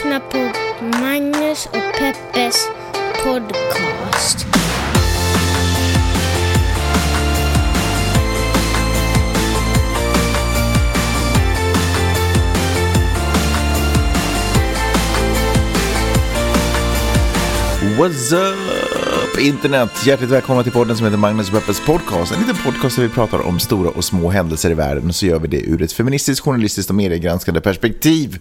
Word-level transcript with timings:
lyssnar 0.00 0.20
på 0.20 0.38
Magnus 0.98 1.66
och 1.66 1.98
Peppes 1.98 2.68
podcast. 3.24 4.46
What's 17.98 18.32
up 18.32 19.38
internet? 19.38 20.06
Hjärtligt 20.06 20.30
välkomna 20.30 20.62
till 20.62 20.72
podden 20.72 20.96
som 20.96 21.06
heter 21.06 21.18
Magnus 21.18 21.48
och 21.48 21.54
Peppes 21.54 21.80
podcast. 21.86 22.32
En 22.32 22.40
liten 22.40 22.56
podcast 22.64 22.96
där 22.96 23.02
vi 23.02 23.08
pratar 23.08 23.46
om 23.46 23.60
stora 23.60 23.90
och 23.90 24.04
små 24.04 24.30
händelser 24.30 24.70
i 24.70 24.74
världen 24.74 25.08
och 25.08 25.14
så 25.14 25.26
gör 25.26 25.38
vi 25.38 25.48
det 25.48 25.60
ur 25.60 25.82
ett 25.82 25.92
feministiskt, 25.92 26.44
journalistiskt 26.44 26.90
och 26.90 26.96
mediegranskande 26.96 27.60
perspektiv. 27.60 28.38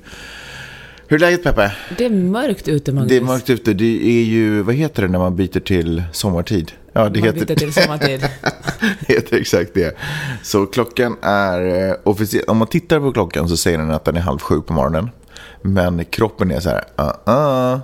Hur 1.12 1.16
är 1.16 1.20
läget 1.20 1.44
Peppe? 1.44 1.72
Det 1.98 2.05
är 2.05 2.09
mörkt 2.09 2.68
ute, 2.68 2.91
Magnus. 2.91 3.09
Det 3.09 3.17
är 3.17 3.22
mörkt 3.22 3.50
ute. 3.50 3.73
Det 3.73 4.08
är 4.20 4.23
ju, 4.23 4.62
vad 4.62 4.76
heter 4.76 5.02
det 5.02 5.08
när 5.08 5.20
man 5.20 5.36
byter 5.36 5.59
till 5.59 6.04
sommartid? 6.12 6.72
Ja, 6.94 7.09
det 7.09 7.20
Man 7.20 7.27
heter, 7.27 7.45
byter 7.45 7.55
till 7.55 7.73
sommartid. 7.73 8.20
det 9.08 9.14
heter 9.14 9.38
exakt 9.38 9.73
det. 9.73 9.98
Så 10.44 10.66
klockan 10.66 11.17
är 11.22 11.90
eh, 11.90 11.95
officiellt, 12.03 12.50
om 12.50 12.58
man 12.58 12.67
tittar 12.67 13.00
på 13.00 13.12
klockan 13.12 13.50
så 13.50 13.58
säger 13.58 13.77
den 13.77 13.91
att 13.91 14.05
den 14.05 14.16
är 14.16 14.22
halv 14.22 14.40
sju 14.40 14.62
på 14.62 14.73
morgonen. 14.73 15.09
Men 15.62 16.05
kroppen 16.05 16.52
är 16.52 16.59
så 16.59 16.70
här, 16.70 16.84
uh 17.00 17.34
uh. 17.73 17.80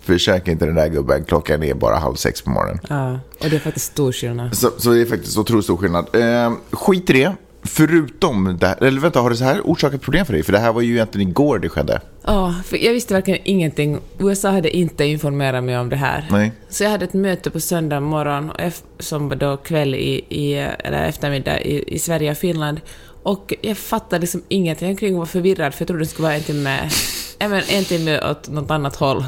Försök 0.00 0.48
inte 0.48 0.66
den 0.66 0.74
där 0.74 0.88
gubben, 0.88 1.24
klockan 1.24 1.62
är 1.62 1.74
bara 1.74 1.96
halv 1.96 2.14
sex 2.14 2.42
på 2.42 2.50
morgonen. 2.50 2.80
Ja, 2.88 3.20
och 3.40 3.50
det 3.50 3.56
är 3.56 3.60
faktiskt 3.60 3.92
stor 3.92 4.12
skillnad. 4.12 4.56
Så, 4.56 4.70
så 4.78 4.90
det 4.90 5.00
är 5.00 5.06
faktiskt 5.06 5.38
otroligt 5.38 5.64
stor 5.64 5.76
skillnad. 5.76 6.06
Eh, 6.12 6.52
skit 6.70 7.10
i 7.10 7.12
det. 7.12 7.32
Förutom 7.62 8.56
det 8.60 8.66
här, 8.66 8.84
eller 8.84 9.00
vänta, 9.00 9.20
har 9.20 9.30
det 9.30 9.36
så 9.36 9.44
här 9.44 9.60
orsakat 9.64 10.00
problem 10.00 10.26
för 10.26 10.32
dig? 10.32 10.42
För 10.42 10.52
det 10.52 10.58
här 10.58 10.72
var 10.72 10.80
ju 10.80 10.92
egentligen 10.94 11.28
igår 11.28 11.58
det 11.58 11.68
skedde. 11.68 12.00
Ja, 12.28 12.54
för 12.64 12.76
jag 12.84 12.92
visste 12.92 13.14
verkligen 13.14 13.40
ingenting. 13.44 13.98
USA 14.18 14.50
hade 14.50 14.76
inte 14.76 15.04
informerat 15.04 15.64
mig 15.64 15.78
om 15.78 15.88
det 15.88 15.96
här. 15.96 16.24
Nej. 16.30 16.52
Så 16.68 16.84
jag 16.84 16.90
hade 16.90 17.04
ett 17.04 17.12
möte 17.12 17.50
på 17.50 17.60
söndag 17.60 18.00
morgon, 18.00 18.52
som 18.98 19.28
var 19.28 19.36
då 19.36 19.56
kväll 19.56 19.94
i, 19.94 20.24
i, 20.28 20.54
eller 20.78 21.04
eftermiddag 21.04 21.60
i, 21.60 21.94
i 21.94 21.98
Sverige 21.98 22.30
och 22.30 22.36
Finland. 22.36 22.80
Och 23.22 23.54
jag 23.60 23.78
fattade 23.78 24.20
liksom 24.20 24.42
ingenting 24.48 25.14
och 25.14 25.18
var 25.18 25.26
förvirrad, 25.26 25.74
för 25.74 25.82
jag 25.82 25.86
trodde 25.86 26.02
det 26.02 26.08
skulle 26.08 26.28
vara 26.28 26.36
en 26.36 26.42
timme, 26.42 26.90
men 27.38 27.62
en 27.68 27.84
timme 27.84 28.30
åt 28.30 28.48
något 28.48 28.70
annat 28.70 28.96
håll. 28.96 29.24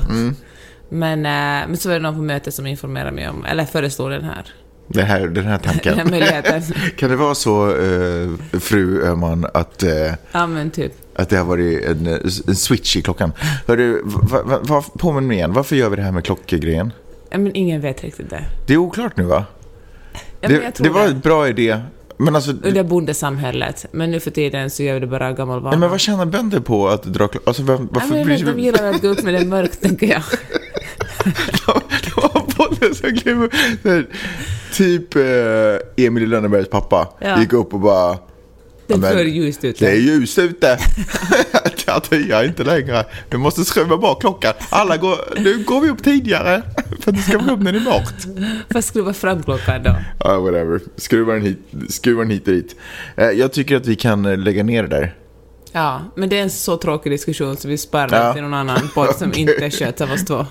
Men, 0.89 1.19
eh, 1.27 1.69
men 1.69 1.77
så 1.77 1.89
var 1.89 1.95
det 1.95 2.03
någon 2.03 2.15
på 2.15 2.23
mötet 2.23 2.55
som 2.55 2.67
informerade 2.67 3.13
mig 3.13 3.29
om, 3.29 3.45
eller 3.45 3.65
föreslog 3.65 4.11
den 4.11 4.25
här. 4.25 4.47
Det 4.89 5.03
här, 5.03 5.29
den 5.29 5.45
här 5.45 5.59
tanken. 5.59 5.97
Den 5.97 6.11
möjligheten. 6.11 6.63
kan 6.97 7.11
det 7.11 7.17
vara 7.17 7.35
så, 7.35 7.69
eh, 7.69 8.31
fru 8.61 9.03
Öhman, 9.03 9.47
att, 9.55 9.83
eh, 9.83 10.13
Ja, 10.33 10.47
men 10.47 10.71
typ. 10.71 10.93
Att 11.23 11.29
det 11.29 11.37
har 11.37 11.45
varit 11.45 11.85
en, 11.85 12.07
en 12.49 12.57
switch 12.57 12.97
i 12.97 13.03
klockan? 13.03 13.33
Hörru, 13.67 14.01
va, 14.05 14.43
va, 14.45 14.59
va, 14.63 14.85
påminn 14.99 15.27
mig 15.27 15.37
igen, 15.37 15.53
varför 15.53 15.77
gör 15.77 15.91
vi 15.91 15.97
det 15.97 16.03
här 16.03 16.13
med 16.13 16.25
klockgrejen? 16.25 16.93
Men 17.31 17.57
ingen 17.57 17.81
vet 17.81 18.03
riktigt 18.05 18.31
det. 18.31 18.45
Det 18.67 18.73
är 18.73 18.77
oklart 18.77 19.17
nu 19.17 19.25
va? 19.25 19.45
Ja, 20.13 20.49
men 20.49 20.61
det, 20.61 20.73
det 20.79 20.89
var 20.91 21.03
det. 21.03 21.09
en 21.11 21.21
bra 21.21 21.49
idé. 21.49 21.81
Men 22.17 22.37
alltså, 22.37 22.51
Under 22.51 22.83
bondesamhället. 22.83 23.87
Men 23.93 24.11
nu 24.11 24.21
för 24.21 24.31
tiden 24.31 24.71
så 24.71 24.83
gör 24.83 24.95
vi 24.95 25.01
det 25.01 25.07
bara 25.07 25.33
gammal 25.33 25.61
vana. 25.61 25.71
nej, 25.71 25.79
men 25.81 25.91
vad 25.91 26.01
tjänar 26.01 26.27
bönder 26.27 26.61
på 26.61 26.89
att 26.89 27.03
dra 27.03 27.29
klockan? 27.29 27.43
Alltså, 27.47 27.63
varför 27.63 28.15
men 28.15 28.25
bryr 28.25 28.25
vet, 28.25 28.39
sig 28.39 28.55
de 28.55 28.61
gillar 28.61 28.85
att 28.85 29.03
gå 29.03 29.09
upp 29.09 29.23
med 29.23 29.35
det 29.35 29.45
mörkt, 29.45 29.81
tänker 29.83 30.07
jag. 30.07 30.23
Det 32.05 32.17
var 32.17 32.41
podden 32.57 32.95
som 32.95 33.49
här, 33.85 34.07
Typ 34.75 35.17
eh, 35.17 36.05
Emil 36.07 36.29
Lönnebergs 36.29 36.69
pappa 36.69 37.09
Ja. 37.21 37.41
gick 37.41 37.53
upp 37.53 37.75
och 37.75 37.81
bara... 37.81 38.19
Det 38.95 39.07
är 39.07 39.11
"Ja, 39.11 39.17
men 39.17 39.25
för 39.25 39.25
ljust 39.25 39.65
ute. 39.65 39.85
Det 39.85 39.91
är 39.91 39.97
ljust 39.97 40.39
ute. 40.39 40.79
Jag 41.87 42.03
tyar 42.05 42.45
inte 42.45 42.65
längre. 42.65 43.05
Vi 43.31 43.39
måste 43.39 43.65
skruva 43.65 43.97
bak 43.97 44.21
klockan. 44.21 44.53
Alla 44.71 44.97
går, 44.97 45.17
nu 45.41 45.65
går 45.65 45.81
vi 45.81 45.89
upp 45.91 46.03
tidigare. 46.05 46.63
För 47.01 47.11
att 47.11 47.17
det 47.17 47.23
ska 47.23 47.39
vara 47.39 47.53
upp 47.53 47.61
när 47.61 47.73
det 47.73 47.79
är 47.79 47.83
mörkt. 47.85 48.27
Fast 48.73 48.89
skruva 48.89 49.13
fram 49.13 49.43
klockan 49.43 49.83
då. 49.83 49.95
Ja, 50.25 50.41
whatever. 50.41 50.81
Skruva 50.97 51.33
den 51.33 51.43
hit, 51.43 51.59
skruva 51.89 52.23
den 52.23 52.31
hit 52.31 52.49
och 52.49 52.55
dit. 52.55 52.77
Eh, 53.17 53.25
Jag 53.31 53.53
tycker 53.53 53.77
att 53.77 53.87
vi 53.87 53.97
kan 53.97 54.27
eh, 54.27 54.39
lägga 54.39 54.63
ner 54.63 54.83
det 54.83 54.89
där. 54.89 55.15
Ja, 55.73 56.01
men 56.17 56.29
det 56.29 56.39
är 56.39 56.43
en 56.43 56.51
så 56.51 56.77
tråkig 56.77 57.13
diskussion 57.13 57.57
så 57.57 57.69
vi 57.69 57.79
sparar 57.79 58.27
Ja. 58.27 58.33
till 58.33 58.43
någon 58.43 58.55
annan 58.55 58.89
podd 58.95 59.17
som 59.17 59.29
Okej. 59.31 59.41
inte 59.61 59.71
sköts 59.71 60.01
av 60.01 60.13
oss 60.13 60.25
två. 60.25 60.35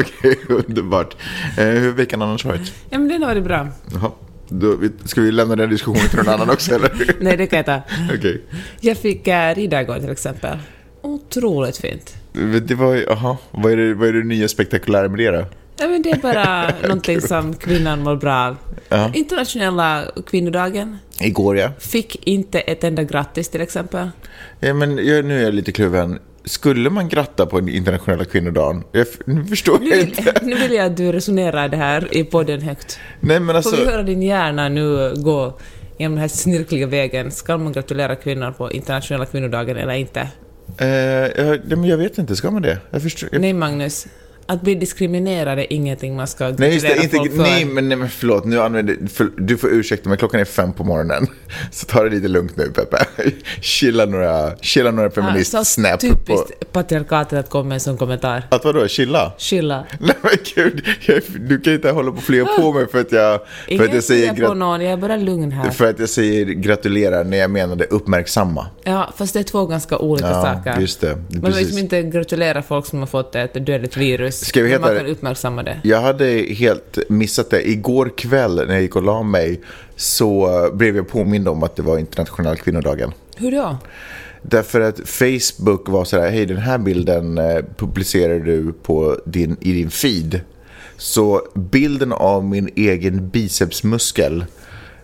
Okej, 0.00 0.38
underbart. 0.48 1.16
Eh, 1.58 1.64
Hur 1.64 1.86
har 1.86 1.92
veckan 1.96 2.22
annars 2.22 2.44
varit? 2.44 2.72
Ja, 2.90 2.98
men 2.98 3.08
den 3.08 3.22
har 3.22 3.28
varit 3.28 3.44
bra. 3.44 3.68
Jaha. 3.94 4.10
Då, 4.50 4.78
ska 5.04 5.20
vi 5.20 5.32
lämna 5.32 5.56
den 5.56 5.70
diskussionen 5.70 6.08
till 6.08 6.18
någon 6.18 6.28
annan 6.28 6.50
också 6.50 6.74
eller? 6.74 7.14
Nej, 7.20 7.36
det 7.36 7.46
kan 7.46 7.56
jag 7.56 7.66
ta. 7.66 7.80
Okej. 8.14 8.42
Jag 8.80 8.96
fick 8.96 9.28
äh, 9.28 9.54
rida 9.54 9.82
igår 9.82 9.98
till 9.98 10.10
exempel. 10.10 10.58
Otroligt 11.02 11.76
fint. 11.76 12.14
Det 12.62 12.74
var 12.74 12.94
ju, 12.94 13.04
jaha, 13.08 13.36
vad 13.50 13.72
är 13.72 13.76
det, 13.76 13.94
vad 13.94 14.08
är 14.08 14.12
det 14.12 14.24
nya 14.24 14.48
spektakulära 14.48 15.08
med 15.08 15.18
det 15.18 15.30
då? 15.30 15.44
Ja, 15.80 15.88
men 15.88 16.02
det 16.02 16.10
är 16.10 16.18
bara 16.18 16.70
någonting 16.82 17.20
som 17.20 17.54
kvinnan 17.54 18.02
mår 18.02 18.16
bra 18.16 18.34
av. 18.34 18.56
Ja. 18.88 19.10
Internationella 19.14 20.04
kvinnodagen. 20.26 20.98
Igår 21.20 21.56
ja. 21.56 21.70
Fick 21.78 22.28
inte 22.28 22.60
ett 22.60 22.84
enda 22.84 23.02
grattis 23.02 23.48
till 23.48 23.60
exempel. 23.60 24.10
ja 24.60 24.74
men 24.74 25.06
jag, 25.06 25.24
nu 25.24 25.38
är 25.38 25.42
jag 25.42 25.54
lite 25.54 25.72
kluven. 25.72 26.18
Skulle 26.50 26.90
man 26.90 27.08
gratta 27.08 27.46
på 27.46 27.58
internationella 27.58 28.24
kvinnodagen? 28.24 28.84
Jag, 28.92 29.06
nu 29.24 29.44
förstår 29.44 29.78
Nu 29.78 29.88
jag 29.88 30.00
inte. 30.00 30.34
nu 30.42 30.54
vill 30.54 30.72
jag 30.72 30.86
att 30.86 30.96
du 30.96 31.12
resonerar 31.12 31.68
det 31.68 31.76
här 31.76 32.16
i 32.16 32.24
podden 32.24 32.60
högt. 32.60 32.98
Nej 33.20 33.40
men 33.40 33.62
Får 33.62 33.70
vi 33.70 33.76
alltså. 33.76 33.90
höra 33.90 34.02
din 34.02 34.22
hjärna 34.22 34.68
nu 34.68 35.14
gå 35.16 35.58
genom 35.98 36.14
den 36.14 36.20
här 36.20 36.28
snirkliga 36.28 36.86
vägen? 36.86 37.30
Ska 37.30 37.58
man 37.58 37.72
gratulera 37.72 38.16
kvinnor 38.16 38.50
på 38.50 38.72
internationella 38.72 39.26
kvinnodagen 39.26 39.76
eller 39.76 39.94
inte? 39.94 40.28
Eh, 40.78 40.88
jag, 40.88 41.86
jag 41.86 41.96
vet 41.96 42.18
inte, 42.18 42.36
ska 42.36 42.50
man 42.50 42.62
det? 42.62 42.78
Jag 42.90 43.02
förstår. 43.02 43.28
Jag, 43.32 43.40
Nej, 43.40 43.52
Magnus. 43.52 44.06
Att 44.50 44.62
bli 44.62 44.74
diskriminerad 44.74 45.58
är 45.58 45.72
ingenting 45.72 46.16
man 46.16 46.26
ska 46.26 46.48
nej 46.48 46.72
just 46.74 46.86
gratulera 46.86 46.94
det, 46.96 47.04
inte, 47.04 47.16
folk 47.16 47.30
för. 47.30 47.42
nej, 47.42 47.64
men, 47.64 47.88
nej 47.88 47.98
men 47.98 48.08
förlåt, 48.08 48.44
nu 48.44 48.60
använder, 48.60 48.96
för, 49.08 49.30
du 49.36 49.56
får 49.56 49.70
ursäkta 49.72 50.08
men 50.08 50.18
klockan 50.18 50.40
är 50.40 50.44
fem 50.44 50.72
på 50.72 50.84
morgonen. 50.84 51.26
Så 51.70 51.86
ta 51.86 52.04
det 52.04 52.10
lite 52.10 52.28
lugnt 52.28 52.56
nu 52.56 52.64
Peppe. 52.64 53.04
Chilla 53.60 54.04
några, 54.06 54.56
chilla 54.56 54.90
några 54.90 55.10
feminist-snap 55.10 55.92
på... 55.92 55.98
typiskt 55.98 56.72
patriarkatet 56.72 57.38
att 57.38 57.50
komma 57.50 57.64
med 57.64 57.74
en 57.74 57.80
sån 57.80 57.96
kommentar. 57.96 58.42
Att 58.48 58.64
vadå, 58.64 58.88
chilla? 58.88 59.32
Chilla. 59.38 59.84
Nej 59.98 60.16
men 60.22 60.32
gud, 60.54 60.84
jag, 61.06 61.22
du 61.48 61.60
kan 61.60 61.72
inte 61.72 61.90
hålla 61.90 62.10
på 62.10 62.16
och 62.16 62.22
flyga 62.22 62.44
på 62.44 62.72
mig 62.72 62.86
för 62.88 63.00
att 63.00 63.12
jag, 63.12 63.40
för 63.40 63.74
att 63.74 63.80
Ingen 63.80 63.94
jag 63.94 64.04
säger, 64.04 64.46
på 64.48 64.54
någon, 64.54 64.80
jag 64.80 64.92
är 64.92 64.96
bara 64.96 65.16
lugn 65.16 65.52
här. 65.52 65.70
för 65.70 65.90
att 65.90 65.98
jag 65.98 66.08
säger 66.08 66.44
gratulerar 66.46 67.24
när 67.24 67.36
jag 67.36 67.50
menade 67.50 67.84
uppmärksamma. 67.84 68.66
Ja, 68.84 69.12
fast 69.16 69.34
det 69.34 69.40
är 69.40 69.44
två 69.44 69.66
ganska 69.66 69.98
olika 69.98 70.28
Ja, 70.28 70.42
saker. 70.42 70.80
just 70.80 71.00
det. 71.00 71.16
Man 71.16 71.42
vill 71.42 71.56
liksom 71.56 71.78
inte 71.78 72.02
gratulera 72.02 72.62
folk 72.62 72.86
som 72.86 72.98
har 72.98 73.06
fått 73.06 73.34
ett 73.34 73.66
dödligt 73.66 73.96
virus. 73.96 74.39
Ska 74.44 74.62
vi 74.62 74.68
heta 74.68 74.80
man 74.80 74.96
kan 74.96 75.06
uppmärksamma 75.06 75.62
det. 75.62 75.80
Jag 75.84 76.00
hade 76.00 76.26
helt 76.48 76.98
missat 77.08 77.50
det. 77.50 77.68
Igår 77.68 78.12
kväll 78.16 78.56
när 78.56 78.74
jag 78.74 78.82
gick 78.82 78.96
och 78.96 79.02
la 79.02 79.22
mig 79.22 79.60
så 79.96 80.48
blev 80.74 80.96
jag 80.96 81.08
påmind 81.08 81.48
om 81.48 81.62
att 81.62 81.76
det 81.76 81.82
var 81.82 81.98
internationella 81.98 82.56
kvinnodagen. 82.56 83.12
Hur 83.36 83.50
då? 83.50 83.76
Därför 84.42 84.80
att 84.80 85.00
Facebook 85.08 85.88
var 85.88 86.04
så 86.04 86.20
här, 86.20 86.30
hej 86.30 86.46
den 86.46 86.56
här 86.56 86.78
bilden 86.78 87.38
eh, 87.38 87.64
publicerar 87.76 88.40
du 88.40 88.72
på 88.72 89.18
din, 89.24 89.56
i 89.60 89.72
din 89.72 89.90
feed. 89.90 90.40
Så 90.96 91.42
bilden 91.54 92.12
av 92.12 92.44
min 92.44 92.70
egen 92.76 93.28
bicepsmuskel 93.28 94.44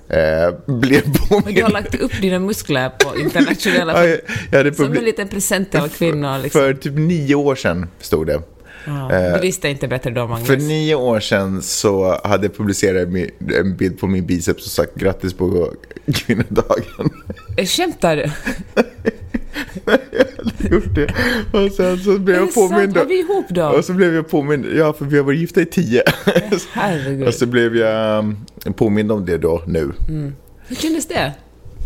eh, 0.09 0.75
blev 0.75 1.03
Och 1.05 1.13
du 1.13 1.29
påmind. 1.29 1.63
har 1.63 1.71
lagt 1.71 1.95
upp 1.95 2.21
dina 2.21 2.39
muskler 2.39 2.89
på 2.89 3.19
internationella... 3.19 4.07
Ja, 4.07 4.19
jag, 4.51 4.67
jag 4.67 4.77
som 4.77 4.93
en 4.93 5.05
liten 5.05 5.29
present 5.29 5.71
till 5.71 5.81
kvinnor. 5.81 6.43
Liksom. 6.43 6.61
För 6.61 6.75
typ 6.75 6.95
nio 6.95 7.35
år 7.35 7.55
sedan 7.55 7.87
stod 8.01 8.27
det. 8.27 8.43
Ja, 8.87 9.09
du 9.35 9.41
visste 9.41 9.69
inte 9.69 9.89
bättre 9.89 10.11
då, 10.11 10.27
Magnus. 10.27 10.47
För 10.49 10.57
nio 10.57 10.95
år 10.95 11.21
sedan 11.21 11.63
så 11.63 12.21
hade 12.25 12.47
jag 12.47 12.57
publicerat 12.57 13.09
en 13.59 13.77
bild 13.77 13.99
på 13.99 14.07
min 14.07 14.27
biceps 14.27 14.65
och 14.67 14.71
sagt 14.73 14.95
grattis 14.95 15.35
på 15.35 15.73
kvinnodagen. 16.15 17.11
Eh, 17.57 17.67
Skämtar 17.67 18.17
du? 18.17 18.31
Gjort 20.71 20.95
det. 20.95 21.15
Och 21.53 21.73
sen 21.73 21.99
så 21.99 22.19
blev 22.19 22.37
Är 22.37 22.41
jag 22.41 22.49
det 22.49 22.53
sant? 22.53 22.71
påmind. 22.71 22.97
Var 22.97 23.05
vi 23.05 23.19
ihop 23.21 23.47
då? 23.49 23.67
Och 23.67 23.85
så 23.85 23.93
blev 23.93 24.15
jag 24.15 24.29
påmind. 24.29 24.67
Ja, 24.77 24.93
för 24.93 25.05
vi 25.05 25.17
har 25.17 25.25
varit 25.25 25.39
gifta 25.41 25.61
i 25.61 25.67
tio. 25.67 26.03
Herregud. 26.73 27.29
och 27.29 27.35
så 27.35 27.47
blev 27.47 27.77
jag 27.77 28.19
um, 28.65 28.75
påmind 28.77 29.13
om 29.13 29.27
det 29.27 29.39
då 29.39 29.63
nu. 29.67 29.93
Hur 30.69 30.77
kändes 30.77 31.07
det? 31.09 31.33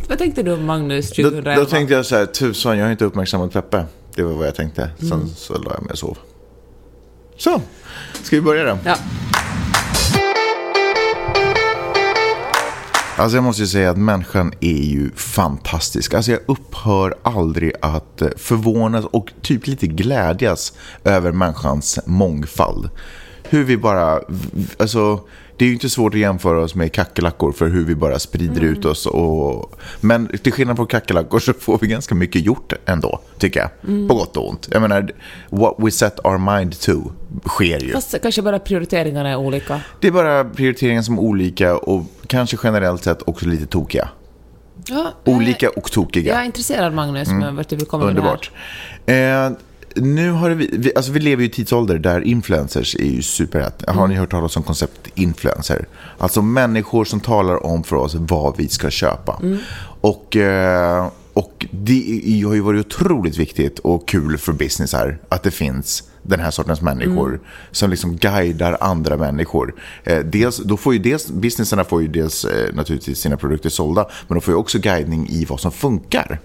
Vad 0.09 0.19
tänkte 0.19 0.43
du 0.43 0.53
om 0.53 0.65
Magnus 0.65 1.11
Då, 1.11 1.23
2011? 1.23 1.61
då 1.61 1.67
tänkte 1.67 1.95
jag 1.95 2.07
så 2.07 2.17
här, 2.17 2.27
tusan 2.27 2.79
jag 2.79 2.85
har 2.85 2.93
inte 2.93 3.05
uppmärksammat 3.05 3.53
Peppe. 3.53 3.85
Det 4.15 4.23
var 4.23 4.33
vad 4.33 4.47
jag 4.47 4.55
tänkte. 4.55 4.91
Sen 4.99 5.13
Mm. 5.13 5.29
så 5.29 5.53
la 5.59 5.73
jag 5.75 5.83
mig 5.83 5.93
och 5.93 5.99
sov. 5.99 6.19
Så, 7.41 7.63
ska 8.23 8.37
vi 8.37 8.43
börja 8.43 8.65
då? 8.65 8.79
Ja. 8.85 8.97
Alltså 13.17 13.37
jag 13.37 13.45
måste 13.45 13.63
ju 13.63 13.69
säga 13.69 13.91
att 13.91 13.97
människan 13.97 14.53
är 14.61 14.83
ju 14.83 15.11
fantastisk. 15.17 16.15
Alltså 16.15 16.31
jag 16.31 16.41
upphör 16.47 17.15
aldrig 17.23 17.73
att 17.83 18.23
eh, 18.23 18.29
förvånas 18.37 19.05
och 19.05 19.33
typ 19.43 19.67
lite 19.67 19.87
glädjas 19.87 20.73
över 21.05 21.33
människans 21.33 21.99
mångfald. 22.07 22.91
Hur 23.43 23.65
vi 23.65 23.77
bara, 23.77 24.21
alltså 24.79 25.21
det 25.61 25.65
är 25.65 25.67
ju 25.67 25.73
inte 25.73 25.91
svårt 25.91 26.15
att 26.15 26.21
jämföra 26.21 26.61
oss 26.61 26.75
med 26.75 26.93
kackerlackor 26.93 27.53
för 27.53 27.69
hur 27.69 27.85
vi 27.85 27.95
bara 27.95 28.19
sprider 28.19 28.61
ut 28.61 28.85
oss. 28.85 29.07
Och, 29.07 29.81
men 30.01 30.39
till 30.43 30.53
skillnad 30.53 30.77
från 30.77 30.87
kackerlackor 30.87 31.39
så 31.39 31.53
får 31.53 31.79
vi 31.79 31.87
ganska 31.87 32.15
mycket 32.15 32.45
gjort 32.45 32.73
ändå, 32.87 33.21
tycker 33.39 33.61
jag. 33.61 33.71
På 34.09 34.15
gott 34.15 34.37
och 34.37 34.49
ont. 34.51 34.69
Jag 34.73 34.83
menar, 34.83 35.13
what 35.51 35.75
we 35.79 35.91
set 35.91 36.19
our 36.25 36.57
mind 36.57 36.81
to 36.81 36.93
sker 37.49 37.81
ju. 37.81 37.93
Fast 37.93 38.23
kanske 38.23 38.43
bara 38.43 38.59
prioriteringarna 38.59 39.29
är 39.29 39.37
olika. 39.37 39.81
Det 40.01 40.07
är 40.07 40.13
bara 40.13 40.45
prioriteringar 40.45 41.03
som 41.03 41.19
är 41.19 41.23
olika 41.23 41.77
och 41.77 42.03
kanske 42.27 42.57
generellt 42.63 43.05
sett 43.05 43.23
också 43.23 43.47
lite 43.47 43.67
tokiga. 43.67 44.09
Ja, 44.87 45.13
Olika 45.25 45.71
och 45.71 45.93
tokiga. 45.93 46.33
Jag 46.33 46.41
är 46.41 46.47
intresserad 46.47 46.95
Magnus, 46.95 47.29
men 47.29 47.57
vart 47.57 47.69
du 47.69 47.77
vill 47.77 47.87
komma 47.87 48.05
med 48.05 48.17
det 48.17 48.23
här. 48.23 48.29
Underbart. 49.07 49.57
Eh, 49.57 49.70
nu 50.01 50.31
har 50.31 50.51
vi, 50.51 50.71
vi, 50.73 50.93
alltså 50.97 51.13
vi 51.13 51.21
lever 51.21 51.43
ju 51.43 51.49
i 51.49 51.53
tidsålder 51.53 51.99
där 51.99 52.21
influencers 52.21 52.95
är 52.95 53.05
ju 53.05 53.23
superhett. 53.23 53.85
Har 53.89 54.09
ni 54.09 54.15
hört 54.15 54.31
talas 54.31 54.57
om 54.57 54.63
konceptet 54.63 55.13
influencer? 55.15 55.87
Alltså 56.19 56.43
människor 56.43 57.05
som 57.05 57.21
talar 57.21 57.67
om 57.67 57.85
för 57.85 57.97
oss 57.97 58.15
vad 58.15 58.57
vi 58.57 58.69
ska 58.69 58.91
köpa. 58.91 59.41
Och, 60.01 60.37
eh, 60.37 61.11
och 61.33 61.67
det 61.71 62.43
har 62.47 62.55
ju 62.55 62.61
varit 62.61 62.87
otroligt 62.87 63.37
viktigt 63.37 63.79
och 63.79 64.09
kul 64.09 64.39
för 64.39 64.53
business 64.53 64.93
här 64.93 65.19
att 65.29 65.43
det 65.43 65.51
finns 65.51 66.03
den 66.23 66.41
här 66.41 66.51
sortens 66.51 66.81
människor 66.81 67.41
som 67.71 67.91
liksom 67.91 68.17
guidar 68.17 68.77
andra 68.81 69.17
människor. 69.17 69.75
Eh, 70.05 70.19
dels, 70.19 70.57
då 70.57 70.77
får 70.77 70.93
ju 70.93 70.99
dels, 70.99 71.31
businesserna 71.31 71.85
får 71.85 72.03
ju 72.03 72.09
dels 72.09 72.45
eh, 72.45 72.75
naturligtvis 72.75 73.19
sina 73.19 73.37
produkter 73.37 73.71
sålda, 73.71 74.07
men 74.29 74.35
de 74.35 74.41
får 74.41 74.55
ju 74.55 74.59
också 74.59 74.79
guidning 74.79 75.29
i 75.29 75.45
vad 75.45 75.61
som 75.61 75.73
funkar. 75.73 76.41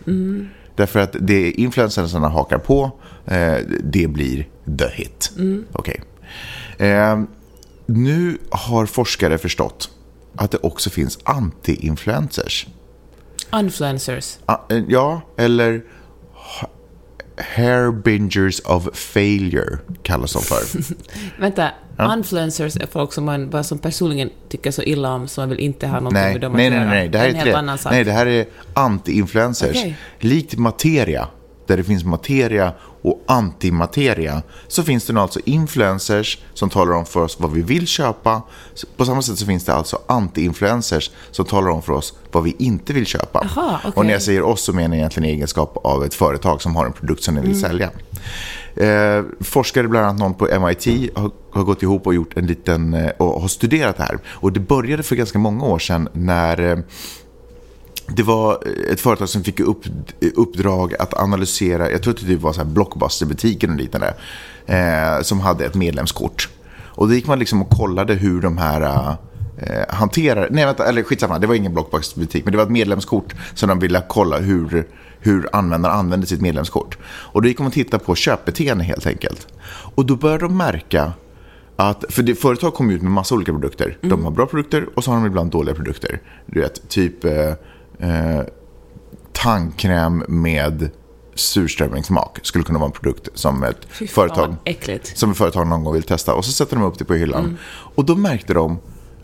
Därför 0.75 0.99
att 0.99 1.15
det 1.19 1.51
influencersarna 1.51 2.29
hakar 2.29 2.57
på, 2.57 2.91
eh, 3.25 3.55
det 3.83 4.07
blir 4.07 4.47
the 4.77 4.87
hit. 4.87 5.31
Okej. 5.71 6.01
Eh, 6.77 7.23
nu 7.85 8.37
har 8.49 8.85
forskare 8.85 9.37
förstått 9.37 9.89
att 10.35 10.51
det 10.51 10.57
också 10.57 10.89
finns 10.89 11.19
anti-influencers. 11.23 12.67
Influencers. 13.53 14.37
Ah, 14.45 14.57
eh, 14.69 14.83
ja, 14.87 15.21
eller 15.37 15.83
hairbingers 17.37 18.59
of 18.59 18.87
failure 18.93 19.77
kallas 20.03 20.33
de 20.33 20.41
för. 20.41 20.61
Vänta, 21.41 21.71
influencers 22.17 22.75
är 22.75 22.87
folk 22.87 23.13
som 23.13 23.25
man 23.25 23.49
bara 23.49 23.63
som 23.63 23.77
personligen 23.77 24.29
tycker 24.49 24.71
så 24.71 24.81
illa 24.83 25.13
om, 25.13 25.27
som 25.27 25.41
man 25.41 25.49
vill 25.49 25.59
inte 25.59 25.87
ha 25.87 25.99
någonting 25.99 26.21
nej, 26.21 26.33
med 26.33 26.41
dem 26.41 26.53
nej, 26.53 26.67
att 26.67 26.73
nej, 26.73 26.79
göra. 26.81 26.89
nej, 26.89 27.09
det 27.09 27.17
här 27.17 27.25
är, 27.25 27.29
en 27.29 27.35
helt 27.35 27.45
tre. 27.45 27.53
annan 27.53 27.77
sak. 27.77 27.91
Nej, 27.91 28.03
det 28.03 28.11
här 28.11 28.25
är 28.25 28.45
anti-influencers. 28.73 29.69
Okej. 29.69 29.97
Likt 30.19 30.57
materia, 30.57 31.27
där 31.67 31.77
det 31.77 31.83
finns 31.83 32.03
materia 32.03 32.73
och 33.07 33.23
antimateria, 33.27 34.41
så 34.67 34.83
finns 34.83 35.05
det 35.05 35.13
nu 35.13 35.19
alltså 35.19 35.39
influencers 35.45 36.37
som 36.53 36.69
talar 36.69 36.93
om 36.93 37.05
för 37.05 37.19
oss 37.23 37.39
vad 37.39 37.51
vi 37.51 37.61
vill 37.61 37.87
köpa. 37.87 38.41
På 38.97 39.05
samma 39.05 39.21
sätt 39.21 39.37
så 39.37 39.45
finns 39.45 39.65
det 39.65 39.73
alltså 39.73 39.99
anti-influencers 40.07 41.11
som 41.31 41.45
talar 41.45 41.69
om 41.69 41.81
för 41.81 41.93
oss 41.93 42.13
vad 42.31 42.43
vi 42.43 42.55
inte 42.59 42.93
vill 42.93 43.05
köpa. 43.05 43.39
Aha, 43.39 43.79
okej. 43.79 43.91
Och 43.95 44.05
när 44.05 44.13
jag 44.13 44.21
säger 44.21 44.41
oss 44.41 44.61
så 44.61 44.73
menar 44.73 44.95
jag 44.95 44.97
egentligen 44.97 45.29
egenskap 45.29 45.77
av 45.83 46.03
ett 46.03 46.13
företag 46.13 46.61
som 46.61 46.75
har 46.75 46.85
en 46.85 46.93
produkt 46.93 47.23
som 47.23 47.37
Mm. 47.37 47.47
vill 47.49 47.59
sälja. 47.61 47.89
Eh, 48.75 49.23
forskare, 49.39 49.87
bland 49.87 50.05
annat 50.05 50.19
någon 50.19 50.33
på 50.33 50.45
MIT, 50.59 51.09
har, 51.15 51.31
har 51.51 51.63
gått 51.63 51.83
ihop 51.83 52.07
och 52.07 52.13
gjort 52.13 52.37
en 52.37 52.47
liten, 52.47 52.93
eh, 52.93 53.09
och 53.17 53.41
har 53.41 53.47
studerat 53.47 53.97
det 53.97 54.03
här. 54.03 54.19
Och 54.25 54.51
det 54.51 54.59
började 54.59 55.03
för 55.03 55.15
ganska 55.15 55.39
många 55.39 55.65
år 55.65 55.79
sedan 55.79 56.09
när 56.13 56.71
eh, 56.71 56.77
det 58.07 58.23
var 58.23 58.51
eh, 58.65 58.93
ett 58.93 59.01
företag 59.01 59.29
som 59.29 59.43
fick 59.43 59.59
upp, 59.59 59.85
eh, 60.21 60.29
uppdrag 60.35 60.95
att 60.99 61.13
analysera, 61.13 61.91
jag 61.91 62.03
tror 62.03 62.13
att 62.13 62.27
det 62.27 62.35
var 62.35 62.53
så 62.53 62.61
här 62.61 62.67
Blockbusterbutiken 62.67 63.69
och 63.69 63.75
liknande, 63.75 64.13
eh, 64.65 65.21
som 65.21 65.39
hade 65.39 65.65
ett 65.65 65.75
medlemskort. 65.75 66.49
Och 66.87 67.07
då 67.07 67.13
gick 67.13 67.27
man 67.27 67.39
liksom 67.39 67.61
och 67.61 67.69
kollade 67.69 68.13
hur 68.13 68.41
de 68.41 68.57
här 68.57 68.81
eh, 69.57 69.95
hanterar, 69.95 70.47
nej 70.51 70.65
vänta, 70.65 70.85
eller 70.85 71.03
skitsamma, 71.03 71.39
det 71.39 71.47
var 71.47 71.55
ingen 71.55 71.73
Blockbusterbutik, 71.73 72.45
men 72.45 72.51
det 72.51 72.57
var 72.57 72.65
ett 72.65 72.71
medlemskort 72.71 73.35
som 73.53 73.69
de 73.69 73.79
ville 73.79 74.03
kolla 74.09 74.37
hur, 74.37 74.87
hur 75.19 75.49
användaren 75.51 75.99
använde 75.99 76.27
sitt 76.27 76.41
medlemskort. 76.41 76.97
Och 77.05 77.41
då 77.41 77.47
gick 77.47 77.59
man 77.59 77.67
och 77.67 77.73
tittade 77.73 78.03
på 78.03 78.15
köpbeteende 78.15 78.83
helt 78.83 79.07
enkelt. 79.07 79.47
Och 79.95 80.05
då 80.05 80.15
började 80.15 80.45
de 80.45 80.57
märka 80.57 81.13
att, 81.75 82.05
för 82.09 82.23
det, 82.23 82.35
företag 82.35 82.73
kommer 82.73 82.93
ut 82.93 83.01
med 83.01 83.11
massa 83.11 83.35
olika 83.35 83.51
produkter. 83.51 83.97
De 84.01 84.23
har 84.23 84.31
bra 84.31 84.45
produkter 84.45 84.89
och 84.95 85.03
så 85.03 85.11
har 85.11 85.17
de 85.17 85.25
ibland 85.25 85.51
dåliga 85.51 85.75
produkter. 85.75 86.21
Du 86.45 86.59
vet, 86.61 86.89
typ 86.89 87.25
eh, 87.25 87.53
eh, 87.99 88.41
tandkräm 89.33 90.23
med 90.27 90.89
surströmmingssmak 91.35 92.39
skulle 92.43 92.63
kunna 92.63 92.79
vara 92.79 92.87
en 92.87 92.91
produkt 92.91 93.29
som 93.33 93.63
ett 93.63 93.77
Fy 93.89 94.07
företag 94.07 94.55
äckligt. 94.65 95.17
som 95.17 95.31
ett 95.31 95.37
företag 95.37 95.67
någon 95.67 95.83
gång 95.83 95.93
vill 95.93 96.03
testa. 96.03 96.33
Och 96.33 96.45
så 96.45 96.51
sätter 96.51 96.75
de 96.75 96.85
upp 96.85 96.99
det 96.99 97.05
på 97.05 97.13
hyllan. 97.13 97.57
Och 97.67 98.05
då 98.05 98.15
märkte 98.15 98.53
de 98.53 98.77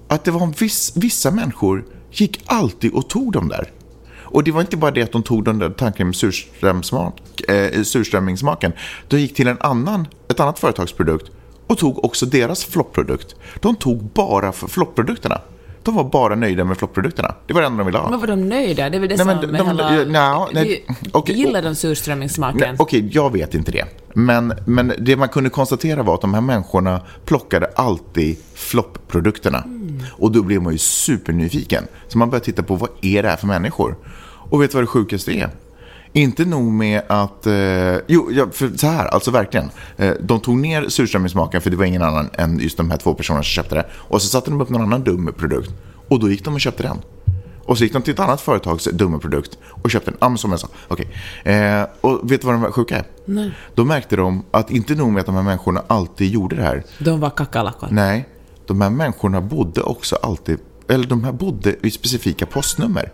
att 0.08 0.24
det 0.24 0.32
var 0.32 0.42
en 0.42 0.52
viss, 0.52 0.92
vissa 0.96 1.32
människor 1.32 1.86
gick 2.12 2.44
alltid 2.46 2.94
och 2.94 3.10
tog 3.10 3.32
dem 3.32 3.48
där. 3.50 3.72
Och 4.20 4.44
det 4.44 4.52
var 4.52 4.62
inte 4.62 4.78
bara 4.78 4.92
det 4.92 5.02
att 5.02 5.12
de 5.12 5.24
tog 5.24 5.46
den 5.46 5.60
där 5.60 5.70
tanken 5.70 6.08
med 6.08 6.16
surströmmingssmak, 6.16 7.42
eh, 7.42 7.84
surströmmingssmaken. 7.84 8.74
De 9.08 9.20
gick 9.20 9.36
till 9.36 9.48
en 9.48 9.58
annan, 9.60 10.08
ett 10.30 10.40
annat 10.40 10.60
företagsprodukt 10.60 11.32
och 11.68 11.78
tog 11.78 12.06
också 12.06 12.26
deras 12.26 12.66
floppprodukt. 12.66 13.36
De 13.60 13.76
tog 13.76 14.04
bara 14.04 14.52
för 14.52 14.68
flopprodukterna. 14.68 15.42
De 15.84 15.96
var 15.96 16.04
bara 16.04 16.36
nöjda 16.36 16.64
med 16.64 16.78
flopprodukterna. 16.78 17.36
Det 17.48 17.54
var 17.54 17.62
det 17.62 17.68
enda 17.68 17.78
de 17.78 17.86
ville 17.86 17.98
ha. 17.98 18.10
Men 18.10 18.20
var 18.20 18.28
de 18.28 18.50
nöjda? 18.50 18.90
Det 18.90 18.98
är 18.98 19.00
väl 19.00 19.10
det 19.10 19.16
Nej, 19.26 19.36
som 19.36 19.42
de- 19.42 19.48
med 19.48 19.60
de- 19.62 19.68
hela... 19.68 20.20
ja, 20.20 20.50
nej, 20.54 20.66
Vi- 20.88 20.96
okej, 21.12 21.36
Gillar 21.36 21.62
de 21.62 21.76
surströmmingssmaken? 21.76 22.76
Okej, 22.80 23.10
jag 23.12 23.34
vet 23.34 23.54
inte 23.56 23.72
det. 23.72 23.86
Men, 24.14 24.54
men 24.66 24.94
det 25.00 25.16
man 25.16 25.30
kunde 25.30 25.50
konstatera 25.50 26.04
var 26.04 26.14
att 26.16 26.22
de 26.22 26.34
här 26.34 26.42
människorna 26.42 27.02
plockade 27.26 27.70
alltid 27.76 28.38
floppprodukterna. 28.56 29.64
Och 30.12 30.32
då 30.32 30.44
blev 30.44 30.62
man 30.62 30.74
ju 30.74 30.80
supernyfiken. 30.80 31.84
Så 32.08 32.18
man 32.18 32.30
började 32.30 32.46
titta 32.46 32.64
på 32.64 32.76
vad 32.76 32.90
är 33.02 33.24
det 33.24 33.30
här 33.30 33.38
för 33.38 33.48
människor? 33.48 33.96
Och 34.50 34.62
vet 34.62 34.72
du 34.72 34.76
vad 34.76 34.84
det 34.84 34.88
sjukaste 34.88 35.32
är? 35.32 35.50
Inte 36.14 36.46
nog 36.46 36.72
med 36.72 37.02
att... 37.08 37.48
Eh, 37.48 37.96
jo, 38.08 38.32
ja, 38.32 38.48
för 38.52 38.78
så 38.78 38.88
här, 38.88 39.08
alltså 39.08 39.32
verkligen. 39.32 39.70
Eh, 39.98 40.14
de 40.20 40.40
tog 40.40 40.58
ner 40.58 40.90
surströmmingssmaken 40.90 41.62
för 41.62 41.70
det 41.70 41.76
var 41.76 41.86
ingen 41.86 42.02
annan 42.02 42.30
än 42.34 42.60
just 42.60 42.78
de 42.78 42.92
här 42.92 42.98
två 42.98 43.14
personerna 43.14 43.44
som 43.44 43.50
köpte 43.50 43.76
det. 43.76 43.86
Och 43.94 44.22
så 44.22 44.28
satte 44.28 44.50
de 44.50 44.62
upp 44.62 44.70
någon 44.70 44.82
annan 44.82 45.04
dum 45.04 45.34
produkt. 45.38 45.72
Och 46.08 46.20
då 46.20 46.30
gick 46.30 46.46
de 46.46 46.54
och 46.54 46.62
köpte 46.62 46.84
den. 46.84 46.98
Och 47.66 47.78
så 47.78 47.84
gick 47.84 47.94
de 47.94 48.02
till 48.02 48.14
ett 48.14 48.20
annat 48.20 48.42
företags 48.42 48.84
dumma 48.84 49.20
produkt 49.20 49.58
och 49.84 49.92
köpte 49.92 50.12
en. 50.12 50.18
Ja, 50.20 50.30
men 50.30 50.38
som 50.38 50.52
jag 50.52 50.60
sa. 50.60 50.68
Okej. 50.88 51.08
Eh, 51.44 51.86
och 52.02 52.32
vet 52.32 52.42
du 52.42 52.48
vad 52.48 52.56
de 52.56 52.62
var 52.62 52.72
sjuka 52.72 52.98
är? 52.98 53.04
Nej. 53.26 53.52
Då 53.76 53.86
märkte 53.86 54.16
de 54.16 54.46
att 54.52 54.72
inte 54.72 54.96
nog 54.96 55.12
med 55.12 55.20
att 55.20 55.26
de 55.26 55.36
här 55.36 55.44
människorna 55.44 55.84
alltid 55.88 56.32
gjorde 56.32 56.56
det 56.56 56.64
här. 56.64 56.84
De 57.00 57.20
var 57.20 57.30
kackerlackor. 57.30 57.88
Nej, 57.92 58.30
de 58.68 58.82
här 58.82 58.90
människorna 58.90 59.42
bodde 59.42 59.82
också 59.82 60.16
alltid, 60.16 60.60
eller 60.90 61.08
de 61.08 61.24
här 61.24 61.32
bodde 61.32 61.76
i 61.88 61.92
specifika 61.92 62.46
postnummer. 62.46 63.12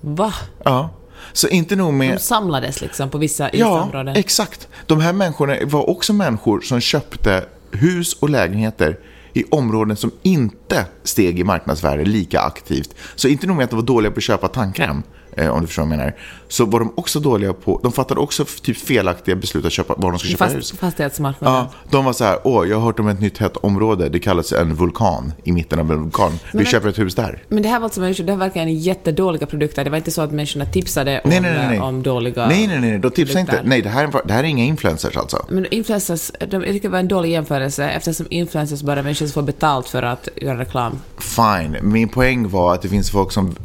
Va? 0.00 0.32
Ja. 0.64 0.90
Så 1.32 1.48
inte 1.48 1.76
nog 1.76 1.94
med... 1.94 2.14
De 2.14 2.18
samlades 2.18 2.80
liksom 2.80 3.10
på 3.10 3.18
vissa, 3.18 3.50
Ja, 3.52 3.82
områden? 3.82 4.16
exakt. 4.16 4.68
De 4.86 5.00
här 5.00 5.12
människorna 5.12 5.56
var 5.64 5.90
också 5.90 6.12
människor 6.12 6.60
som 6.60 6.80
köpte 6.80 7.44
hus 7.72 8.12
och 8.20 8.30
lägenheter 8.30 8.98
i 9.32 9.44
områden 9.50 9.96
som 9.96 10.10
inte 10.22 10.86
steg 11.04 11.38
i 11.38 11.44
marknadsvärde 11.44 12.04
lika 12.04 12.40
aktivt. 12.40 12.94
Så 13.16 13.28
inte 13.28 13.46
nog 13.46 13.56
med 13.56 13.64
att 13.64 13.70
de 13.70 13.76
var 13.76 13.86
dåliga 13.86 14.10
på 14.12 14.18
att 14.18 14.22
köpa 14.22 14.48
tandkräm, 14.48 15.02
om 15.38 15.60
du 15.60 15.66
förstår 15.66 15.82
vad 15.82 15.92
jag 15.92 15.98
menar, 15.98 16.14
så 16.48 16.64
var 16.64 16.78
de 16.80 16.92
också 16.96 17.20
dåliga 17.20 17.52
på, 17.52 17.80
de 17.82 17.92
fattade 17.92 18.20
också 18.20 18.44
typ 18.62 18.76
felaktiga 18.76 19.36
beslut 19.36 19.64
att 19.64 19.72
köpa, 19.72 19.94
var 19.96 20.10
de 20.10 20.18
ska 20.18 20.28
köpa 20.28 20.44
hus. 20.44 20.70
Fast, 20.70 20.80
fastighetsmarknaden? 20.80 21.54
Ja, 21.56 21.68
de 21.90 22.04
var 22.04 22.12
så 22.12 22.24
här, 22.24 22.38
åh, 22.44 22.68
jag 22.68 22.76
har 22.76 22.84
hört 22.84 23.00
om 23.00 23.08
ett 23.08 23.20
nytt 23.20 23.38
hett 23.38 23.56
område, 23.56 24.08
det 24.08 24.18
kallas 24.18 24.52
en 24.52 24.74
vulkan, 24.74 25.32
i 25.44 25.52
mitten 25.52 25.78
av 25.78 25.92
en 25.92 26.02
vulkan. 26.02 26.32
Vi 26.52 26.56
Men- 26.56 26.66
köper 26.66 26.88
ett 26.88 26.98
hus 26.98 27.14
där. 27.14 27.42
Men 27.48 27.62
det 27.62 27.68
här 27.68 27.78
var 27.78 27.84
alltså 27.84 28.00
människor, 28.00 28.24
det 28.24 28.32
här 28.32 28.38
verkar 28.38 28.60
en 28.62 28.78
jättedåliga 28.78 29.46
produkter. 29.46 29.84
Det 29.84 29.90
var 29.90 29.96
inte 29.98 30.10
så 30.10 30.22
att 30.22 30.32
människorna 30.32 30.66
tipsade 30.66 31.20
om, 31.24 31.30
Nej, 31.30 31.40
nej, 31.40 31.52
nej. 31.54 31.66
nej. 31.68 31.80
om 31.80 32.02
dåliga 32.02 32.46
Nej, 32.46 32.66
nej, 32.66 32.80
nej, 32.80 32.98
de 32.98 33.10
tipsar 33.10 33.40
inte. 33.40 33.60
Nej, 33.64 33.82
det 33.82 33.88
här, 33.88 34.04
är- 34.04 34.26
det 34.26 34.32
här 34.32 34.44
är 34.44 34.48
inga 34.48 34.64
influencers 34.64 35.16
alltså. 35.16 35.46
Men 35.48 35.66
influencers, 35.74 36.30
de, 36.50 36.56
jag 36.56 36.64
tycker 36.64 36.88
det 36.88 36.92
var 36.92 36.98
en 36.98 37.08
dålig 37.08 37.30
jämförelse 37.30 37.90
eftersom 37.90 38.26
influencers 38.30 38.82
bara 38.82 39.02
människor 39.02 39.26
som 39.26 39.32
får 39.32 39.42
betalt 39.42 39.88
för 39.88 40.02
att 40.02 40.28
göra 40.36 40.58
reklam. 40.58 40.98
Fine. 41.18 41.76
Min 41.82 42.08
poäng 42.08 42.48
var 42.48 42.74
att 42.74 42.82
det 42.82 42.88
finns 42.88 43.10
folk 43.10 43.32
som 43.32 43.56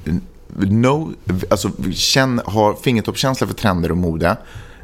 no, 0.55 1.13
alltså, 1.49 1.69
känn, 1.93 2.41
har 2.45 2.73
fingertoppskänsla 2.73 3.47
för 3.47 3.53
trender 3.53 3.91
och 3.91 3.97
mode. 3.97 4.37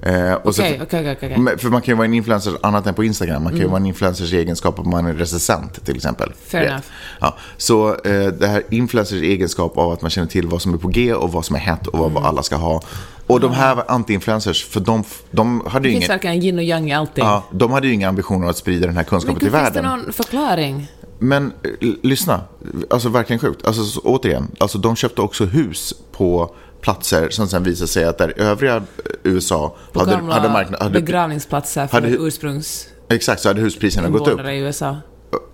Eh, 0.03 0.33
och 0.33 0.45
okej, 0.49 0.79
okej, 0.83 1.11
okej. 1.17 1.37
Men- 1.37 1.57
För 1.57 1.69
man 1.69 1.81
kan 1.81 1.91
ju 1.91 1.95
vara 1.97 2.05
en 2.05 2.13
influencer 2.13 2.53
annat 2.63 2.87
än 2.87 2.93
på 2.93 3.03
Instagram. 3.03 3.43
Man 3.43 3.51
kan 3.51 3.61
ju 3.61 3.67
vara 3.67 3.77
en 3.77 3.85
influencers 3.85 4.33
egenskap 4.33 4.79
att 4.79 4.85
man 4.85 5.05
är 5.05 5.13
recensent 5.13 5.85
till 5.85 5.95
exempel. 5.95 6.33
Fair 6.47 6.67
enough. 6.67 6.83
Ja, 7.19 7.35
så 7.57 7.89
eh, 7.89 8.27
det 8.27 8.47
här 8.47 8.63
influencers 8.69 9.21
egenskap 9.21 9.77
av 9.77 9.91
att 9.91 10.01
man 10.01 10.11
känner 10.11 10.27
till 10.27 10.47
vad 10.47 10.61
som 10.61 10.73
är 10.73 10.77
på 10.77 10.87
G 10.87 11.13
och 11.13 11.31
vad 11.31 11.45
som 11.45 11.55
är 11.55 11.59
hett 11.59 11.87
och 11.87 11.99
vad, 11.99 12.11
vad 12.11 12.25
alla 12.25 12.43
ska 12.43 12.55
ha. 12.55 12.81
Och 13.27 13.39
de 13.39 13.51
här 13.51 13.75
var 13.75 13.83
anti-influencers, 13.83 14.65
för 14.69 14.79
de, 14.79 15.03
de 15.31 15.61
hade 15.67 15.83
Det 15.83 15.89
ju 15.89 15.93
finns 15.93 16.03
ingen... 16.05 16.13
verkligen 16.13 16.43
yin 16.43 16.57
och 16.57 16.63
yang 16.63 16.89
i 16.89 16.93
allting. 16.93 17.23
Ja, 17.25 17.43
de 17.51 17.71
hade 17.71 17.87
ju 17.87 17.93
inga 17.93 18.09
ambitioner 18.09 18.47
att 18.49 18.57
sprida 18.57 18.87
den 18.87 18.95
här 18.95 19.03
Men 19.03 19.09
kunskapen 19.09 19.33
gud, 19.39 19.39
till 19.51 19.59
finns 19.59 19.73
det 19.73 19.81
världen. 19.81 19.99
någon 20.05 20.13
förklaring? 20.13 20.87
Men 21.23 21.53
eh, 21.63 21.89
lyssna, 22.01 22.41
alltså 22.89 23.09
verkligen 23.09 23.39
sjukt. 23.39 23.65
Alltså 23.65 23.83
så, 23.83 23.99
återigen, 24.01 24.51
alltså 24.57 24.77
de 24.77 24.95
köpte 24.95 25.21
också 25.21 25.45
hus 25.45 25.93
på 26.11 26.55
platser 26.81 27.29
som 27.29 27.47
sen 27.47 27.63
visade 27.63 27.87
sig 27.87 28.05
att 28.05 28.17
där 28.17 28.33
övriga 28.37 28.75
eh, 28.75 28.81
USA 29.23 29.75
På 29.93 29.99
hade, 29.99 30.11
gamla 30.11 30.33
hade 30.33 30.49
marknad... 30.49 30.81
Hade, 30.81 31.01
begravningsplatser 31.01 31.87
för 31.87 32.01
hade- 32.01 32.15
ursprungs... 32.15 32.87
exakt, 33.09 33.41
så 33.41 33.47
hade 33.49 33.61
huspriserna 33.61 34.09
gått 34.09 34.27
upp. 34.27 34.39
i 34.39 34.57
USA. 34.59 34.97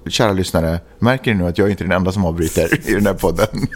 kära 0.08 0.34
lyssnare, 0.34 0.80
märker 1.00 1.34
ni 1.34 1.44
nu 1.44 1.50
att 1.50 1.58
jag 1.58 1.68
är 1.68 1.72
inte 1.72 1.84
är 1.84 1.88
den 1.88 1.98
enda 1.98 2.12
som 2.12 2.26
avbryter 2.26 2.90
i 2.90 2.94
den 2.94 3.06
här 3.06 3.14
podden? 3.14 3.48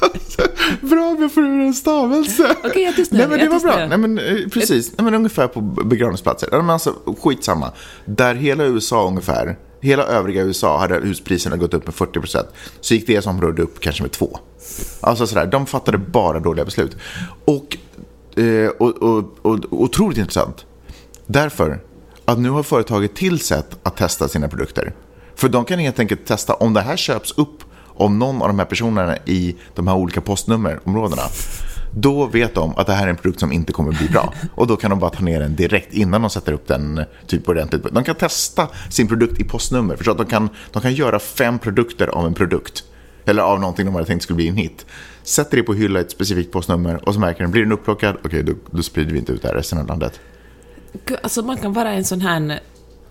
Alltså, 0.00 0.42
bra 0.94 1.04
om 1.08 1.22
jag 1.22 1.32
får 1.32 1.42
ur 1.42 1.60
en 1.60 1.74
stavelse. 1.74 2.56
Okej, 2.64 2.82
jag 2.82 2.96
tystnar. 2.96 3.18
Nej, 3.18 3.28
men 3.28 3.38
det 3.38 3.44
Jag 3.44 3.52
var 3.52 3.60
bra. 3.60 3.86
Nej, 3.86 3.98
men, 3.98 4.18
eh, 4.18 4.48
precis. 4.52 4.92
Nej, 4.98 5.04
men 5.04 5.14
ungefär 5.14 5.48
på 5.48 5.60
begravningsplatser. 5.60 6.48
Men 6.50 6.70
alltså, 6.70 6.94
skitsamma. 7.22 7.72
Där 8.04 8.34
hela 8.34 8.64
USA 8.64 9.06
ungefär, 9.06 9.58
hela 9.80 10.04
övriga 10.04 10.42
USA 10.42 10.78
hade 10.78 10.94
huspriserna 10.94 11.56
gått 11.56 11.74
upp 11.74 11.86
med 11.86 11.94
40%. 11.94 12.46
Så 12.80 12.94
gick 12.94 13.06
det 13.06 13.22
som 13.22 13.40
rörde 13.40 13.62
upp 13.62 13.80
kanske 13.80 14.02
med 14.02 14.12
två. 14.12 14.38
Alltså 15.00 15.26
sådär, 15.26 15.46
de 15.46 15.66
fattade 15.66 15.98
bara 15.98 16.40
dåliga 16.40 16.64
beslut. 16.64 16.96
Och, 17.44 17.76
eh, 18.42 18.68
och, 18.68 19.02
och, 19.02 19.24
och, 19.42 19.58
otroligt 19.70 20.18
intressant. 20.18 20.66
Därför 21.26 21.80
att 22.24 22.38
nu 22.38 22.50
har 22.50 22.62
företaget 22.62 23.14
tillsett 23.14 23.78
att 23.82 23.96
testa 23.96 24.28
sina 24.28 24.48
produkter. 24.48 24.94
För 25.34 25.48
de 25.48 25.64
kan 25.64 25.78
helt 25.78 25.98
enkelt 25.98 26.26
testa 26.26 26.54
om 26.54 26.74
det 26.74 26.80
här 26.80 26.96
köps 26.96 27.32
upp 27.36 27.64
om 27.94 28.18
någon 28.18 28.42
av 28.42 28.48
de 28.48 28.58
här 28.58 28.66
personerna 28.66 29.16
i 29.24 29.56
de 29.74 29.88
här 29.88 29.96
olika 29.96 30.20
postnummerområdena. 30.20 31.22
Då 31.94 32.26
vet 32.26 32.54
de 32.54 32.76
att 32.76 32.86
det 32.86 32.92
här 32.92 33.06
är 33.06 33.10
en 33.10 33.16
produkt 33.16 33.40
som 33.40 33.52
inte 33.52 33.72
kommer 33.72 33.92
bli 33.92 34.08
bra. 34.08 34.32
Och 34.54 34.66
då 34.66 34.76
kan 34.76 34.90
de 34.90 34.98
bara 34.98 35.10
ta 35.10 35.22
ner 35.22 35.40
den 35.40 35.56
direkt 35.56 35.94
innan 35.94 36.20
de 36.20 36.30
sätter 36.30 36.52
upp 36.52 36.68
den 36.68 37.04
typ 37.26 37.48
ordentligt. 37.48 37.82
De 37.92 38.04
kan 38.04 38.14
testa 38.14 38.68
sin 38.90 39.08
produkt 39.08 39.40
i 39.40 39.44
postnummer. 39.44 39.96
Förstå 39.96 40.10
att 40.10 40.18
de 40.18 40.26
kan, 40.26 40.48
de 40.72 40.82
kan 40.82 40.94
göra 40.94 41.18
fem 41.18 41.58
produkter 41.58 42.06
av 42.06 42.26
en 42.26 42.34
produkt. 42.34 42.84
Eller 43.24 43.42
av 43.42 43.60
någonting 43.60 43.86
de 43.86 43.94
hade 43.94 44.06
tänkt 44.06 44.22
skulle 44.22 44.36
bli 44.36 44.48
en 44.48 44.56
hit. 44.56 44.86
Sätter 45.22 45.56
det 45.56 45.62
på 45.62 45.74
hylla 45.74 45.98
i 45.98 46.02
ett 46.02 46.10
specifikt 46.10 46.52
postnummer 46.52 47.08
och 47.08 47.14
så 47.14 47.20
märker 47.20 47.42
de, 47.42 47.50
blir 47.50 47.62
den 47.62 47.72
upplockad? 47.72 48.16
Okej, 48.24 48.42
då, 48.42 48.52
då 48.70 48.82
sprider 48.82 49.12
vi 49.12 49.18
inte 49.18 49.32
ut 49.32 49.42
det 49.42 49.48
här 49.48 49.54
resten 49.54 49.78
av 49.78 49.86
landet. 49.86 50.20
Alltså 51.22 51.42
man 51.42 51.56
kan 51.56 51.72
vara 51.72 51.92
en 51.92 52.04
sån 52.04 52.20
här 52.20 52.60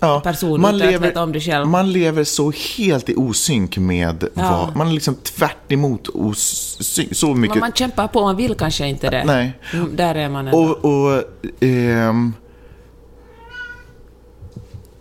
Ja, 0.04 0.20
person 0.20 0.60
utan 0.60 0.76
att 0.76 1.02
veta 1.02 1.24
om 1.24 1.32
det 1.32 1.40
själv. 1.40 1.68
man 1.68 1.92
lever 1.92 2.24
så 2.24 2.52
helt 2.78 3.10
i 3.10 3.16
osynk 3.16 3.78
med 3.78 4.24
Ja. 4.34 4.66
vad... 4.66 4.76
Man 4.76 4.88
är 4.88 4.92
liksom 4.92 5.16
tvärt 5.16 5.72
emot 5.72 6.08
osynk, 6.08 7.16
så 7.16 7.34
mycket. 7.34 7.56
Men 7.56 7.60
man 7.60 7.72
kämpar 7.74 8.08
på, 8.08 8.22
man 8.22 8.36
vill 8.36 8.56
kanske 8.56 8.88
inte 8.88 9.10
det. 9.10 9.24
Nej. 9.26 9.54
Mm, 9.74 9.96
Där 9.96 10.16
är 10.16 10.30
man 10.30 10.48
ändå. 10.48 10.58
Och, 10.60 10.86
och 10.86 11.24
ehm, 11.60 12.34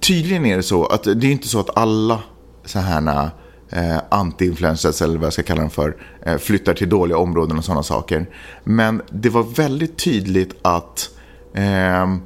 tydligen 0.00 0.46
är 0.46 0.56
det 0.56 0.62
så 0.62 0.86
att 0.86 1.02
det 1.04 1.26
är 1.26 1.32
inte 1.32 1.48
så 1.48 1.60
att 1.60 1.76
alla 1.76 2.20
så 2.64 2.78
här 2.78 3.30
eh, 3.70 3.98
anti-influencers 4.10 5.02
eller 5.04 5.16
vad 5.16 5.26
jag 5.26 5.32
ska 5.32 5.42
kalla 5.42 5.60
dem 5.60 5.70
för 5.70 5.96
eh, 6.26 6.36
flyttar 6.38 6.74
till 6.74 6.88
dåliga 6.88 7.18
områden 7.18 7.58
och 7.58 7.64
sådana 7.64 7.82
saker. 7.82 8.26
Men 8.64 9.02
det 9.10 9.28
var 9.28 9.42
väldigt 9.42 9.98
tydligt 9.98 10.54
att 10.62 11.10
ehm, 11.54 12.22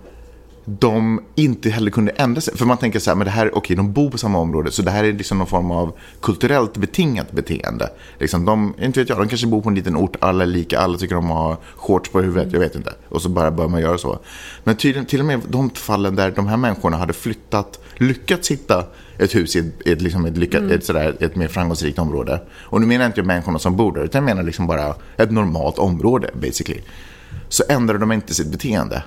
de 0.65 1.21
inte 1.35 1.71
heller 1.71 1.91
kunde 1.91 2.13
ändra 2.13 2.41
sig. 2.41 2.57
För 2.57 2.67
man 2.67 2.77
tänker 2.77 2.99
så 2.99 3.11
här, 3.11 3.17
men 3.17 3.25
det 3.25 3.31
här, 3.31 3.59
okej, 3.59 3.77
de 3.77 3.93
bor 3.93 4.11
på 4.11 4.19
samma 4.19 4.39
område, 4.39 4.71
så 4.71 4.83
det 4.83 4.91
här 4.91 5.05
är 5.05 5.13
liksom 5.13 5.39
någon 5.39 5.47
form 5.47 5.71
av 5.71 5.93
kulturellt 6.21 6.77
betingat 6.77 7.33
beteende. 7.33 7.91
Liksom 8.19 8.45
de, 8.45 8.75
inte 8.81 9.01
vet 9.01 9.09
jag, 9.09 9.19
de 9.19 9.29
kanske 9.29 9.47
bor 9.47 9.61
på 9.63 9.69
en 9.69 9.75
liten 9.75 9.97
ort, 9.97 10.17
alla 10.21 10.45
är 10.45 10.49
lika, 10.49 10.79
alla 10.79 10.99
tycker 10.99 11.17
om 11.17 11.31
att 11.31 11.37
ha 11.37 11.59
shorts 11.77 12.11
på 12.11 12.21
huvudet, 12.21 12.53
jag 12.53 12.61
vet 12.61 12.75
inte. 12.77 12.93
Och 13.09 13.23
så 13.23 13.29
bara 13.29 13.51
börjar 13.51 13.71
man 13.71 13.81
göra 13.81 13.99
så. 13.99 14.19
Men 14.65 14.77
tydligen, 14.77 15.07
till 15.07 15.21
och 15.21 15.27
med 15.27 15.41
de 15.49 15.71
fallen 15.71 16.17
där 16.17 16.31
de 16.31 16.47
här 16.47 16.57
människorna 16.57 16.97
hade 16.97 17.13
flyttat, 17.13 17.81
lyckats 17.97 18.51
hitta 18.51 18.87
ett 19.19 19.35
hus 19.35 19.57
i 19.57 19.59
ett, 19.59 19.87
ett, 19.87 20.03
liksom 20.03 20.25
ett, 20.25 20.37
lyckat, 20.37 20.63
ett, 20.63 20.85
sådär, 20.85 21.17
ett 21.21 21.37
mer 21.37 21.49
framgångsrikt 21.49 21.99
område. 21.99 22.41
Och 22.53 22.81
nu 22.81 22.87
menar 22.87 23.05
jag 23.05 23.09
inte 23.09 23.23
människorna 23.23 23.59
som 23.59 23.77
bor 23.77 23.93
där, 23.93 24.05
utan 24.05 24.19
jag 24.19 24.25
menar 24.25 24.43
liksom 24.43 24.67
bara 24.67 24.95
ett 25.17 25.31
normalt 25.31 25.79
område, 25.79 26.31
basically. 26.35 26.81
Så 27.49 27.65
ändrade 27.69 27.99
de 27.99 28.13
inte 28.13 28.35
sitt 28.35 28.53
beteende. 28.53 29.03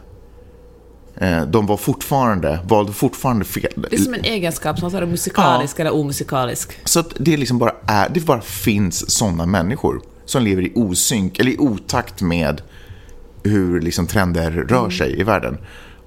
Eh, 1.22 1.42
De 1.46 1.66
var 1.66 1.78
fortfarande, 1.78 2.60
valde 2.68 2.94
fortfarande 2.94 3.46
fel. 3.46 3.72
Det 3.76 3.94
är 3.96 4.00
som 4.02 4.14
en 4.14 4.24
egenskap, 4.24 4.80
som 4.80 4.88
att 4.88 4.94
vara 4.94 5.06
musikalisk 5.06 5.80
eller 5.80 5.96
omusikalisk. 5.96 6.80
Så 6.86 7.04
det 7.18 7.38
liksom 7.38 7.58
bara 7.58 7.72
är, 7.88 8.10
det 8.10 8.26
bara 8.26 8.42
finns 8.42 9.12
sådana 9.12 9.46
människor 9.46 10.02
som 10.26 10.44
lever 10.44 10.62
i 10.62 10.72
osynk, 10.76 11.40
eller 11.40 11.52
i 11.52 11.58
otakt 11.58 12.22
med 12.22 12.62
hur 13.44 13.82
liksom 13.82 14.08
trender 14.08 14.52
rör 14.52 14.90
sig 14.90 15.20
i 15.20 15.24
världen. 15.24 15.58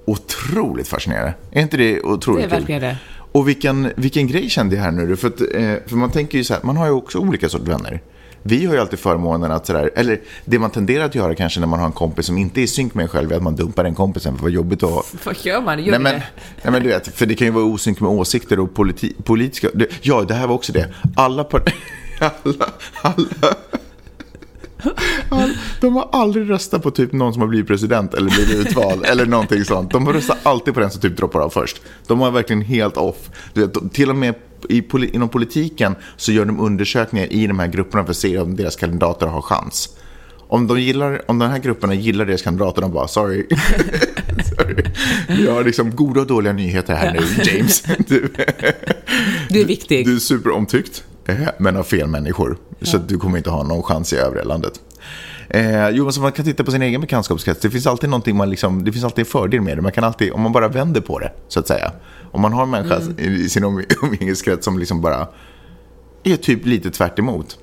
Otroligt 0.04 0.88
fascinerande. 0.88 1.34
Är 1.52 1.62
inte 1.62 1.76
det 1.76 2.00
otroligt 2.02 2.50
Det 2.50 2.54
är 2.56 2.58
verkligen 2.58 2.80
det. 2.82 2.96
Och 3.32 3.48
vilken, 3.48 3.92
vilken 3.96 4.26
grej 4.26 4.50
kände 4.50 4.76
jag 4.76 4.82
här 4.82 4.90
nu. 4.90 5.16
För, 5.16 5.28
att, 5.28 5.40
eh, 5.40 5.74
för 5.86 5.96
man 5.96 6.10
tänker 6.10 6.38
ju 6.38 6.44
så 6.44 6.54
här, 6.54 6.62
man 6.62 6.76
har 6.76 6.86
ju 6.86 6.92
också 6.92 7.18
olika 7.18 7.48
sorters 7.48 7.68
vänner. 7.68 8.02
Vi 8.42 8.66
har 8.66 8.75
ju 8.75 8.80
alltid 8.80 8.99
förmånen 8.99 9.52
att 9.52 9.66
sådär, 9.66 9.90
eller 9.97 10.20
det 10.44 10.59
man 10.59 10.70
tenderar 10.70 11.04
att 11.04 11.14
göra 11.14 11.35
kanske 11.35 11.61
när 11.61 11.66
man 11.66 11.78
har 11.78 11.87
en 11.87 11.92
kompis 11.92 12.26
som 12.26 12.38
inte 12.38 12.61
är 12.61 12.62
i 12.62 12.66
synk 12.66 12.94
med 12.94 13.02
en 13.02 13.09
själv 13.09 13.32
är 13.32 13.37
att 13.37 13.42
man 13.42 13.56
dumpar 13.56 13.85
den 13.85 13.94
kompisen 13.94 14.37
för 14.37 14.42
vad 14.42 14.50
jobbigt 14.52 14.82
att 14.82 15.04
Vad 15.25 15.37
gör 15.42 15.61
man? 15.61 15.85
Gör 15.85 15.90
Nej 15.90 16.00
men, 16.00 16.14
det? 16.14 16.23
nej 16.62 16.73
men 16.73 16.82
du 16.82 16.88
vet, 16.88 17.09
för 17.09 17.26
det 17.26 17.35
kan 17.35 17.47
ju 17.47 17.52
vara 17.52 17.64
osynk 17.64 18.00
med 18.00 18.11
åsikter 18.11 18.61
och 18.61 18.75
politi 18.75 19.14
politiska... 19.25 19.68
Ja, 20.02 20.23
det 20.28 20.35
här 20.35 20.47
var 20.47 20.54
också 20.54 20.73
det. 20.73 20.88
Alla, 21.16 21.44
par- 21.44 21.62
alla, 22.20 22.32
alla, 22.44 22.66
all, 23.02 23.26
De 25.80 25.96
har 25.96 26.08
aldrig 26.12 26.50
röstat 26.50 26.82
på 26.82 26.90
typ 26.90 27.12
någon 27.12 27.32
som 27.32 27.42
har 27.42 27.49
blivit 27.49 27.66
president 27.66 28.14
eller 28.14 28.30
blivit 28.30 28.66
utvald 28.66 29.04
eller 29.06 29.26
någonting 29.26 29.64
sånt. 29.64 29.90
De 29.90 30.12
röstar 30.12 30.37
alltid 30.42 30.75
på 30.75 30.80
den 30.80 30.90
som 30.90 31.00
typ 31.00 31.16
droppar 31.16 31.40
av 31.40 31.50
först. 31.50 31.82
De 32.06 32.18
var 32.18 32.30
verkligen 32.30 32.62
helt 32.62 32.96
off. 32.96 33.30
Vet, 33.54 33.92
till 33.92 34.10
och 34.10 34.16
med 34.16 34.34
i, 34.68 34.82
inom 35.12 35.28
politiken 35.28 35.94
så 36.16 36.32
gör 36.32 36.44
de 36.44 36.60
undersökningar 36.60 37.32
i 37.32 37.46
de 37.46 37.58
här 37.58 37.66
grupperna 37.66 38.04
för 38.04 38.10
att 38.10 38.16
se 38.16 38.38
om 38.38 38.56
deras 38.56 38.76
kandidater 38.76 39.26
har 39.26 39.42
chans. 39.42 39.88
Om, 40.50 40.66
de 40.66 40.80
gillar, 40.80 41.30
om 41.30 41.38
de 41.38 41.50
här 41.50 41.58
grupperna 41.58 41.94
gillar 41.94 42.25
deras 42.26 42.42
kandidater, 42.42 42.82
de 42.82 42.92
bara 42.92 43.08
sorry. 43.08 43.46
sorry. 44.56 44.84
Vi 45.28 45.50
har 45.50 45.64
liksom 45.64 45.96
goda 45.96 46.20
och 46.20 46.26
dåliga 46.26 46.52
nyheter 46.52 46.94
här 46.94 47.12
nu, 47.12 47.42
James. 47.44 47.82
Du, 48.08 48.28
Du 49.49 49.60
är 49.60 49.64
viktig. 49.64 50.06
du 50.06 50.16
är 50.16 50.18
superomtyckt, 50.18 51.04
men 51.58 51.76
av 51.76 51.82
fel 51.82 52.08
människor. 52.08 52.58
Så 52.82 52.96
att 52.96 53.08
du 53.08 53.18
kommer 53.18 53.38
inte 53.38 53.50
ha 53.50 53.62
någon 53.62 53.82
chans 53.82 54.12
i 54.12 54.16
övriga 54.16 54.44
landet. 54.44 54.80
Eh, 55.49 55.88
jo, 55.88 56.04
men 56.04 56.12
så 56.12 56.20
man 56.20 56.32
kan 56.32 56.44
titta 56.44 56.64
på 56.64 56.70
sin 56.70 56.82
egen 56.82 57.00
bekantskapskrets. 57.00 57.60
Det 57.60 57.70
finns 57.70 57.87
alltid 57.87 58.10
någonting 58.10 58.37
man 58.37 58.50
liksom, 58.50 58.84
det 58.84 58.92
finns 58.92 59.04
alltid 59.04 59.18
en 59.18 59.30
fördel 59.30 59.60
med 59.60 59.78
det. 59.78 59.82
Man 59.82 59.92
kan 59.92 60.04
alltid, 60.04 60.32
om 60.32 60.40
man 60.40 60.52
bara 60.52 60.68
vänder 60.68 61.00
på 61.00 61.18
det, 61.18 61.32
så 61.49 61.60
att 61.60 61.68
säga. 61.68 61.92
Om 62.32 62.40
man 62.40 62.52
har 62.52 62.62
en 62.62 62.70
människa 62.70 63.00
i 63.18 63.49
sin 63.49 63.64
umgängeskrets 64.02 64.64
som 64.64 64.78
liksom 64.78 65.00
bara 65.00 65.28
är 66.25 66.37
typ 66.37 66.66
lite 66.66 66.90
tvärt 66.90 67.18
emot 67.18 67.58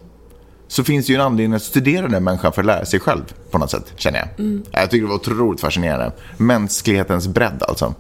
så 0.67 0.83
finns 0.83 1.05
det 1.05 1.13
ju 1.13 1.15
en 1.15 1.25
anledning 1.25 1.55
att 1.55 1.63
studera 1.63 2.07
den 2.07 2.24
människan 2.24 2.53
för 2.53 2.62
att 2.62 2.65
lära 2.65 2.86
sig 2.86 3.00
själv 3.00 3.21
på 3.51 3.57
något 3.57 3.71
sätt, 3.71 3.93
känner 3.95 4.19
jag. 4.19 4.62
Jag 4.71 4.91
tycker 4.91 5.03
det 5.03 5.09
var 5.09 5.15
otroligt 5.15 5.62
fascinerande. 5.62 6.12
Mänsklighetens 6.38 7.27
bredd 7.27 7.63
alltså. 7.67 7.95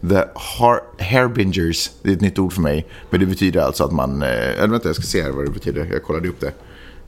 The 0.00 0.24
har- 0.34 0.82
hairbingers, 0.98 1.90
det 2.02 2.08
är 2.10 2.12
ett 2.12 2.20
nytt 2.20 2.38
ord 2.38 2.52
för 2.52 2.60
mig, 2.62 2.86
men 3.10 3.20
det 3.20 3.26
betyder 3.26 3.60
alltså 3.60 3.84
att 3.84 3.92
man... 3.92 4.22
Eh, 4.22 4.28
eller 4.28 4.68
vänta, 4.68 4.88
jag 4.88 4.96
ska 4.96 5.04
se 5.04 5.22
här 5.22 5.30
vad 5.30 5.44
det 5.44 5.50
betyder. 5.50 5.88
Jag 5.92 6.02
kollade 6.02 6.28
upp 6.28 6.40
det. 6.40 6.52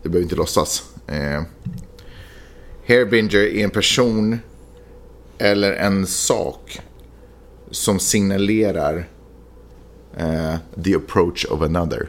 Det 0.03 0.09
behöver 0.09 0.23
inte 0.23 0.37
låtsas. 0.37 0.83
Eh, 1.07 1.43
hairbinger 2.89 3.37
är 3.37 3.65
en 3.65 3.71
person 3.71 4.39
eller 5.39 5.73
en 5.73 6.07
sak 6.07 6.81
som 7.71 7.99
signalerar 7.99 9.09
eh, 10.17 10.55
the 10.85 10.95
approach 10.97 11.45
of 11.45 11.63
another. 11.63 12.09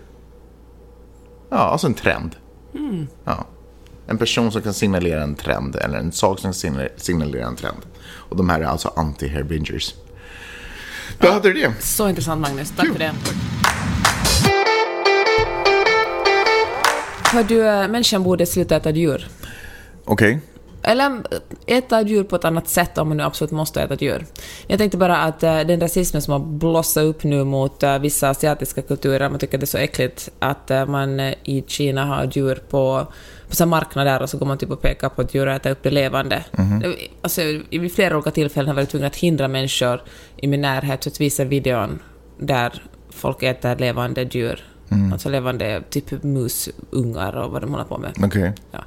Ja, 1.50 1.58
alltså 1.58 1.88
en 1.88 1.94
trend. 1.94 2.36
Ja. 3.24 3.48
En 4.08 4.18
person 4.18 4.52
som 4.52 4.62
kan 4.62 4.74
signalera 4.74 5.24
en 5.24 5.36
trend 5.36 5.76
eller 5.76 5.98
en 6.00 6.12
sak 6.12 6.40
som 6.40 6.48
kan 6.48 6.54
signal- 6.54 6.90
signalera 6.98 7.48
en 7.48 7.56
trend. 7.56 7.78
Och 8.08 8.36
de 8.38 8.50
här 8.50 8.60
är 8.60 8.66
alltså 8.66 8.94
anti-hairbingers. 8.96 9.94
Då 11.20 11.28
hade 11.28 11.54
du 11.54 11.62
det. 11.62 11.74
Så 11.80 12.10
intressant 12.10 12.42
Magnus, 12.42 12.74
tack 12.78 12.88
för 12.88 13.00
det. 13.00 13.12
Hör 17.32 17.44
du, 17.44 17.68
äh, 17.68 17.88
människan 17.88 18.24
borde 18.24 18.46
sluta 18.46 18.76
äta 18.76 18.90
djur. 18.90 19.28
Okej. 20.06 20.40
Eller 20.88 21.22
äta 21.66 22.02
djur 22.02 22.24
på 22.24 22.36
ett 22.36 22.46
annat 22.46 22.68
sätt 22.68 22.98
om 22.98 23.08
man 23.08 23.18
nu 23.18 23.24
absolut 23.24 23.52
måste 23.52 23.82
äta 23.82 23.96
djur. 23.96 24.26
Jag 24.68 24.80
tänkte 24.80 24.98
bara 24.98 25.18
att 25.18 25.44
äh, 25.44 25.60
den 25.60 25.82
rasismen 25.82 26.22
som 26.22 26.32
har 26.32 26.40
blossat 26.40 27.04
upp 27.04 27.24
nu 27.24 27.44
mot 27.44 27.84
äh, 27.84 28.00
vissa 28.00 28.30
asiatiska 28.30 28.82
kulturer, 28.82 29.30
man 29.30 29.40
tycker 29.40 29.58
det 29.58 29.64
är 29.64 29.68
så 29.68 29.78
äckligt 29.78 30.30
att 30.40 30.72
äh, 30.72 30.86
man 30.86 31.20
i 31.20 31.64
Kina 31.68 32.06
har 32.06 32.30
djur 32.34 32.56
på, 32.56 33.08
på 33.50 33.56
så 33.56 33.64
här 33.64 33.70
marknader 33.70 34.22
och 34.22 34.30
så 34.30 34.38
går 34.38 34.46
man 34.46 34.58
typ 34.58 34.72
och 34.72 34.82
pekar 34.82 35.10
på 35.10 35.22
ett 35.22 35.36
djur 35.36 35.48
och 35.48 35.54
äter 35.54 35.72
upp 35.72 35.84
det 35.84 35.92
levande. 35.92 36.46
Alltså, 37.22 37.42
vid 37.70 37.94
flera 37.94 38.16
olika 38.16 38.32
tillfällen 38.32 38.68
har 38.68 38.74
jag 38.74 38.82
varit 38.82 38.90
tvungen 38.90 39.08
att 39.08 39.16
hindra 39.16 39.48
människor 39.48 40.02
i 40.38 40.48
min 40.48 40.62
närhet 40.62 41.08
att 41.08 41.22
visa 41.22 41.44
videon 41.44 42.00
där 42.40 42.84
folk 43.10 43.44
äter 43.44 43.76
levande 43.76 44.24
djur. 44.24 44.64
Alltså 45.12 45.30
levande 45.30 45.84
typ 45.90 46.24
musungar 46.24 47.36
och 47.36 47.52
vad 47.52 47.62
de 47.62 47.72
håller 47.72 47.86
på 47.86 47.98
med. 47.98 48.14
Okej. 48.24 48.54
Ja. 48.72 48.80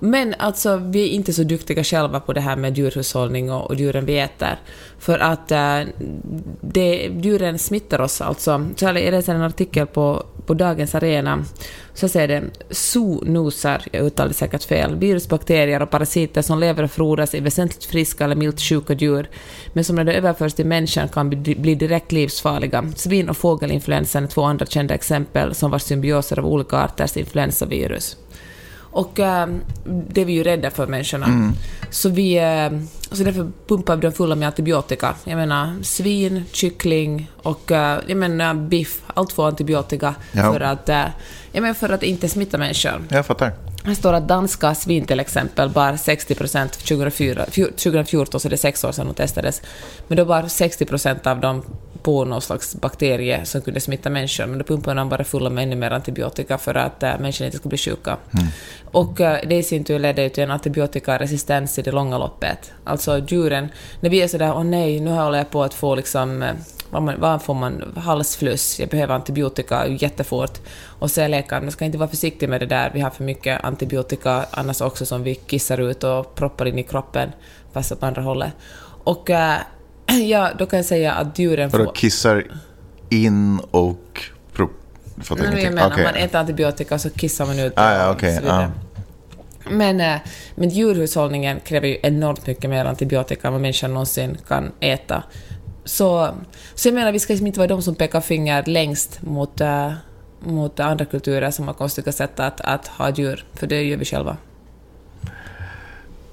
Men 0.00 0.34
alltså, 0.38 0.76
vi 0.76 1.02
är 1.02 1.08
inte 1.08 1.32
så 1.32 1.42
duktiga 1.42 1.84
själva 1.84 2.20
på 2.20 2.32
det 2.32 2.40
här 2.40 2.56
med 2.56 2.78
djurhushållning 2.78 3.52
och, 3.52 3.66
och 3.66 3.74
djuren 3.74 4.04
vi 4.06 4.18
äter. 4.18 4.58
För 4.98 5.18
att 5.18 5.50
äh, 5.50 5.80
det, 6.60 7.10
djuren 7.22 7.58
smittar 7.58 8.00
oss 8.00 8.20
alltså. 8.20 8.66
Så 8.76 8.84
jag 8.84 8.94
läste 8.94 9.32
en 9.32 9.42
artikel 9.42 9.86
på, 9.86 10.26
på 10.46 10.54
dagens 10.54 10.94
arena 10.94 11.44
så 11.94 12.08
säger 12.08 12.28
det 12.28 12.42
zoonosar, 12.70 13.82
jag 13.92 14.06
uttalade 14.06 14.34
säkert 14.34 14.64
fel, 14.64 14.96
virus, 14.96 15.28
bakterier 15.28 15.82
och 15.82 15.90
parasiter 15.90 16.42
som 16.42 16.58
lever 16.58 16.82
och 16.82 16.90
frodas 16.90 17.34
i 17.34 17.40
väsentligt 17.40 17.84
friska 17.84 18.24
eller 18.24 18.36
milt 18.36 18.60
sjuka 18.60 18.92
djur, 18.92 19.28
men 19.72 19.84
som 19.84 19.96
när 19.96 20.04
de 20.04 20.12
överförs 20.12 20.54
till 20.54 20.66
människan 20.66 21.08
kan 21.08 21.30
bli, 21.30 21.54
bli 21.54 21.74
direkt 21.74 22.12
livsfarliga. 22.12 22.92
Svin 22.96 23.28
och 23.28 23.36
fågelinfluensan 23.36 24.24
är 24.24 24.28
två 24.28 24.42
andra 24.42 24.66
kända 24.66 24.94
exempel 24.94 25.54
som 25.54 25.70
var 25.70 25.78
symbioser 25.78 26.38
av 26.38 26.46
olika 26.46 26.76
arters 26.76 27.16
influensavirus. 27.16 28.16
Och 28.98 29.20
äh, 29.20 29.46
det 29.84 30.20
är 30.20 30.24
vi 30.24 30.32
ju 30.32 30.42
rädda 30.42 30.70
för 30.70 30.86
människorna. 30.86 31.52
Så, 31.90 32.08
vi, 32.08 32.36
äh, 32.38 32.80
så 33.12 33.24
därför 33.24 33.50
pumpar 33.68 33.96
vi 33.96 34.02
dem 34.02 34.12
fulla 34.12 34.34
med 34.34 34.46
antibiotika. 34.48 35.14
Jag 35.24 35.36
menar 35.36 35.82
svin, 35.82 36.44
kyckling 36.52 37.30
och 37.42 37.72
äh, 37.72 37.98
jag 38.06 38.16
menar 38.16 38.54
biff. 38.54 39.02
Allt 39.06 39.32
får 39.32 39.46
antibiotika 39.48 40.14
Ja. 40.32 40.52
för, 40.52 40.60
att, 40.60 40.88
äh, 40.88 41.04
jag 41.52 41.62
menar 41.62 41.74
för 41.74 41.88
att 41.88 42.02
inte 42.02 42.28
smitta 42.28 42.58
människor. 42.58 43.02
Jag 43.08 43.26
fattar. 43.26 43.52
Här 43.84 43.94
står 43.94 44.12
att 44.12 44.28
danska 44.28 44.74
svin 44.74 45.04
till 45.06 45.20
exempel 45.20 45.70
bar 45.70 45.96
60 45.96 46.34
procent 46.34 46.72
2004, 46.72 47.44
fjor- 47.50 47.70
2014, 47.76 48.40
så 48.40 48.48
det 48.48 48.54
är 48.54 48.56
sex 48.56 48.84
år 48.84 48.92
sedan 48.92 49.06
de 49.06 49.14
testades, 49.14 49.62
men 50.08 50.16
då 50.18 50.24
var 50.24 50.48
60 50.48 50.84
procent 50.84 51.26
av 51.26 51.40
dem 51.40 51.62
på 52.08 52.24
någon 52.24 52.42
slags 52.42 52.76
bakterie 52.76 53.44
som 53.44 53.60
kunde 53.60 53.80
smitta 53.80 54.10
människor, 54.10 54.46
men 54.46 54.58
då 54.58 54.64
pumpade 54.64 55.00
de 55.00 55.08
bara 55.08 55.24
fulla 55.24 55.50
med 55.50 55.64
ännu 55.64 55.76
mer 55.76 55.90
antibiotika 55.90 56.58
för 56.58 56.74
att 56.74 57.02
äh, 57.02 57.18
människor 57.18 57.44
inte 57.44 57.56
skulle 57.56 57.68
bli 57.68 57.78
sjuka. 57.78 58.16
Och 58.84 59.20
äh, 59.20 59.38
det 59.48 59.56
i 59.56 59.62
sin 59.62 59.84
tur 59.84 59.98
ledde 59.98 60.22
ju 60.22 60.28
till 60.28 60.42
en 60.42 60.50
antibiotikaresistens 60.50 61.78
i 61.78 61.82
det 61.82 61.92
långa 61.92 62.18
loppet. 62.18 62.72
Alltså 62.84 63.18
djuren, 63.18 63.68
när 64.00 64.10
vi 64.10 64.22
är 64.22 64.28
sådär 64.28 64.52
åh 64.56 64.64
nej, 64.64 65.00
nu 65.00 65.10
håller 65.10 65.38
jag 65.38 65.50
på 65.50 65.62
att 65.62 65.74
få 65.74 65.94
liksom 65.94 66.42
äh, 66.42 66.52
vad, 66.90 67.02
man, 67.02 67.20
vad 67.20 67.42
får 67.42 67.54
man? 67.54 67.94
Halsfluss, 67.96 68.80
jag 68.80 68.88
behöver 68.88 69.14
antibiotika 69.14 69.86
jättefort. 69.86 70.58
Och 70.98 71.10
säger 71.10 71.28
läkaren, 71.28 71.64
man 71.64 71.72
ska 71.72 71.84
inte 71.84 71.98
vara 71.98 72.08
försiktig 72.08 72.48
med 72.48 72.60
det 72.60 72.66
där, 72.66 72.90
vi 72.94 73.00
har 73.00 73.10
för 73.10 73.24
mycket 73.24 73.64
antibiotika 73.64 74.46
annars 74.50 74.80
också 74.80 75.06
som 75.06 75.22
vi 75.22 75.34
kissar 75.34 75.78
ut 75.80 76.04
och 76.04 76.34
proppar 76.34 76.66
in 76.66 76.78
i 76.78 76.82
kroppen, 76.82 77.32
fast 77.72 77.92
åt 77.92 78.02
andra 78.02 78.22
hållet. 78.22 78.52
Och 79.04 79.30
ja, 80.28 80.50
då 80.58 80.66
kan 80.66 80.76
jag 80.76 80.86
säga 80.86 81.12
att 81.12 81.38
djuren 81.38 81.70
Vadå, 81.70 81.84
får... 81.84 81.92
kissar 81.94 82.46
in 83.10 83.60
och... 83.70 84.22
Pro... 84.52 84.70
Fattar 85.20 85.50
Nej, 85.50 85.64
jag 85.64 85.74
menar, 85.74 85.90
Okej. 85.90 86.04
man 86.04 86.14
äter 86.14 86.38
antibiotika 86.40 86.98
så 86.98 87.10
kissar 87.10 87.46
man 87.46 87.58
ut 87.58 87.72
Ah, 87.76 87.94
ja, 87.94 88.10
och 88.10 88.22
vidare. 88.22 88.44
ja. 88.46 88.70
Men, 89.70 90.00
äh, 90.00 90.20
men 90.54 90.68
djurhushållningen 90.68 91.60
kräver 91.60 91.88
ju 91.88 91.98
enormt 92.02 92.46
mycket 92.46 92.70
mer 92.70 92.84
antibiotika 92.84 93.48
än 93.48 93.52
vad 93.52 93.62
människan 93.62 93.92
någonsin 93.92 94.38
kan 94.48 94.72
äta. 94.80 95.22
Så, 95.84 96.34
så 96.74 96.88
jag 96.88 96.94
menar, 96.94 97.12
vi 97.12 97.18
ska 97.18 97.32
liksom 97.32 97.46
inte 97.46 97.60
vara 97.60 97.68
de 97.68 97.82
som 97.82 97.94
pekar 97.94 98.20
finger 98.20 98.64
längst 98.66 99.22
mot, 99.22 99.60
äh, 99.60 99.92
mot 100.40 100.80
andra 100.80 101.04
kulturer 101.04 101.50
som 101.50 101.66
har 101.66 101.74
konstiga 101.74 102.12
sätt 102.12 102.40
att, 102.40 102.60
att 102.60 102.88
ha 102.88 103.10
djur, 103.10 103.44
för 103.54 103.66
det 103.66 103.82
gör 103.82 103.96
vi 103.96 104.04
själva. 104.04 104.36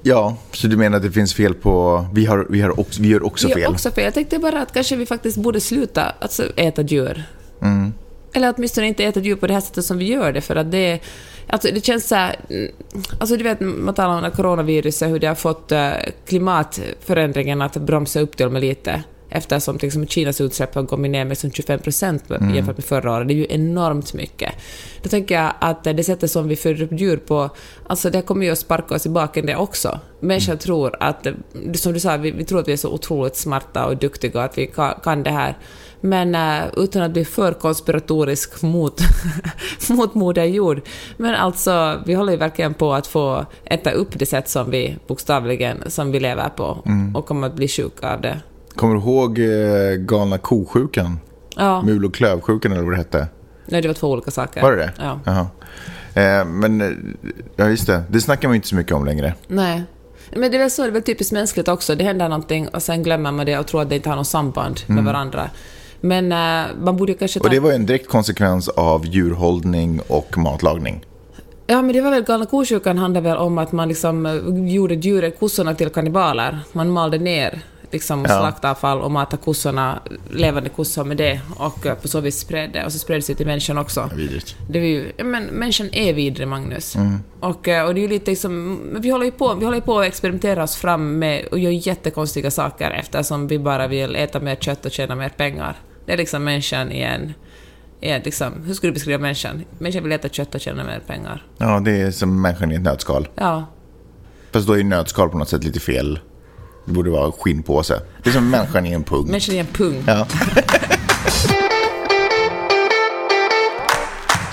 Ja, 0.08 0.38
så 0.52 0.68
du 0.68 0.78
menar 0.78 0.98
att 0.98 1.04
det 1.04 1.12
finns 1.12 1.34
fel 1.34 1.54
på... 1.54 2.06
Vi, 2.14 2.26
har, 2.26 2.48
vi, 2.50 2.62
har 2.62 2.80
också, 2.80 3.02
vi 3.02 3.08
gör 3.08 3.26
också 3.26 3.48
Vi 3.48 3.54
fel? 3.54 3.62
gör 3.62 3.70
också 3.72 3.92
fel. 3.92 4.04
Jag 4.04 4.14
tänkte 4.14 4.40
bara 4.40 4.62
att 4.62 4.74
kanske 4.74 4.96
vi 4.96 5.06
faktiskt 5.06 5.38
borde 5.38 5.62
sluta 5.62 6.14
alltså, 6.20 6.44
äta 6.56 6.82
djur. 6.82 7.24
Mm. 7.62 7.94
Eller 8.34 8.54
åtminstone 8.58 8.88
inte 8.88 9.04
äta 9.06 9.20
djur 9.20 9.36
på 9.36 9.48
det 9.48 9.54
här 9.54 9.62
sättet 9.62 9.86
som 9.86 9.98
vi 9.98 10.06
gör 10.06 10.34
det, 10.34 10.42
för 10.42 10.56
att 10.56 10.72
det, 10.72 11.00
alltså 11.48 11.68
det 11.74 11.86
känns 11.86 12.08
så 12.08 12.16
här, 12.16 12.36
mm, 12.50 12.72
Alltså 13.20 13.38
du 13.38 13.44
vet, 13.44 13.60
man 13.60 13.94
talar 13.94 14.26
om 14.26 14.32
coronaviruset, 14.32 15.10
hur 15.10 15.20
det 15.20 15.28
har 15.28 15.36
fått 15.36 15.72
eh, 15.72 15.92
klimatförändringen 16.28 17.62
att 17.62 17.78
bromsa 17.78 18.20
upp 18.20 18.38
till 18.38 18.46
och 18.46 18.52
med 18.52 18.62
lite. 18.62 19.04
Eftersom 19.36 19.78
till 19.78 19.88
exempel 19.88 20.10
Kinas 20.10 20.42
utsläpp 20.42 20.76
har 20.76 20.82
gått 20.82 21.00
ner 21.00 21.26
med 21.26 21.38
som 21.38 21.52
25 21.52 21.80
procent 21.80 22.24
jämfört 22.30 22.78
med 22.78 22.86
förra 22.86 23.12
året. 23.12 23.28
Det 23.28 23.34
är 23.34 23.36
ju 23.36 23.48
enormt 23.50 24.14
mycket. 24.14 24.52
Då 25.04 25.10
tänker 25.10 25.36
jag 25.36 25.54
att 25.60 25.84
det 25.84 26.04
sättet 26.04 26.32
som 26.32 26.48
vi 26.48 26.56
föder 26.56 26.84
upp 26.84 26.92
djur 26.92 27.18
på, 27.18 27.50
alltså 27.88 28.10
det 28.10 28.22
kommer 28.22 28.46
ju 28.46 28.52
att 28.52 28.60
sparka 28.60 28.96
oss 28.96 29.06
i 29.06 29.10
baken 29.10 29.46
det 29.46 29.56
också. 29.56 30.00
Människan 30.20 30.58
tror 30.58 30.96
att, 31.00 31.28
som 31.74 31.94
du 31.94 32.00
sa, 32.00 32.18
vi, 32.18 32.32
vi 32.32 32.46
tror 32.46 32.60
att 32.60 32.68
vi 32.68 32.74
är 32.74 32.78
så 32.78 32.90
otroligt 32.90 33.36
smarta 33.36 33.86
och 33.86 33.98
duktiga 33.98 34.42
att 34.42 34.58
vi 34.58 34.68
kan, 34.68 34.94
kan 35.04 35.24
det 35.24 35.32
här. 35.32 35.58
Men 36.02 36.36
uh, 36.36 36.74
utan 36.78 37.02
att 37.02 37.12
bli 37.12 37.26
för 37.26 37.54
konspiratorisk 37.54 38.62
mot, 38.62 39.02
mot 39.90 40.16
Moder 40.16 40.44
Jord. 40.44 40.82
Men 41.18 41.36
alltså, 41.36 42.02
vi 42.06 42.14
håller 42.14 42.32
ju 42.32 42.38
verkligen 42.38 42.74
på 42.74 42.94
att 42.94 43.08
få 43.08 43.46
äta 43.66 43.92
upp 43.92 44.20
det 44.20 44.26
sätt 44.26 44.50
som 44.50 44.72
vi 44.72 44.98
bokstavligen 45.08 45.84
som 45.88 46.12
vi 46.12 46.20
lever 46.20 46.50
på 46.50 46.84
och 47.16 47.26
kommer 47.26 47.48
att 47.48 47.56
bli 47.56 47.68
sjuka 47.68 48.14
av 48.14 48.22
det. 48.22 48.40
Kommer 48.76 48.96
du 48.96 49.02
ihåg 49.02 49.40
eh, 49.40 49.96
galna 49.96 50.38
kosjukan? 50.38 51.20
Ja, 51.56 51.82
Mul 51.82 52.06
och 52.06 52.14
klövsjukan 52.14 52.72
eller 52.72 52.84
vad 52.84 52.94
det 52.94 52.98
hette? 52.98 53.28
nej, 53.66 53.82
det 53.82 53.88
var 53.88 53.96
två 53.96 54.12
olika 54.12 54.32
saker. 54.32 54.62
Var 54.62 54.72
det 54.72 54.78
det? 54.78 54.92
Ja. 54.98 55.20
Jaha. 55.26 55.48
Eh, 56.14 56.46
men, 56.46 56.82
eh, 56.82 56.90
ja 57.56 57.70
just 57.70 57.88
det. 57.88 58.04
Det 58.10 58.22
snackar 58.22 58.48
man 58.48 58.54
ju 58.54 58.56
inte 58.56 58.68
så 58.68 58.76
mycket 58.76 58.94
om 58.94 59.06
längre. 59.06 59.34
Nej. 59.48 59.84
Men 60.36 60.52
det 60.52 60.58
är 60.58 60.60
väl 60.60 60.72
så, 60.72 60.82
det 60.82 60.88
är 60.88 60.92
väl 60.92 61.02
typiskt 61.02 61.34
mänskligt 61.34 61.68
också. 61.68 61.96
Det 61.96 62.04
händer 62.04 62.30
någonting 62.30 62.68
och 62.68 62.84
sen 62.84 63.04
glömmer 63.04 63.32
man 63.32 63.46
det 63.46 63.60
och 63.60 63.68
tror 63.68 63.82
att 63.82 63.90
det 63.90 63.96
inte 63.96 64.10
har 64.10 64.16
något 64.16 64.28
samband 64.28 64.80
med 64.88 65.04
varandra. 65.04 65.50
Men 66.02 66.32
eh, 66.32 66.66
man 66.80 66.98
borde 66.98 67.14
kanske 67.14 67.40
ta... 67.40 67.44
Och 67.44 67.50
det 67.50 67.60
var 67.60 67.70
ju 67.70 67.76
en 67.76 67.86
direkt 67.86 68.10
konsekvens 68.10 68.70
av 68.70 69.06
djurhållning 69.06 70.02
och 70.08 70.38
matlagning. 70.38 71.06
Ja, 71.68 71.82
men 71.82 71.94
det 71.94 72.02
var 72.02 72.12
väl 72.12 72.24
galna 72.24 72.46
ko-sjukan 72.46 72.98
handlade 72.98 73.30
väl 73.30 73.38
om 73.38 73.58
att 73.58 73.72
man 73.72 73.88
liksom 73.88 74.26
eh, 74.26 74.34
gjorde 74.74 74.96
djuren, 74.96 75.32
kossorna 75.40 75.74
till 75.76 75.90
kannibaler. 75.90 76.60
Man 76.72 76.90
malde 76.90 77.18
ner 77.18 77.62
liksom 77.92 78.26
Ja. 78.30 78.40
slaktavfall 78.40 79.02
och 79.02 79.12
matade 79.12 79.44
kossorna, 79.44 80.00
levande 80.30 80.70
kossor 80.70 81.04
med 81.04 81.18
det 81.18 81.42
och 81.56 81.88
på 82.02 82.08
så 82.08 82.20
vis 82.20 82.40
spred 82.40 82.70
det. 82.74 82.86
Och 82.86 82.92
så 82.92 83.00
spreds 83.00 83.28
det 83.28 83.36
till 83.36 83.46
människan 83.46 83.78
också. 83.78 84.10
Vidrigt. 84.16 84.56
Det 84.70 84.80
är 84.80 84.84
ju, 84.84 85.12
men 85.24 85.44
människan 85.44 85.90
är 85.92 86.14
vidrig, 86.14 86.48
Magnus. 86.48 86.96
Mm. 86.96 87.20
Och, 87.40 87.68
eh, 87.68 87.86
och 87.86 87.94
det 87.94 88.00
är 88.00 88.02
ju 88.02 88.08
lite 88.08 88.32
liksom, 88.32 88.80
vi 89.00 89.10
håller 89.10 89.26
ju 89.26 89.32
på, 89.32 89.54
vi 89.54 89.66
håller 89.66 89.82
på 89.82 90.00
att 90.00 90.06
experimentera 90.08 90.64
oss 90.64 90.76
fram 90.76 91.20
med 91.20 91.46
och 91.46 91.60
göra 91.60 91.74
jättekonstiga 91.74 92.52
saker 92.52 92.92
eftersom 92.92 93.48
vi 93.48 93.60
bara 93.60 93.88
vill 93.88 94.16
äta 94.16 94.40
mer 94.40 94.56
kött 94.56 94.86
och 94.86 94.92
tjäna 94.92 95.16
mer 95.16 95.30
pengar. 95.30 95.76
Det 96.06 96.14
är 96.14 96.18
liksom 96.18 96.44
människan 96.44 96.92
i 96.92 97.02
en, 97.02 97.34
en 98.02 98.22
liksom, 98.22 98.54
hur 98.66 98.74
skulle 98.74 98.90
du 98.92 98.94
beskriva 98.94 99.18
människan? 99.18 99.64
Människan 99.78 100.04
vill 100.04 100.12
äta 100.12 100.30
kött 100.30 100.56
och 100.56 100.62
tjäna 100.62 100.84
mer 100.84 101.00
pengar. 101.08 101.46
Ja, 101.58 101.80
det 101.80 102.02
är 102.02 102.12
som 102.12 102.42
människan 102.42 102.72
i 102.72 102.76
ett 102.76 102.82
nötskal. 102.82 103.28
Ja, 103.36 103.66
Fast 104.52 104.68
då 104.68 104.74
är 104.74 104.78
ju 104.78 104.84
nötskal 104.84 105.30
på 105.30 105.38
något 105.38 105.50
sätt 105.50 105.64
lite 105.64 105.80
fel. 105.80 106.20
Det 106.86 106.92
borde 106.92 107.10
vara 107.10 107.32
skinnpåse. 107.32 108.02
Det 108.24 108.30
är 108.30 108.34
som 108.34 108.50
människan 108.50 108.86
i 108.86 108.92
en 108.92 109.04
pung. 109.04 109.26
människan 109.26 109.56
är 109.56 109.60
en 109.60 109.66
pung. 109.66 110.04
Ja. 110.08 110.28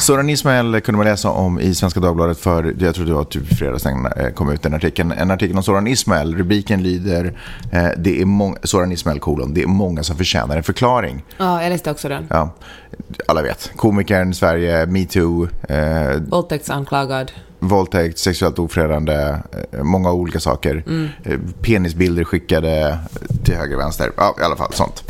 Soran 0.03 0.31
Ismail 0.31 0.81
kunde 0.81 0.97
man 0.97 1.07
läsa 1.07 1.31
om 1.31 1.61
i 1.61 1.75
Svenska 1.75 2.01
Dagbladet 2.01 2.39
för, 2.39 2.75
jag 2.79 2.95
tror 2.95 3.07
det 3.07 3.13
var 3.13 3.25
typ 3.25 3.59
fredags 3.59 3.83
den 3.83 4.07
eh, 4.07 4.29
kom 4.31 4.51
ut 4.51 4.63
den 4.63 4.75
artikeln. 4.75 5.13
En 5.13 5.31
artikel 5.31 5.57
om 5.57 5.63
Soran 5.63 5.87
Ismail, 5.87 6.37
rubriken 6.37 6.83
lyder 6.83 7.39
eh, 7.73 7.89
det 7.97 8.21
är 8.21 8.67
Soran 8.67 8.93
Ismail 8.93 9.21
kolon, 9.21 9.55
det 9.55 9.63
är 9.63 9.67
många 9.67 10.03
som 10.03 10.17
förtjänar 10.17 10.57
en 10.57 10.63
förklaring. 10.63 11.25
Ja, 11.39 11.63
jag 11.63 11.71
läste 11.71 11.91
också 11.91 12.09
den. 12.09 12.27
Ja, 12.31 12.55
alla 13.29 13.43
vet. 13.43 13.73
Komikern, 13.77 14.35
Sverige, 14.35 14.87
metoo, 14.87 15.49
eh, 15.69 16.21
Våldtäktsanklagad. 16.29 17.33
Våldtäkt, 17.63 18.19
sexuellt 18.19 18.59
ofredande, 18.59 19.37
eh, 19.73 19.83
många 19.83 20.13
olika 20.13 20.41
saker. 20.41 20.85
Eh, 21.25 21.39
Penisbilder 21.61 22.25
skickade 22.25 22.99
till 23.45 23.55
höger 23.55 23.75
och 23.75 23.81
vänster. 23.81 24.13
Ja, 24.17 24.37
i 24.41 24.43
alla 24.43 24.57
fall 24.57 24.73
sånt. 24.73 25.05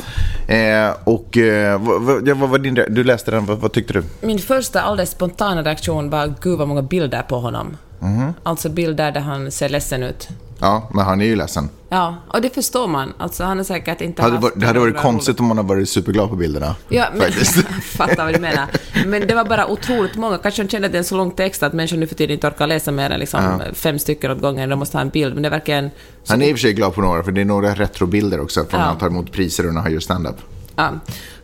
Eh, 0.49 0.91
och 1.05 1.37
eh, 1.39 1.81
vad, 1.81 2.29
vad, 2.29 2.49
var 2.51 2.59
din, 2.59 2.75
du 2.75 3.05
läste 3.05 3.31
den, 3.31 3.47
vad, 3.47 3.59
vad 3.59 3.73
tyckte 3.73 3.93
du? 3.93 4.03
Min 4.21 4.39
första 4.39 4.83
alldeles 4.83 5.11
spontana 5.11 5.63
reaktion 5.63 6.11
var 6.11 6.35
gud 6.41 6.59
vad 6.59 6.69
många 6.69 6.83
bilder 6.83 7.23
på 7.23 7.39
honom. 7.39 7.77
Mhm. 7.99 8.33
Alltså 8.43 8.69
bilder 8.69 9.13
där 9.13 9.21
han 9.21 9.51
ser 9.51 9.69
ledsen 9.69 10.03
ut. 10.03 10.29
Ja, 10.63 10.89
men 10.95 11.05
han 11.05 11.21
är 11.21 11.25
ju 11.25 11.37
ledsen. 11.37 11.69
Ja, 11.89 12.17
och 12.29 12.41
det 12.43 12.55
förstår 12.55 12.89
man. 12.89 13.13
Alltså 13.19 13.45
han 13.45 13.57
har 13.57 13.65
säkert 13.65 14.01
inte 14.01 14.23
Hade, 14.23 14.35
haft 14.35 14.43
varit- 14.43 14.61
det 14.61 14.67
hade 14.67 14.79
varit 14.81 14.97
konstigt 14.97 15.41
om 15.41 15.47
man 15.47 15.57
hade 15.57 15.69
varit 15.69 15.89
superglad 15.89 16.31
på 16.31 16.37
bilderna. 16.37 16.75
Ja, 16.89 17.07
men, 17.13 17.21
Faktiskt. 17.21 17.55
fattar 17.97 18.25
vad 18.25 18.35
du 18.35 18.41
menar. 18.41 18.67
Men 19.07 19.27
det 19.27 19.35
var 19.35 19.45
bara 19.45 19.67
otroligt 19.67 20.17
många. 20.17 20.39
Kanske 20.39 20.63
de 20.63 20.69
kände 20.69 20.87
att 20.87 20.93
det 20.93 20.97
är 20.97 21.01
en 21.01 21.05
så 21.05 21.17
lång 21.17 21.31
text 21.31 21.63
att 21.63 21.73
människor 21.73 21.97
nu 21.97 22.07
för 22.07 22.15
tiden 22.15 22.35
inte 22.35 22.47
orkar 22.47 22.67
läsa 22.67 22.93
mer 22.93 23.11
än 23.11 23.21
liksom 23.21 23.63
fem 23.75 23.99
stycken 23.99 24.31
åt 24.31 24.41
gången. 24.41 24.69
De 24.71 24.79
måste 24.79 24.97
ha 24.97 25.03
en 25.03 25.09
bild. 25.09 25.35
Men 25.35 25.43
det 25.43 25.49
är 25.49 25.51
verkligen... 25.51 25.91
Han 26.29 26.43
är 26.43 26.47
i 26.49 26.53
och 26.53 26.57
för 26.57 26.61
sig 26.63 26.73
glad 26.73 26.95
på 26.95 27.01
några, 27.01 27.23
för 27.23 27.33
det 27.33 27.41
är 27.41 27.45
några 27.45 27.75
retrobilder 27.75 28.41
också 28.41 28.61
från 28.65 28.71
Ja. 28.71 28.79
när 28.79 28.85
han 28.87 28.99
tar 28.99 29.07
emot 29.07 29.33
priser 29.33 29.67
och 29.67 29.75
när 29.75 29.81
han 29.81 29.93
gör 29.93 30.01
stand-up. 30.01 30.37
Ja. 30.77 30.91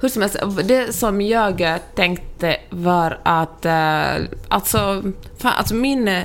Hur 0.01 0.09
som 0.09 0.23
helst, 0.23 0.37
det 0.65 0.95
som 0.95 1.21
jag 1.21 1.61
eh, 1.61 1.77
tänkte 1.95 2.57
var 2.71 3.19
att... 3.23 3.65
Eh, 3.65 4.27
alltså, 4.49 5.03
fan, 5.39 5.53
alltså 5.59 5.75
min... 5.75 6.23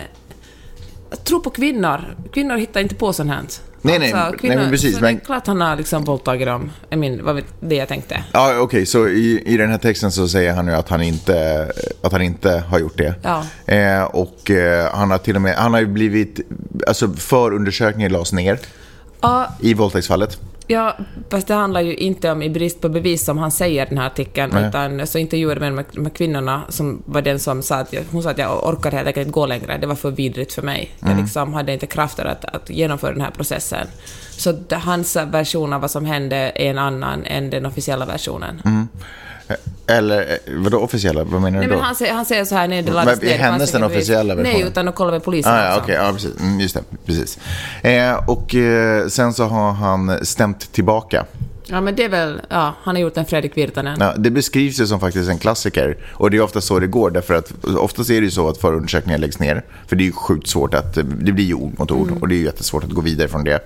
tror 1.23 1.39
på 1.39 1.49
kvinnor. 1.49 2.15
Kvinnor 2.33 2.55
hittar 2.57 2.81
inte 2.81 2.95
på 2.95 3.13
sånt 3.13 3.29
här. 3.29 3.41
Nej, 3.81 3.99
nej, 3.99 4.11
alltså, 4.13 4.47
nej, 4.47 4.57
men 4.57 4.69
precis, 4.69 4.95
Så 4.95 5.01
men- 5.01 5.15
det 5.15 5.21
är 5.21 5.25
klart 5.25 5.47
han 5.47 5.61
har 5.61 5.75
liksom 5.75 6.03
våldtagit 6.03 6.47
dem. 6.47 6.71
I 6.89 6.95
min, 6.95 7.23
vad 7.25 7.43
det 7.59 7.75
jag 7.75 7.87
tänkte. 7.87 8.23
Ja, 8.31 8.59
okej, 8.59 8.85
så 8.85 9.07
i, 9.07 9.43
i 9.45 9.57
den 9.57 9.69
här 9.69 9.77
texten 9.77 10.11
så 10.11 10.27
säger 10.27 10.53
han 10.53 10.67
ju 10.67 10.73
att 10.73 10.89
han 10.89 11.01
inte, 11.01 11.71
att 12.01 12.11
han 12.11 12.21
inte 12.21 12.63
har 12.69 12.79
gjort 12.79 12.97
det. 12.97 13.15
Ja. 13.21 13.45
Eh, 13.73 14.03
och 14.03 14.51
eh, 14.51 14.93
han 14.93 15.11
har 15.11 15.17
till 15.17 15.35
och 15.35 15.41
med, 15.41 15.55
han 15.55 15.73
har 15.73 15.79
ju 15.79 15.87
blivit, 15.87 16.39
alltså 16.87 17.13
förundersökningen 17.13 18.11
lades 18.11 18.33
ner 18.33 18.59
Ja, 19.21 19.47
i 19.61 19.73
våldtäktsfallet. 19.73 20.39
Ja, 20.67 20.97
fast 21.29 21.47
det 21.47 21.53
handlar 21.53 21.81
ju 21.81 21.95
inte 21.95 22.31
om 22.31 22.41
i 22.41 22.49
brist 22.49 22.81
på 22.81 22.89
bevis 22.89 23.25
som 23.25 23.37
han 23.37 23.51
säger 23.51 23.85
i 23.85 23.89
den 23.89 23.97
här 23.97 24.07
artikeln, 24.07 24.51
Nej. 24.53 24.67
utan 24.69 25.07
så 25.07 25.17
intervjuade 25.17 25.59
med 25.71 25.85
de 25.91 26.05
här- 26.05 26.09
kvinnorna 26.13 26.61
som 26.69 27.03
var 27.05 27.21
den 27.21 27.39
som 27.39 27.61
sa 27.63 27.75
att 27.75 27.93
jag, 27.93 28.03
hon 28.11 28.23
sa 28.23 28.29
att 28.29 28.37
jag 28.37 28.67
orkar 28.67 28.91
helt 28.91 29.07
enkelt 29.07 29.27
inte 29.27 29.33
gå 29.33 29.45
längre, 29.45 29.77
det 29.77 29.87
var 29.87 29.95
för 29.95 30.11
vidrigt 30.11 30.53
för 30.53 30.61
mig. 30.61 30.91
Jag 30.99 31.17
liksom 31.17 31.53
hade 31.53 31.73
inte 31.73 31.87
krafter 31.87 32.25
att, 32.25 32.45
att 32.45 32.69
genomföra 32.69 33.11
den 33.11 33.21
här 33.21 33.31
processen. 33.31 33.87
Så 34.31 34.53
hans 34.71 35.15
version 35.15 35.73
av 35.73 35.81
vad 35.81 35.91
som 35.91 36.05
hände 36.05 36.35
är 36.35 36.69
en 36.69 36.77
annan 36.77 37.25
än 37.25 37.49
den 37.49 37.65
officiella 37.65 38.05
versionen. 38.05 38.87
Eller 39.87 40.21
eh, 40.31 40.37
vadå 40.55 40.79
officiella? 40.79 41.23
Vad 41.23 41.41
menar 41.41 41.51
Nej, 41.59 41.67
du 41.67 41.69
men 41.69 41.77
då? 41.77 41.83
han, 41.83 41.95
säger, 41.95 42.13
han 42.13 42.25
säger 42.25 42.45
så 42.45 42.55
här, 42.55 42.67
nej 42.67 42.81
det 42.81 42.91
Men 42.91 43.05
lades 43.05 43.19
är 43.19 43.25
ner. 43.25 43.31
det 43.31 43.37
hennes 43.43 43.71
den 43.71 43.83
officiella 43.83 44.35
versionen? 44.35 44.59
Nej, 44.59 44.67
utan 44.67 44.87
att 44.87 44.95
kolla 44.95 45.11
med 45.11 45.23
polisen 45.23 45.53
Ah, 45.53 45.57
ja, 45.57 45.63
alltså. 45.67 45.81
okej, 45.83 45.95
ja, 45.95 46.11
precis. 46.13 46.39
Mm, 46.39 46.59
just 46.59 46.75
det, 46.75 46.81
precis. 47.05 47.37
Eh, 47.81 48.29
och 48.29 48.55
eh, 48.55 49.07
sen 49.07 49.33
så 49.33 49.43
har 49.45 49.71
han 49.71 50.25
stämt 50.25 50.71
tillbaka. 50.73 51.25
Ja, 51.65 51.81
men 51.81 51.95
det 51.95 52.03
är 52.03 52.09
väl, 52.09 52.41
ja, 52.49 52.75
han 52.83 52.95
har 52.95 53.01
gjort 53.01 53.17
en 53.17 53.25
Fredrik 53.25 53.57
Virtanen. 53.57 53.97
Ja, 53.99 54.13
det 54.17 54.29
beskrivs 54.29 54.79
ju 54.79 54.87
som 54.87 54.99
faktiskt 54.99 55.29
en 55.29 55.39
klassiker. 55.39 55.97
Och 56.13 56.31
det 56.31 56.37
är 56.37 56.41
ofta 56.41 56.61
så 56.61 56.79
det 56.79 56.87
går. 56.87 57.11
Därför 57.11 57.33
att 57.33 57.65
oftast 57.65 58.09
är 58.09 58.21
det 58.21 58.25
ju 58.25 58.31
så 58.31 58.49
att 58.49 58.57
förundersökningar 58.57 59.17
läggs 59.17 59.39
ner. 59.39 59.63
För 59.87 59.95
det 59.95 60.03
är 60.03 60.05
ju 60.05 60.11
sjukt 60.11 60.47
svårt 60.47 60.73
att, 60.73 60.93
det 60.95 61.31
blir 61.31 61.45
ju 61.45 61.53
ord 61.53 61.79
mot 61.79 61.91
ord. 61.91 62.11
Och 62.21 62.27
det 62.27 62.35
är 62.35 62.37
ju 62.37 62.45
jättesvårt 62.45 62.83
att 62.83 62.91
gå 62.91 63.01
vidare 63.01 63.27
från 63.27 63.43
det. 63.43 63.59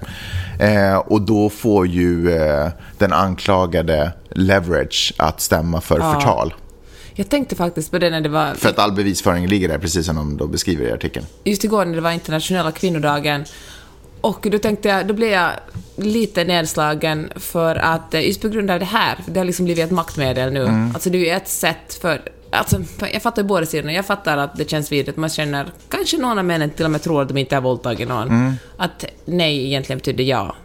Eh, 0.60 0.98
och 0.98 1.22
då 1.22 1.50
får 1.50 1.88
ju 1.88 2.32
eh, 2.32 2.68
den 2.98 3.14
anklagade 3.14 4.12
leverage 4.30 5.14
att 5.18 5.42
stämma 5.42 5.82
för 5.82 6.14
förtal. 6.14 6.54
Jag 7.20 7.30
tänkte 7.30 7.56
faktiskt 7.56 7.92
på 7.92 8.00
det 8.00 8.10
när 8.10 8.22
det 8.22 8.30
var... 8.30 8.54
För 8.54 8.70
att 8.70 8.80
all 8.80 8.92
bevisföring 8.92 9.48
ligger 9.48 9.68
där, 9.68 9.78
precis 9.78 10.06
som 10.06 10.38
de 10.38 10.52
beskriver 10.52 10.86
i 10.86 10.92
artikeln. 10.92 11.26
just 11.44 11.64
igår 11.64 11.86
när 11.86 11.96
det 11.96 12.02
var 12.02 12.12
internationella 12.12 12.72
kvinnodagen 12.72 13.46
och 14.22 14.48
då 14.52 14.60
tänkte 14.60 14.88
jag, 14.90 15.08
då 15.08 15.14
blev 15.14 15.30
jag 15.30 15.52
lite 15.96 16.44
nedslagen 16.44 17.30
för 17.36 17.76
att 17.76 18.14
eh, 18.14 18.28
just 18.28 18.42
på 18.42 18.48
grund 18.48 18.72
av 18.72 18.80
det 18.80 18.86
här, 18.86 19.16
för 19.16 19.32
det 19.32 19.40
har 19.40 19.46
liksom 19.46 19.66
blivit 19.66 19.86
ett 19.86 19.92
maktmedel 19.92 20.54
nu. 20.54 20.92
Alltså 20.94 21.10
det 21.10 21.18
är 21.18 21.20
ju 21.20 21.30
ett 21.30 21.48
sätt 21.48 21.94
för 22.02 22.22
Alltså, 22.52 22.82
jag 23.14 23.22
fattar 23.22 23.42
ju 23.42 23.48
båda 23.48 23.66
sidorna. 23.66 23.94
Jag 23.94 24.06
fattar 24.06 24.38
att 24.38 24.56
det 24.56 24.70
känns 24.70 24.92
vidrigt. 24.92 25.18
Man 25.18 25.30
känner, 25.30 25.66
kanske 25.90 26.18
någon 26.18 26.40
av 26.40 26.46
männen 26.46 26.70
till 26.70 26.86
och 26.86 26.92
med 26.92 27.02
tror 27.02 27.22
att 27.22 27.28
de 27.28 27.38
inte 27.38 27.56
har 27.56 27.62
våldtagit 27.62 28.10
någon. 28.10 28.54
Att 28.78 29.06
nej 29.26 29.66
egentligen 29.66 29.98
betyder 29.98 30.24
ja. 30.24 30.56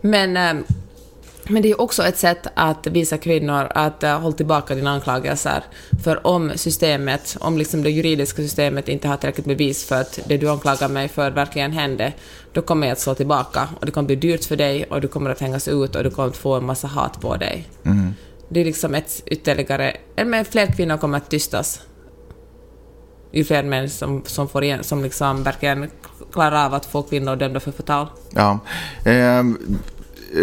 Men, 0.00 0.36
eh, 0.36 0.64
men 1.48 1.62
det 1.62 1.70
är 1.70 1.80
också 1.80 2.02
ett 2.02 2.18
sätt 2.18 2.46
att 2.54 2.86
visa 2.86 3.18
kvinnor 3.18 3.66
att 3.70 4.04
uh, 4.04 4.10
håll 4.10 4.32
tillbaka 4.32 4.74
dina 4.74 4.90
anklagelser. 4.90 5.64
För 6.04 6.26
om 6.26 6.52
systemet, 6.54 7.36
om 7.40 7.58
liksom 7.58 7.82
det 7.82 7.90
juridiska 7.90 8.42
systemet 8.42 8.88
inte 8.88 9.08
har 9.08 9.16
tillräckligt 9.16 9.46
bevis 9.46 9.84
för 9.84 10.00
att 10.00 10.18
det 10.26 10.36
du 10.36 10.50
anklagar 10.50 10.88
mig 10.88 11.08
för 11.08 11.30
verkligen 11.30 11.72
hände, 11.72 12.12
då 12.52 12.62
kommer 12.62 12.86
jag 12.86 12.92
att 12.92 13.00
slå 13.00 13.14
tillbaka. 13.14 13.68
Och 13.80 13.86
det 13.86 13.92
kommer 13.92 14.06
bli 14.06 14.16
dyrt 14.16 14.44
för 14.44 14.56
dig 14.56 14.84
och 14.84 15.00
du 15.00 15.08
kommer 15.08 15.30
att 15.30 15.40
hängas 15.40 15.68
ut 15.68 15.96
och 15.96 16.04
du 16.04 16.10
kommer 16.10 16.28
att 16.28 16.36
få 16.36 16.54
en 16.54 16.66
massa 16.66 16.86
hat 16.86 17.20
på 17.20 17.36
dig. 17.36 17.68
Det 18.48 18.60
är 18.60 18.64
liksom 18.64 18.94
ett 18.94 19.22
ytterligare... 19.26 19.96
eller 20.16 20.30
Men 20.30 20.44
fler 20.44 20.66
kvinnor 20.66 20.96
kommer 20.96 21.18
att 21.18 21.30
tystas. 21.30 21.80
Ju 23.32 23.44
fler 23.44 23.62
män 23.62 23.90
som, 23.90 24.22
som, 24.26 24.48
får 24.48 24.64
igen, 24.64 24.84
som 24.84 25.02
liksom 25.02 25.42
verkligen 25.42 25.90
klarar 26.32 26.66
av 26.66 26.74
att 26.74 26.86
få 26.86 27.02
kvinnor 27.02 27.36
dömda 27.36 27.60
för 27.60 27.72
förtal. 27.72 28.06
Ja. 28.30 28.58
ehm, 29.04 29.78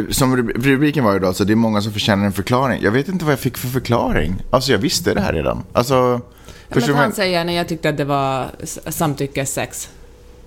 som 0.09 0.37
rub- 0.37 0.63
rubriken 0.63 1.03
var 1.03 1.13
ju 1.13 1.19
då, 1.19 1.27
alltså 1.27 1.45
det 1.45 1.53
är 1.53 1.55
många 1.55 1.81
som 1.81 1.93
förtjänar 1.93 2.25
en 2.25 2.33
förklaring. 2.33 2.81
Jag 2.83 2.91
vet 2.91 3.07
inte 3.07 3.25
vad 3.25 3.31
jag 3.31 3.39
fick 3.39 3.57
för 3.57 3.67
förklaring. 3.67 4.35
Alltså 4.49 4.71
jag 4.71 4.79
visste 4.79 5.13
det 5.13 5.21
här 5.21 5.33
redan. 5.33 5.63
Alltså, 5.73 6.21
men 6.69 6.83
han 6.83 6.95
vad- 7.05 7.13
säger 7.13 7.45
när 7.45 7.53
jag 7.53 7.67
tyckte 7.67 7.89
att 7.89 7.97
det 7.97 8.05
var 8.05 8.45
s- 8.59 8.79
samtyckessex. 8.87 9.89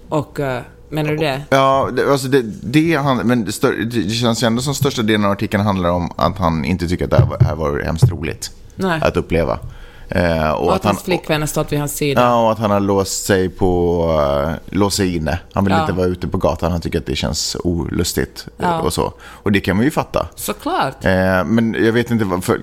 Och 0.09 0.39
uh, 0.41 0.59
menar 0.91 1.11
du 1.11 1.17
det? 1.17 1.43
Ja, 1.51 1.89
det, 1.97 2.11
alltså 2.13 2.29
det, 2.29 2.43
det, 2.63 2.95
han, 2.95 3.17
men 3.17 3.45
det 3.45 3.85
det 3.85 4.11
känns 4.11 4.43
ju 4.43 4.47
ändå 4.47 4.63
som 4.63 4.75
största 4.75 5.03
delen 5.03 5.25
av 5.25 5.31
artikeln 5.33 5.63
handlar 5.63 5.91
om 5.91 6.13
att 6.17 6.39
han 6.39 6.65
inte 6.65 6.89
tycker 6.89 7.05
att 7.05 7.11
det 7.11 7.19
här 7.19 7.27
var, 7.27 7.39
här 7.41 7.55
var 7.55 7.81
hemskt 7.81 8.11
roligt 8.11 8.51
Nej. 8.77 9.01
att 9.03 9.17
uppleva. 9.17 9.59
Eh, 10.09 10.51
och, 10.51 10.65
Och 10.67 10.71
att 10.73 10.77
att 10.77 10.85
han, 10.85 10.95
hans 10.95 11.03
flickvän 11.05 11.43
har 11.43 11.47
stått 11.47 11.73
vid 11.73 11.79
hans 11.79 11.97
sida. 11.97 12.21
ja, 12.23 12.45
och 12.45 12.53
att 12.53 12.59
han 12.59 12.71
har 12.71 12.81
låst 12.81 13.25
sig 13.27 13.49
på, 13.49 14.03
uh, 14.47 14.77
låst 14.79 14.97
sig 14.97 15.17
inne. 15.17 15.39
Han 15.53 15.65
vill 15.65 15.73
Ja. 15.75 15.81
inte 15.81 15.93
vara 15.93 16.07
ute 16.07 16.29
på 16.29 16.39
gatan, 16.39 16.73
han 16.73 16.81
tycker 16.81 16.99
att 16.99 17.07
det 17.07 17.17
känns 17.17 17.57
olustigt 17.65 18.47
eh, 18.59 18.65
Ja. 18.69 18.81
och 18.81 18.93
så. 18.93 19.13
Och 19.23 19.53
det 19.53 19.61
kan 19.61 19.77
man 19.77 19.85
ju 19.85 19.91
fatta. 19.91 20.29
Såklart. 20.35 21.05
Eh, 21.05 21.45
men 21.45 21.77
jag 21.85 21.93
vet 21.93 22.11
inte 22.11 22.25
vad... 22.25 22.45
För, 22.45 22.61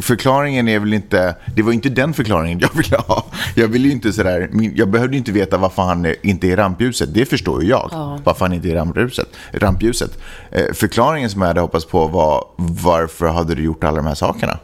förklaringen 0.00 0.68
är 0.68 0.78
väl 0.78 0.94
inte... 0.94 1.36
Det 1.54 1.62
var 1.62 1.72
inte 1.72 1.88
den 1.88 2.14
förklaringen 2.14 2.58
jag 2.58 2.70
ville 2.74 2.96
ha. 2.96 3.24
Jag 3.54 3.68
ville 3.68 3.88
inte 3.88 4.12
sådär... 4.12 4.50
Jag 4.74 4.88
behövde 4.88 5.16
inte 5.16 5.32
veta 5.32 5.56
varför 5.58 5.82
han 5.82 6.06
inte 6.22 6.46
är 6.46 6.50
i 6.50 6.56
rampljuset. 6.56 7.14
Det 7.14 7.26
förstår 7.26 7.62
ju 7.62 7.68
jag. 7.68 7.88
Ja. 7.92 8.18
Varför 8.24 8.44
han 8.44 8.52
inte 8.52 8.68
är 8.68 8.72
i 8.72 8.74
rampljuset. 8.74 9.28
rampljuset. 9.52 10.18
Eh, 10.50 10.72
förklaringen 10.74 11.30
som 11.30 11.40
jag 11.40 11.48
hade 11.48 11.60
hoppats 11.60 11.84
på 11.86 12.06
var 12.06 12.44
varför 12.56 13.26
hade 13.28 13.54
du 13.54 13.62
gjort 13.62 13.84
alla 13.84 13.96
de 13.96 14.06
här 14.06 14.14
sakerna? 14.14 14.58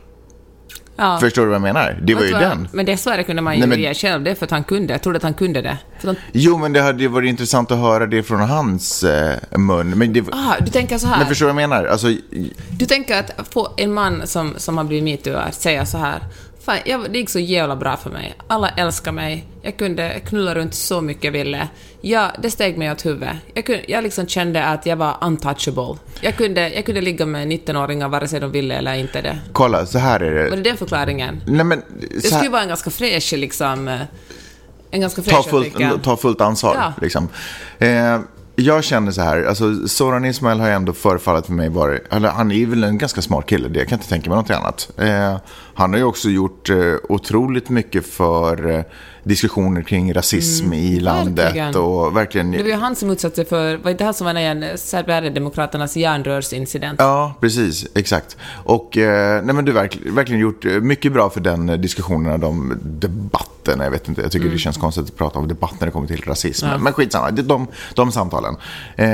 Ja. 1.01 1.19
Förstår 1.21 1.43
du 1.43 1.49
vad 1.49 1.55
jag 1.55 1.63
menar? 1.63 1.99
Det 2.03 2.15
var 2.15 2.23
ju 2.23 2.33
vad? 2.33 2.43
den. 2.43 2.69
Men 2.73 2.87
det 2.87 2.97
svaret 2.97 3.27
kunde 3.27 3.43
man 3.43 3.55
ju 3.59 3.67
Nej, 3.67 3.79
men- 3.79 3.95
själv. 3.95 4.25
Det 4.25 4.35
för 4.35 4.45
att 4.45 4.51
han 4.51 4.65
kunde. 4.65 4.93
Jag 4.95 5.03
trodde 5.03 5.17
att 5.17 5.23
han 5.23 5.35
kunde 5.35 5.63
det. 5.63 5.79
De, 6.03 6.17
Jo, 6.33 6.59
men 6.59 6.73
det 6.73 6.81
hade 6.83 7.09
varit 7.09 7.29
intressant 7.29 7.71
att 7.71 7.79
höra 7.79 8.07
det 8.07 8.23
från 8.23 8.41
hans 8.41 9.03
eh, 9.03 9.39
mun. 9.59 9.91
Men, 9.99 10.13
det, 10.13 10.25
ah, 10.33 10.55
du 10.61 10.71
tänker 10.71 10.99
så 10.99 11.07
här. 11.07 11.19
men 11.19 11.27
förstår 11.27 11.47
du 11.47 11.53
vad 11.53 11.63
jag 11.63 11.69
menar? 11.71 11.85
Alltså, 11.85 12.09
Du 12.71 12.87
tänker 12.87 13.19
att 13.19 13.49
få 13.53 13.69
en 13.77 13.93
man 13.95 14.27
som, 14.27 14.55
som 14.57 14.77
har 14.79 14.85
blivit 14.85 15.05
metooad 15.05 15.55
säga 15.55 15.87
så 15.87 15.99
här 15.99 16.19
Fan, 16.65 16.79
jag, 16.85 17.13
det 17.13 17.19
gick 17.19 17.29
så 17.31 17.39
jävla 17.39 17.77
bra 17.77 17.97
för 17.97 18.11
mig. 18.11 18.35
Alla 18.47 18.69
älskar 18.69 19.13
mig. 19.13 19.45
Jag 19.63 19.77
kunde 19.77 20.21
knulla 20.27 20.55
runt 20.55 20.75
så 20.75 21.01
mycket 21.01 21.25
jag 21.25 21.33
ville. 21.33 21.69
Ja, 22.01 22.31
det 22.43 22.51
steg 22.51 22.79
mig 22.79 22.91
åt 22.93 23.07
huvudet. 23.07 23.37
Jag, 23.55 23.65
kunde, 23.67 23.83
jag 23.89 24.05
liksom 24.05 24.27
kände 24.27 24.65
att 24.65 24.87
jag 24.87 24.97
var 24.97 25.17
untouchable. 25.21 25.95
Jag 26.21 26.37
kunde, 26.37 26.69
jag 26.69 26.87
kunde 26.87 27.01
ligga 27.01 27.27
med 27.27 27.49
19-åringar 27.49 28.09
vare 28.09 28.29
sig 28.29 28.41
de 28.41 28.53
ville 28.53 28.75
eller 28.75 28.95
inte 28.95 29.21
det. 29.23 29.39
kolla, 29.53 29.87
så 29.87 29.99
här 29.99 30.21
är 30.21 30.35
det. 30.35 30.51
Var 30.51 30.57
det 30.57 30.63
den 30.63 30.77
förklaringen? 30.77 31.43
Nej, 31.47 31.65
men, 31.65 31.83
Det 32.01 32.21
så 32.21 32.31
här- 32.31 32.37
skulle 32.39 32.51
vara 32.51 32.63
en 32.63 32.69
ganska 32.69 32.91
fräsch 32.91 33.33
liksom... 33.37 33.89
eh, 33.89 34.01
En 34.91 35.01
ganska 35.01 35.23
fräsch 35.23 35.35
ta 35.37 35.43
fullt, 35.43 36.03
ta 36.05 36.17
fullt 36.17 36.41
ansvar. 36.41 36.75
Ja. 36.75 36.93
Liksom. 37.03 37.29
Eh, 37.79 38.19
jag 38.61 38.85
känner 38.85 39.13
så 39.13 39.23
här, 39.23 39.45
alltså 39.45 39.89
Soran 39.89 40.25
Ismail 40.25 40.61
har 40.61 40.67
ju 40.67 40.73
ändå 40.73 40.93
förefallit 40.93 41.47
för 41.47 41.53
mig 41.53 41.69
vara, 41.69 41.99
eller 42.11 42.29
han 42.29 42.53
är 42.53 42.67
väl 42.67 42.85
en 42.85 42.99
ganska 42.99 43.23
smart 43.23 43.47
kille, 43.47 43.69
det 43.69 43.79
jag 43.79 43.89
kan 43.89 43.99
inte 43.99 44.09
tänka 44.09 44.31
mig 44.31 44.37
något 44.37 44.51
annat. 44.51 44.91
Eh, 44.97 45.37
han 45.75 45.91
har 45.91 45.99
ju 45.99 46.05
också 46.05 46.29
gjort 46.29 46.71
eh, 46.71 46.95
otroligt 47.09 47.69
mycket 47.69 48.07
för 48.07 48.71
eh, 48.71 48.83
diskussioner 49.31 49.83
kring 49.83 50.15
rasism 50.15 50.73
i 50.73 51.01
landet 51.01 51.27
Mm, 51.27 51.35
verkligen. 51.45 51.77
och 51.77 52.17
verkligen... 52.17 52.51
Det 52.51 52.63
var 52.63 52.69
ju 52.69 52.75
han 52.75 52.97
som 52.97 53.11
utsatte 53.11 53.37
sig 53.37 53.45
för... 53.45 53.77
Var 53.77 53.91
inte 53.91 54.05
han 54.05 54.15
som 54.15 54.25
var 54.25 54.35
den 54.35 54.79
Sverigedemokraternas 54.79 55.97
järnrörsincident? 55.97 57.01
Ja, 57.01 57.35
precis. 57.41 57.87
Exakt. 57.95 58.37
Och 58.65 58.97
eh, 58.97 59.43
nej, 59.45 59.55
men 59.55 59.65
du 59.65 59.73
har 59.73 59.81
verk, 59.81 59.99
verkligen 60.07 60.41
gjort 60.41 60.65
eh, 60.65 60.71
mycket 60.73 61.13
bra 61.13 61.31
för 61.31 61.41
den 61.41 61.69
eh, 61.69 61.77
diskussionen 61.77 62.33
och 62.33 62.39
de 62.41 62.79
debatterna. 62.83 63.85
Jag 63.85 63.91
vet 63.91 64.09
inte, 64.09 64.23
jag 64.23 64.31
tycker 64.33 64.45
Mm. 64.47 64.55
det 64.57 64.61
känns 64.61 64.77
konstigt 64.77 65.05
att 65.05 65.17
prata 65.17 65.39
om 65.39 65.49
debatt 65.49 65.75
när 65.81 65.87
det 65.87 65.93
kommer 65.93 66.07
till 66.07 66.23
rasism. 66.27 66.67
Men 66.81 66.93
skitsamma, 66.93 67.31
det- 67.31 67.43
de, 67.43 67.67
de 67.95 68.13
samtalen. 68.13 68.57
Eh, 68.97 69.09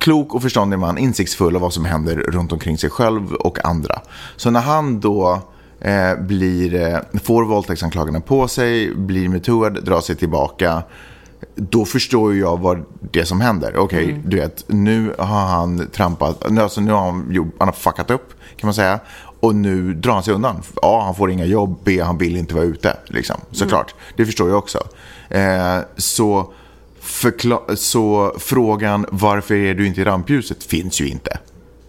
klok 0.00 0.34
och 0.34 0.42
förståndig 0.42 0.78
man, 0.78 0.98
insiktsfull 0.98 1.56
av 1.56 1.62
vad 1.62 1.72
som 1.72 1.84
händer 1.84 2.16
runt 2.16 2.52
omkring 2.52 2.78
sig 2.78 2.90
själv 2.90 3.32
och 3.34 3.64
andra. 3.64 4.00
Så 4.36 4.50
när 4.50 4.60
han 4.60 5.00
då 5.00 5.42
eh, 5.80 6.14
blir, 6.18 6.74
eh, 6.74 6.98
får 7.22 7.44
våldtäktsanklagelserna 7.44 8.20
på 8.20 8.48
sig, 8.48 8.94
blir 8.94 9.28
metooad, 9.28 9.84
drar 9.84 10.00
sig 10.00 10.16
tillbaka 10.16 10.82
då 11.54 11.84
förstår 11.84 12.36
jag 12.36 12.60
vad 12.60 12.84
det 13.00 13.26
som 13.26 13.40
händer. 13.40 13.76
Okej, 13.76 14.20
du 14.26 14.36
vet, 14.36 14.64
nu 14.66 15.14
har 15.18 15.46
han 15.46 15.88
trampat, 15.92 16.50
nu, 16.50 16.60
alltså, 16.60 16.80
nu 16.80 16.92
har 16.92 17.00
han, 17.00 17.52
han 17.58 17.68
har 17.68 17.72
fuckat 17.72 18.10
upp, 18.10 18.32
kan 18.56 18.66
man 18.66 18.74
säga. 18.74 19.00
Och 19.40 19.54
nu 19.54 19.94
drar 19.94 20.12
han 20.12 20.22
sig 20.22 20.34
undan. 20.34 20.62
A, 20.82 21.02
han 21.04 21.14
får 21.14 21.30
inga 21.30 21.44
jobb, 21.44 21.78
B, 21.84 22.00
han 22.00 22.18
vill 22.18 22.36
inte 22.36 22.54
vara 22.54 22.64
ute. 22.64 22.96
Liksom. 23.06 23.36
Såklart, 23.52 23.94
det 24.16 24.26
förstår 24.26 24.48
jag 24.48 24.58
också. 24.58 24.78
Eh, 25.28 25.78
så, 25.96 26.52
så 27.76 28.34
frågan 28.38 29.06
varför 29.10 29.54
är 29.54 29.74
du 29.74 29.86
inte 29.86 30.00
i 30.00 30.04
rampljuset 30.04 30.64
finns 30.64 31.00
ju 31.00 31.08
inte. 31.08 31.38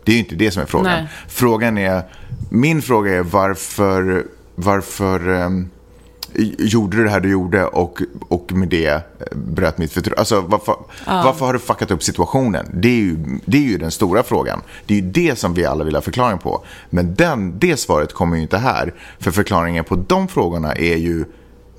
Det 0.03 0.11
är 0.11 0.13
ju 0.13 0.19
inte 0.19 0.35
det 0.35 0.51
som 0.51 0.61
är 0.61 0.65
frågan. 0.65 0.91
Nej. 0.91 1.07
Frågan 1.27 1.77
är, 1.77 2.03
min 2.49 2.81
fråga 2.81 3.15
är 3.15 3.23
varför, 3.23 4.25
varför 4.55 5.29
ehm, 5.29 5.69
gjorde 6.57 6.97
du 6.97 7.03
det 7.03 7.09
här 7.09 7.19
du 7.19 7.29
gjorde 7.29 7.65
och, 7.65 8.01
och 8.27 8.51
med 8.51 8.67
det 8.67 8.87
eh, 8.87 8.99
bröt 9.33 9.77
mitt 9.77 9.91
förtroende. 9.91 10.19
Alltså, 10.19 10.41
varför, 10.41 10.75
varför 11.05 11.45
har 11.45 11.53
du 11.53 11.59
fuckat 11.59 11.91
upp 11.91 12.03
situationen? 12.03 12.65
Det 12.73 12.87
är, 12.87 12.95
ju, 12.95 13.17
det 13.45 13.57
är 13.57 13.61
ju 13.61 13.77
den 13.77 13.91
stora 13.91 14.23
frågan. 14.23 14.61
Det 14.85 14.93
är 14.93 15.01
ju 15.01 15.11
det 15.11 15.39
som 15.39 15.53
vi 15.53 15.65
alla 15.65 15.83
vill 15.83 15.95
ha 15.95 16.01
förklaring 16.01 16.37
på. 16.37 16.65
Men 16.89 17.15
den, 17.15 17.59
det 17.59 17.77
svaret 17.77 18.13
kommer 18.13 18.35
ju 18.35 18.41
inte 18.41 18.57
här. 18.57 18.93
För 19.19 19.31
förklaringen 19.31 19.83
på 19.83 19.95
de 19.95 20.27
frågorna 20.27 20.73
är 20.73 20.97
ju 20.97 21.25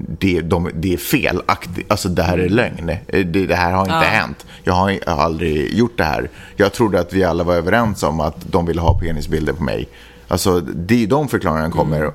det, 0.08 0.40
de, 0.40 0.70
det 0.74 0.92
är 0.92 0.96
felaktigt. 0.96 1.90
Alltså 1.90 2.08
det 2.08 2.22
här 2.22 2.38
är 2.38 2.48
lögn. 2.48 2.96
Det, 3.06 3.24
det 3.24 3.54
här 3.54 3.72
har 3.72 3.82
inte 3.82 3.94
hänt. 3.94 4.46
Jag 4.62 4.72
har, 4.72 4.90
jag 5.06 5.12
har 5.12 5.22
aldrig 5.22 5.74
gjort 5.74 5.98
det 5.98 6.04
här. 6.04 6.30
Jag 6.56 6.72
trodde 6.72 7.00
att 7.00 7.12
vi 7.12 7.24
alla 7.24 7.44
var 7.44 7.54
överens 7.54 8.02
om 8.02 8.20
att 8.20 8.52
de 8.52 8.66
ville 8.66 8.80
ha 8.80 8.98
penisbilder 8.98 9.52
på 9.52 9.62
mig. 9.62 9.88
Alltså 10.28 10.60
det 10.60 11.02
är 11.02 11.06
de 11.06 11.28
förklaringarna 11.28 11.70
kommer. 11.70 12.12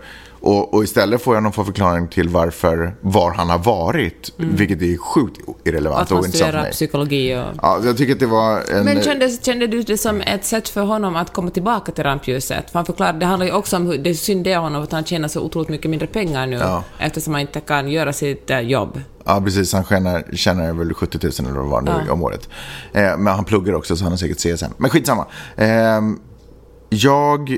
Och, 0.47 0.73
och 0.73 0.83
istället 0.83 1.21
får 1.21 1.33
jag 1.35 1.43
någon 1.43 1.53
förklaring 1.53 2.07
till 2.07 2.29
varför, 2.29 2.95
var 3.01 3.31
han 3.33 3.49
har 3.49 3.57
varit, 3.57 4.33
vilket 4.37 4.81
är 4.81 4.97
sjukt 4.97 5.37
irrelevant 5.65 5.97
Mm. 5.97 6.03
Att 6.03 6.11
och 6.11 6.17
han 6.17 6.25
intressant 6.25 6.31
för 6.31 6.37
studerar 6.47 6.61
mig. 6.63 6.71
psykologi 6.71 7.35
och... 7.35 7.43
Ja, 7.61 7.79
jag 7.83 7.97
tycker 7.97 8.13
att 8.13 8.19
det 8.19 8.25
var 8.25 8.61
en... 8.71 8.85
Men 8.85 9.01
kände, 9.01 9.29
kände 9.41 9.67
du 9.67 9.81
det 9.81 9.97
som 9.97 10.21
ett 10.21 10.45
sätt 10.45 10.69
för 10.69 10.81
honom 10.81 11.15
att 11.15 11.33
komma 11.33 11.49
tillbaka 11.49 11.91
till 11.91 12.03
rampljuset? 12.03 12.69
För 12.71 12.79
han 12.79 12.85
förklarade, 12.85 13.19
det 13.19 13.25
handlar 13.25 13.45
ju 13.45 13.51
också 13.53 13.75
om 13.75 13.85
hur 13.85 13.97
det 13.97 14.09
är 14.09 14.13
synd 14.13 14.43
det 14.43 14.51
är 14.51 14.57
honom 14.59 14.83
att 14.83 14.91
han 14.91 15.05
tjänar 15.05 15.27
så 15.27 15.41
otroligt 15.41 15.69
mycket 15.69 15.89
mindre 15.91 16.07
pengar 16.07 16.47
nu 16.47 16.55
Ja. 16.57 16.83
eftersom 16.99 17.33
han 17.33 17.41
inte 17.41 17.59
kan 17.59 17.89
göra 17.89 18.13
sitt 18.13 18.49
eh, 18.49 18.59
jobb. 18.59 19.01
Ja, 19.25 19.41
precis. 19.45 19.73
Han 19.73 19.83
tjänar, 19.83 20.23
tjänar 20.33 20.73
väl 20.73 20.93
70 20.93 21.19
000 21.23 21.31
eller 21.39 21.59
vad 21.59 21.65
det 21.65 21.91
var 21.91 21.99
nu 21.99 22.05
Ja. 22.07 22.13
om 22.13 22.23
året. 22.23 22.49
Eh, 22.93 23.17
men 23.17 23.27
han 23.27 23.45
pluggar 23.45 23.73
också 23.73 23.95
så 23.95 24.03
han 24.03 24.11
har 24.11 24.17
säkert 24.17 24.37
CSN. 24.37 24.71
Men 24.77 24.89
skitsamma. 24.89 25.25
Eh, 25.55 25.67
jag 26.89 27.49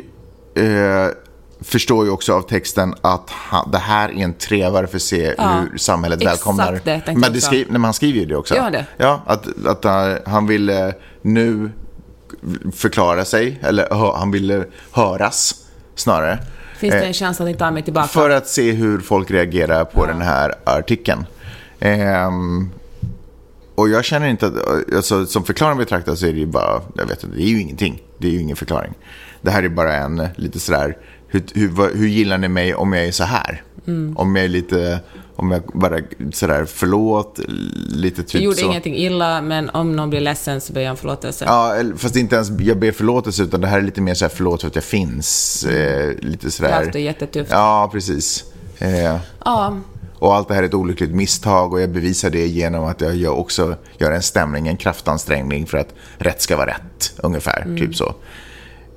eh, 0.55 1.07
förstår 1.61 2.05
ju 2.05 2.11
också 2.11 2.33
av 2.33 2.41
texten 2.41 2.95
att 3.01 3.29
han, 3.29 3.71
det 3.71 3.77
här 3.77 4.09
är 4.09 4.13
en 4.23 4.33
trevare 4.33 4.87
för 4.87 4.95
att 4.95 5.01
se 5.01 5.33
Ja, 5.37 5.63
hur 5.71 5.77
samhället 5.77 6.21
exakt 6.21 6.37
välkomnar. 6.37 6.81
det 6.83 7.01
men 7.15 7.33
det 7.33 7.69
men 7.69 7.83
han 7.83 7.93
skriver 7.93 8.19
ju 8.19 8.25
det 8.25 8.35
också. 8.35 8.55
Gör 8.55 8.61
han 8.61 8.71
det? 8.71 8.85
Ja, 8.97 9.21
att, 9.25 9.65
att 9.65 9.85
eh, 9.85 10.13
han 10.25 10.47
ville 10.47 10.93
nu 11.21 11.71
förklara 12.73 13.25
sig, 13.25 13.59
eller 13.63 14.13
han 14.15 14.31
ville 14.31 14.65
höras 14.91 15.55
snarare. 15.95 16.39
Finns 16.77 16.93
det 16.93 16.99
Eh, 17.01 17.07
en 17.07 17.13
chans 17.13 17.41
att 17.41 17.47
ni 17.47 17.53
tar 17.53 17.71
mig 17.71 17.83
tillbaka? 17.83 18.07
för 18.07 18.29
att 18.29 18.47
se 18.47 18.71
hur 18.71 18.99
folk 18.99 19.31
reagerar 19.31 19.85
på 19.85 20.05
den 20.05 20.21
här 20.21 20.53
artikeln. 20.63 21.25
Ehm, 21.79 22.69
och 23.75 23.89
jag 23.89 24.05
känner 24.05 24.27
inte 24.27 24.47
att, 24.47 24.93
alltså, 24.95 25.25
som 25.25 25.43
förklaring 25.43 25.77
betraktat 25.77 26.19
så 26.19 26.25
är 26.25 26.33
det 26.33 26.39
ju 26.39 26.45
bara, 26.45 26.81
jag 26.95 27.05
vet 27.05 27.23
inte, 27.23 27.35
det 27.35 27.43
är 27.43 27.47
ju 27.47 27.61
ingenting. 27.61 28.01
Det 28.17 28.27
är 28.27 28.31
ju 28.31 28.41
ingen 28.41 28.55
förklaring. 28.55 28.93
Det 29.41 29.51
här 29.51 29.63
är 29.63 29.69
bara 29.69 29.93
en 29.93 30.27
lite 30.35 30.59
sådär, 30.59 30.97
hur, 31.29 31.43
hur, 31.53 31.95
hur 31.95 32.07
gillar 32.07 32.37
ni 32.37 32.47
mig 32.47 32.75
om 32.75 32.93
jag 32.93 33.05
är 33.05 33.11
så 33.11 33.23
här? 33.23 33.63
Mm. 33.87 34.17
Om 34.17 34.35
jag 34.35 34.45
är 34.45 34.49
lite, 34.49 34.99
om 35.35 35.51
jag 35.51 35.61
bara 35.73 35.99
sådär, 36.33 36.65
förlåt, 36.65 37.39
lite 37.89 38.21
Jag 38.21 38.27
typ 38.27 38.41
gjorde 38.41 38.57
så. 38.57 38.65
ingenting 38.65 38.95
illa, 38.95 39.41
men 39.41 39.69
om 39.69 39.95
någon 39.95 40.09
blir 40.09 40.19
ledsen 40.19 40.61
så 40.61 40.73
ber 40.73 40.81
jag 40.81 40.91
om 40.91 40.97
förlåtelse. 40.97 41.45
Ja, 41.45 41.75
fast 41.97 42.15
inte 42.15 42.35
ens 42.35 42.49
jag 42.59 42.79
ber 42.79 42.91
förlåtelse 42.91 43.43
utan 43.43 43.61
det 43.61 43.67
här 43.67 43.77
är 43.77 43.81
lite 43.81 44.01
mer 44.01 44.13
så 44.13 44.25
här 44.25 44.31
förlåt 44.35 44.61
för 44.61 44.67
att 44.67 44.75
jag 44.75 44.83
finns. 44.83 45.63
Eh, 45.65 46.13
lite 46.19 46.51
sådär. 46.51 46.69
Det 46.69 46.75
har 46.75 46.81
haft 46.81 46.93
det 46.93 46.99
jättetufft. 46.99 47.51
Ja, 47.51 47.89
precis. 47.93 48.45
Eh, 48.77 49.17
Ja, 49.45 49.77
och 50.19 50.35
allt 50.35 50.47
det 50.47 50.53
här 50.53 50.63
är 50.63 50.67
ett 50.67 50.73
olyckligt 50.73 51.11
misstag 51.11 51.73
och 51.73 51.81
jag 51.81 51.89
bevisar 51.89 52.29
det 52.29 52.47
genom 52.47 52.83
att 52.85 53.01
jag 53.01 53.15
gör 53.15 53.31
också 53.31 53.75
gör 53.97 54.11
en 54.11 54.21
stämning, 54.21 54.67
en 54.67 54.77
kraftansträngning 54.77 55.65
för 55.65 55.77
att 55.77 55.93
rätt 56.17 56.41
ska 56.41 56.57
vara 56.57 56.67
rätt, 56.67 57.13
ungefär. 57.17 57.61
Mm. 57.61 57.77
Typ 57.77 57.95
så. 57.95 58.13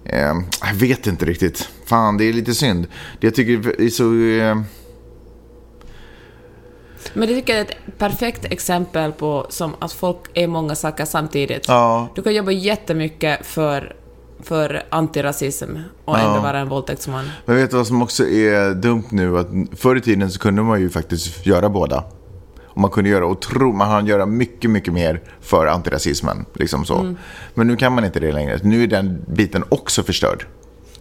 Eh, 0.05 0.35
jag 0.63 0.75
vet 0.75 1.07
inte 1.07 1.25
riktigt. 1.25 1.69
Fan, 1.87 2.17
det 2.19 2.25
är 2.25 2.33
lite 2.33 2.55
synd. 2.55 2.87
Det 3.21 3.27
jag 3.27 3.35
tycker 3.35 3.81
är 3.81 3.89
så... 3.89 4.15
Eh, 4.15 4.63
men 7.15 7.29
det 7.29 7.35
tycker 7.35 7.53
jag 7.53 7.61
är 7.61 7.65
ett 7.65 7.99
perfekt 7.99 8.45
exempel 8.45 9.13
på 9.13 9.47
som 9.49 9.75
att 9.79 9.93
folk 9.93 10.19
är 10.35 10.47
många 10.47 10.75
saker 10.75 11.05
samtidigt. 11.05 11.65
Ja. 11.69 12.09
Du 12.15 12.23
kan 12.23 12.35
jobba 12.35 12.51
jättemycket 12.51 13.47
för, 13.47 13.97
för 14.43 14.83
antirasism 14.91 15.77
och 16.05 16.19
ändå 16.19 16.41
vara 16.41 16.59
en 16.59 16.69
våldtäktsman. 16.69 17.31
men 17.45 17.57
vet 17.57 17.71
du 17.71 17.77
vad 17.77 17.87
som 17.87 18.03
också 18.03 18.29
är 18.29 18.75
dumt 18.75 19.05
nu? 19.11 19.39
Att 19.39 19.49
förr 19.77 19.97
i 19.97 20.01
tiden 20.01 20.31
så 20.31 20.39
kunde 20.39 20.63
man 20.63 20.81
ju 20.81 20.91
faktiskt 20.91 21.47
göra 21.47 21.69
båda. 21.69 22.05
Och 22.75 22.81
man 22.81 22.91
kunde 22.91 23.11
göra 23.11 23.27
otro, 23.27 23.73
man 23.73 23.91
hann 23.91 24.07
göra 24.07 24.27
mycket, 24.27 24.71
mycket 24.71 24.93
mer 24.95 25.21
för 25.41 25.67
antirasismen. 25.67 26.47
Liksom 26.55 26.85
så. 26.85 26.99
Mm. 26.99 27.17
Men 27.55 27.67
nu 27.67 27.77
kan 27.77 27.93
man 27.95 28.05
inte 28.05 28.21
det 28.21 28.33
längre. 28.33 28.59
Nu 28.63 28.83
är 28.83 28.87
den 28.87 29.25
biten 29.27 29.65
också 29.69 30.03
förstörd. 30.03 30.47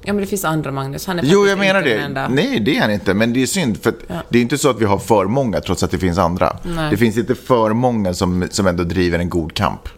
Ja, 0.03 0.13
men 0.13 0.21
det 0.21 0.27
finns 0.27 0.45
andra 0.45 0.71
Magnus. 0.71 1.07
Han 1.07 1.19
är 1.19 1.23
Jo, 1.25 1.47
jag 1.47 1.59
menar 1.59 1.79
inte 1.79 1.89
den 1.89 1.99
det. 1.99 2.05
enda. 2.21 2.27
Nej, 2.27 2.59
det 2.59 2.77
är 2.77 2.81
han 2.81 2.91
inte. 2.91 3.13
Men 3.13 3.33
det 3.33 3.41
är 3.41 3.47
synd. 3.47 3.77
För 3.83 3.89
att 3.89 3.95
det 4.29 4.37
är 4.37 4.41
inte 4.41 4.57
så 4.57 4.69
att 4.69 4.81
vi 4.81 4.85
har 4.85 4.97
för 4.97 5.25
många 5.25 5.61
trots 5.61 5.83
att 5.83 5.91
det 5.91 5.97
finns 5.97 6.17
andra. 6.17 6.57
Nej. 6.63 6.91
Det 6.91 6.97
finns 6.97 7.17
inte 7.17 7.35
för 7.35 7.73
många 7.73 8.13
som, 8.13 8.47
som 8.51 8.67
ändå 8.67 8.83
driver 8.83 9.19
en 9.19 9.29
god 9.29 9.53
kamp. 9.53 9.89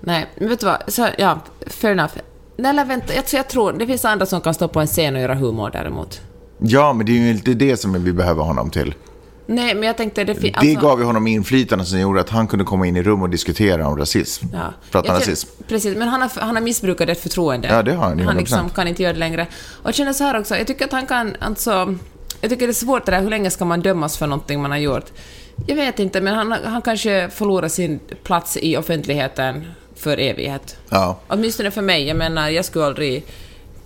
Nej, 0.00 0.26
men 0.38 0.48
vet 0.48 0.60
du 0.60 0.66
vad? 0.66 0.82
Så, 0.88 1.08
ja, 1.18 1.38
fair 1.66 1.92
enough. 1.92 2.12
Nej, 2.56 2.70
eller 2.70 2.84
vänta, 2.84 3.14
jag, 3.14 3.24
jag 3.32 3.48
tror 3.48 3.72
det 3.72 3.86
finns 3.86 4.04
andra 4.04 4.26
som 4.26 4.40
kan 4.40 4.54
stå 4.54 4.68
på 4.68 4.80
en 4.80 4.86
scen 4.86 5.14
och 5.16 5.20
göra 5.22 5.34
humor 5.34 5.70
däremot. 5.72 6.20
Ja, 6.58 6.92
men 6.92 7.06
det 7.06 7.12
är 7.12 7.16
ju 7.16 7.30
inte 7.30 7.54
det 7.54 7.76
som 7.76 8.04
vi 8.04 8.12
behöver 8.12 8.42
honom 8.42 8.70
till. 8.70 8.94
Nej, 9.54 9.74
men 9.74 9.82
jag 9.82 9.96
tänkte... 9.96 10.24
Det, 10.24 10.34
fi- 10.34 10.50
Det 10.50 10.54
alltså- 10.58 10.86
gav 10.88 10.98
ju 11.00 11.04
honom 11.04 11.26
inflytande 11.26 11.84
som 11.84 12.00
gjorde 12.00 12.20
att 12.20 12.28
han 12.30 12.46
kunde 12.48 12.64
komma 12.64 12.86
in 12.86 12.96
i 12.96 13.02
rum 13.02 13.22
och 13.22 13.30
diskutera 13.30 13.88
om 13.88 13.96
rasism. 13.98 14.46
Ja. 14.52 14.58
Prata 14.58 14.72
Jag 14.96 15.04
känner- 15.06 15.20
rasism. 15.20 15.48
Precis, 15.68 15.96
men 15.96 16.08
han 16.08 16.22
har, 16.22 16.30
han 16.40 16.54
har 16.56 16.62
missbrukat 16.62 17.08
ett 17.08 17.20
förtroende. 17.20 17.68
Ja, 17.68 17.82
det 17.82 17.92
har 17.92 18.04
han 18.04 18.18
ju, 18.18 18.24
Han 18.24 18.34
100%. 18.36 18.38
liksom 18.38 18.70
kan 18.70 18.88
inte 18.88 19.02
göra 19.02 19.12
det 19.12 19.18
längre. 19.18 19.46
Och 19.82 19.88
jag 19.88 19.94
känner 19.94 20.12
så 20.12 20.24
här 20.24 20.40
också, 20.40 20.56
jag 20.56 20.66
tycker 20.66 20.84
att 20.84 20.92
han 20.92 21.06
kan, 21.06 21.36
alltså... 21.40 21.94
Jag 22.40 22.50
tycker 22.50 22.66
det 22.66 22.70
är 22.70 22.74
svårt 22.74 23.06
det 23.06 23.12
där, 23.12 23.22
hur 23.22 23.30
länge 23.30 23.50
ska 23.50 23.64
man 23.64 23.80
dömas 23.80 24.18
för 24.18 24.26
någonting 24.26 24.62
man 24.62 24.70
har 24.70 24.78
gjort? 24.78 25.04
Jag 25.66 25.76
vet 25.76 25.98
inte, 25.98 26.20
men 26.20 26.34
han, 26.34 26.52
han 26.64 26.82
kanske 26.82 27.28
förlorar 27.30 27.68
sin 27.68 28.00
plats 28.24 28.56
i 28.60 28.76
offentligheten 28.76 29.64
för 29.96 30.18
evighet. 30.20 30.76
Ja. 30.88 31.18
Åtminstone 31.28 31.70
för 31.70 31.82
mig. 31.82 32.06
Jag 32.06 32.16
menar, 32.16 32.48
jag 32.48 32.64
skulle 32.64 32.84
aldrig 32.84 33.24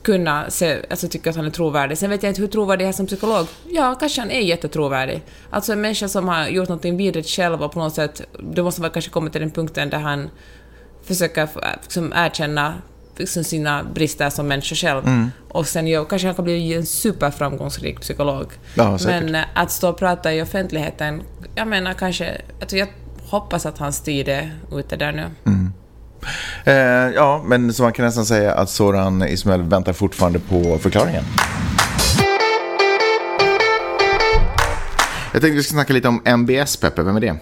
kunna 0.04 0.50
se, 0.50 0.78
alltså 0.90 1.08
tycka 1.08 1.30
att 1.30 1.36
han 1.36 1.46
är 1.46 1.50
trovärdig. 1.50 1.98
Sen 1.98 2.10
vet 2.10 2.22
jag 2.22 2.30
inte 2.30 2.40
hur 2.40 2.48
trovärdig 2.48 2.86
är 2.86 2.92
som 2.92 3.06
psykolog. 3.06 3.46
Ja, 3.70 3.94
kanske 4.00 4.20
han 4.20 4.30
är 4.30 4.40
jättetrovärdig. 4.40 5.22
Alltså 5.50 5.72
en 5.72 5.80
människa 5.80 6.08
som 6.08 6.28
har 6.28 6.48
gjort 6.48 6.68
någonting 6.68 6.96
vidrigt 6.96 7.28
själv 7.28 7.62
och 7.62 7.72
på 7.72 7.78
något 7.78 7.94
sätt, 7.94 8.22
då 8.52 8.64
måste 8.64 8.80
man 8.80 8.90
kanske 8.90 9.10
komma 9.10 9.30
till 9.30 9.40
den 9.40 9.50
punkten 9.50 9.90
där 9.90 9.98
han 9.98 10.30
försöker 11.04 11.46
få- 11.46 11.60
liksom, 11.82 12.12
erkänna 12.16 12.74
liksom, 13.16 13.44
sina 13.44 13.84
brister 13.84 14.30
som 14.30 14.48
människa 14.48 14.74
själv. 14.74 15.06
Mm. 15.06 15.30
Och 15.48 15.66
sen 15.66 15.86
gör, 15.86 16.04
kanske 16.04 16.28
han 16.28 16.34
kan 16.34 16.44
bli 16.44 16.74
en 16.74 16.86
superframgångsrik 16.86 18.00
psykolog. 18.00 18.46
Ja. 18.74 18.98
Men 19.06 19.34
eh, 19.34 19.44
att 19.54 19.70
stå 19.70 19.88
och 19.88 19.98
prata 19.98 20.34
i 20.34 20.42
offentligheten, 20.42 21.22
jag 21.54 21.68
menar 21.68 21.92
kanske, 21.94 22.40
alltså, 22.60 22.76
jag 22.76 22.88
hoppas 23.26 23.66
att 23.66 23.78
hans 23.78 24.00
tid 24.00 24.28
är 24.28 24.58
ute 24.72 24.96
där 24.96 25.12
nu. 25.12 25.24
Eh, 26.64 26.74
ja, 27.14 27.42
men 27.46 27.72
så 27.72 27.82
man 27.82 27.92
kan 27.92 28.04
nästan 28.04 28.26
säga 28.26 28.54
att 28.54 28.70
Soran 28.70 29.28
Ismail 29.28 29.62
väntar 29.62 29.92
fortfarande 29.92 30.38
på 30.38 30.78
förklaringen. 30.78 31.24
Jag 35.32 35.42
tänkte 35.42 35.56
vi 35.56 35.62
ska 35.62 35.72
snacka 35.72 35.92
lite 35.92 36.08
om 36.08 36.22
MBS, 36.24 36.76
Peppe. 36.76 37.02
Vem 37.02 37.16
är 37.16 37.20
det? 37.20 37.36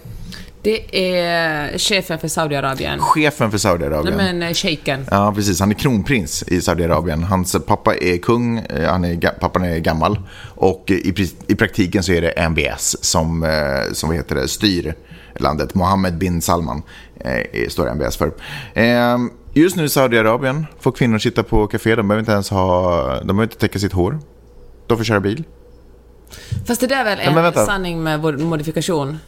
Det 0.61 0.97
är 1.17 1.77
chefen 1.77 2.19
för 2.19 2.27
Saudiarabien. 2.27 2.99
Chefen 2.99 3.51
för 3.51 3.57
Saudiarabien. 3.57 4.17
Nej 4.17 4.33
men 4.33 4.43
eh, 4.43 4.53
shejken. 4.53 5.07
Ja, 5.11 5.33
precis. 5.35 5.59
Han 5.59 5.71
är 5.71 5.75
kronprins 5.75 6.43
i 6.43 6.61
Saudiarabien. 6.61 7.23
Hans 7.23 7.55
pappa 7.67 7.95
är 7.95 8.17
kung, 8.17 8.57
eh, 8.57 8.89
han 8.89 9.05
är, 9.05 9.39
pappan 9.39 9.63
är 9.63 9.77
gammal. 9.77 10.19
Och 10.55 10.91
eh, 10.91 10.97
i, 10.97 11.31
i 11.47 11.55
praktiken 11.55 12.03
så 12.03 12.11
är 12.11 12.21
det 12.21 12.49
MBS 12.49 12.97
som, 13.01 13.47
som 13.93 14.09
vad 14.09 14.17
heter 14.17 14.35
det, 14.35 14.47
styr 14.47 14.95
landet. 15.39 15.75
Mohammed 15.75 16.17
bin 16.17 16.41
Salman 16.41 16.81
eh, 17.19 17.67
står 17.69 17.87
MBS 17.95 18.17
för. 18.17 18.31
Eh, 18.73 19.17
Just 19.55 19.75
nu 19.75 19.83
i 19.83 19.89
Saudiarabien 19.89 20.65
får 20.79 20.91
kvinnor 20.91 21.17
sitta 21.17 21.43
på 21.43 21.67
café. 21.67 21.95
De 21.95 22.07
behöver 22.07 22.19
inte 22.19 22.31
ens 22.31 22.49
ha, 22.49 22.91
de 23.19 23.27
behöver 23.27 23.43
inte 23.43 23.57
täcka 23.57 23.79
sitt 23.79 23.93
hår. 23.93 24.19
De 24.87 24.97
får 24.97 25.03
köra 25.03 25.19
bil. 25.19 25.43
Fast 26.65 26.81
det 26.81 26.87
där 26.87 26.99
är 26.99 27.03
väl 27.05 27.19
en 27.19 27.35
vänta. 27.35 27.65
sanning 27.65 28.03
med 28.03 28.39
modifikation? 28.39 29.19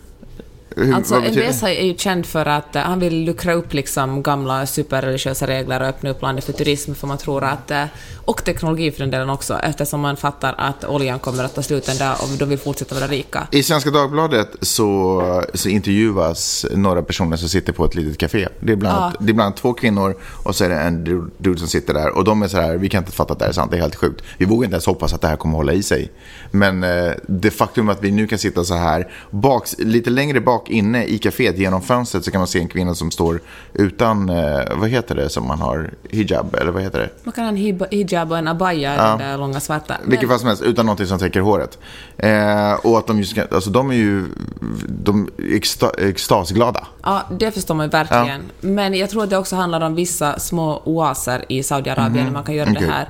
Alltså 0.95 1.15
MBS 1.15 1.63
är 1.63 1.83
ju 1.85 1.97
känd 1.97 2.25
för 2.25 2.45
att 2.45 2.75
eh, 2.75 2.81
han 2.81 2.99
vill 2.99 3.23
luckra 3.23 3.53
upp 3.53 3.73
liksom 3.73 4.23
gamla 4.23 4.65
superreligiösa 4.65 5.47
regler 5.47 5.81
och 5.81 5.87
öppna 5.87 6.09
upp 6.09 6.21
landet 6.21 6.43
för 6.45 6.53
turism 6.53 6.93
för 6.93 7.07
man 7.07 7.17
tror 7.17 7.43
att, 7.43 7.71
eh, 7.71 7.83
och 8.25 8.43
teknologi 8.45 8.91
för 8.91 8.99
den 8.99 9.11
delen 9.11 9.29
också, 9.29 9.59
eftersom 9.59 10.01
man 10.01 10.17
fattar 10.17 10.55
att 10.57 10.85
oljan 10.85 11.19
kommer 11.19 11.43
att 11.43 11.55
ta 11.55 11.61
slut 11.61 11.89
en 11.89 11.97
dag 11.97 12.15
och 12.21 12.29
de 12.39 12.45
vill 12.49 12.59
fortsätta 12.59 12.95
vara 12.95 13.07
rika. 13.07 13.47
I 13.51 13.63
Svenska 13.63 13.91
Dagbladet 13.91 14.55
så, 14.61 15.43
så 15.53 15.69
intervjuas 15.69 16.65
några 16.71 17.01
personer 17.01 17.37
som 17.37 17.49
sitter 17.49 17.73
på 17.73 17.85
ett 17.85 17.95
litet 17.95 18.17
café. 18.17 18.47
Det 18.59 18.71
är, 18.71 18.75
bland 18.75 18.97
Ja. 18.97 19.11
det 19.19 19.31
är 19.31 19.33
bland 19.33 19.41
annat 19.47 19.57
två 19.57 19.73
kvinnor 19.73 20.15
och 20.43 20.55
så 20.55 20.63
är 20.65 20.69
det 20.69 20.75
en 20.79 21.03
du- 21.03 21.31
dude 21.37 21.59
som 21.59 21.67
sitter 21.67 21.93
där. 21.93 22.17
Och 22.17 22.23
de 22.23 22.41
är 22.43 22.47
så 22.47 22.57
här, 22.57 22.77
vi 22.77 22.89
kan 22.89 23.01
inte 23.03 23.11
fatta 23.11 23.33
att 23.33 23.39
det 23.39 23.45
här 23.45 23.49
är 23.49 23.53
sant, 23.53 23.71
det 23.71 23.77
är 23.77 23.81
helt 23.81 23.95
sjukt. 23.95 24.21
Vi 24.37 24.45
vågar 24.45 24.63
inte 24.65 24.73
ens 24.75 24.85
hoppas 24.85 25.13
att 25.13 25.21
det 25.21 25.27
här 25.27 25.35
kommer 25.35 25.55
hålla 25.57 25.73
i 25.73 25.83
sig. 25.83 26.11
Men 26.51 26.83
eh, 26.83 27.11
det 27.27 27.51
faktum 27.51 27.89
att 27.89 28.03
vi 28.03 28.11
nu 28.11 28.27
kan 28.27 28.39
sitta 28.39 28.63
så 28.63 28.73
här, 28.75 29.11
bak, 29.31 29.67
lite 29.77 30.09
längre 30.09 30.41
bak 30.41 30.64
inne 30.69 31.05
i 31.05 31.17
caféet 31.17 31.57
genom 31.57 31.81
fönstret 31.81 32.25
så 32.25 32.31
kan 32.31 32.39
man 32.41 32.47
se 32.47 32.59
en 32.59 32.67
kvinna 32.67 32.95
som 32.95 33.11
står 33.11 33.39
utan, 33.73 34.29
eh, 34.29 34.59
vad 34.75 34.89
heter 34.89 35.15
det 35.15 35.29
som 35.29 35.47
man 35.47 35.59
har, 35.59 35.89
hijab 36.09 36.55
eller 36.55 36.71
vad 36.71 36.81
heter 36.83 36.99
det? 36.99 37.09
Man 37.23 37.31
kan 37.31 37.43
ha 37.43 37.49
en 37.49 37.87
hijab 37.91 38.31
och 38.31 38.37
en 38.37 38.47
abaya, 38.47 39.07
den 39.07 39.17
där 39.19 39.37
långa 39.37 39.59
svarta. 39.59 39.95
Vilket 40.05 40.29
fall 40.29 40.39
som 40.39 40.47
helst, 40.47 40.63
utan 40.63 40.85
någonting 40.85 41.07
som 41.07 41.19
täcker 41.19 41.39
håret. 41.39 41.77
Eh, 42.17 42.73
och 42.73 42.97
att 42.97 43.07
de 43.07 43.17
just, 43.19 43.31
ska- 43.31 43.45
alltså 43.51 43.69
de 43.69 43.89
är 43.91 43.95
ju, 43.95 44.25
de 44.89 45.29
är 45.37 45.55
exta, 45.55 45.89
extasglada. 45.89 46.87
Ja, 47.03 47.21
det 47.39 47.51
förstår 47.51 47.75
man 47.75 47.89
verkligen. 47.89 48.41
Men 48.61 48.93
jag 48.93 49.09
tror 49.09 49.23
att 49.23 49.29
det 49.29 49.37
också 49.37 49.55
handlar 49.55 49.81
om 49.81 49.95
vissa 49.95 50.39
små 50.39 50.81
oaser 50.85 51.45
i 51.49 51.63
Saudiarabien 51.63 52.25
där 52.25 52.33
man 52.33 52.43
kan 52.43 52.55
göra 52.55 52.69
Okej. 52.71 52.85
det 52.87 52.93
här. 52.93 53.09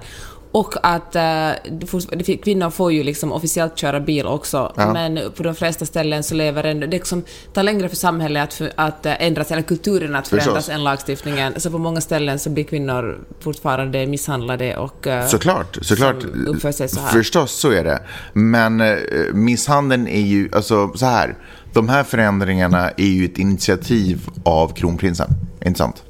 Och 0.55 0.73
att 0.83 1.15
eh, 1.15 2.37
kvinnor 2.43 2.69
får 2.69 2.93
ju 2.93 3.03
liksom 3.03 3.31
officiellt 3.31 3.77
köra 3.77 3.99
bil 3.99 4.25
också, 4.25 4.73
Ja. 4.77 4.93
men 4.93 5.19
på 5.37 5.43
de 5.43 5.55
flesta 5.55 5.85
ställen 5.85 6.23
så 6.23 6.35
lever 6.35 6.63
ändå... 6.63 6.87
Det 6.87 6.91
liksom 6.91 7.23
tar 7.53 7.63
längre 7.63 7.89
för 7.89 7.95
samhället 7.95 8.43
att, 8.43 8.53
för, 8.53 8.71
att 8.75 9.05
eh, 9.05 9.23
ändras, 9.23 9.51
eller 9.51 9.61
kulturen 9.61 10.15
att 10.15 10.27
förändras 10.27 10.55
Förstås. 10.55 10.69
än 10.75 10.83
lagstiftningen. 10.83 11.53
Så 11.59 11.71
på 11.71 11.77
många 11.77 12.01
ställen 12.01 12.39
så 12.39 12.49
blir 12.49 12.63
kvinnor 12.63 13.19
fortfarande 13.39 14.05
misshandlade 14.07 14.77
och... 14.77 15.07
eh, 15.07 15.27
Såklart, 15.27 15.77
såklart. 15.81 16.21
som 16.21 16.47
uppför 16.47 16.71
sig 16.71 16.87
så 16.89 16.99
här. 16.99 17.09
Förstås 17.09 17.51
så 17.51 17.71
är 17.71 17.83
det. 17.83 17.99
Men 18.33 18.81
eh, 18.81 18.95
misshandeln 19.33 20.07
är 20.07 20.21
ju, 20.21 20.49
alltså 20.51 20.91
så 20.95 21.05
här. 21.05 21.35
De 21.73 21.89
här 21.89 22.03
förändringarna 22.03 22.89
är 22.89 23.05
ju 23.07 23.25
ett 23.25 23.37
initiativ 23.37 24.21
av 24.43 24.73
kronprinsen. 24.73 25.29
Inte 25.65 25.77
sant? 25.77 26.03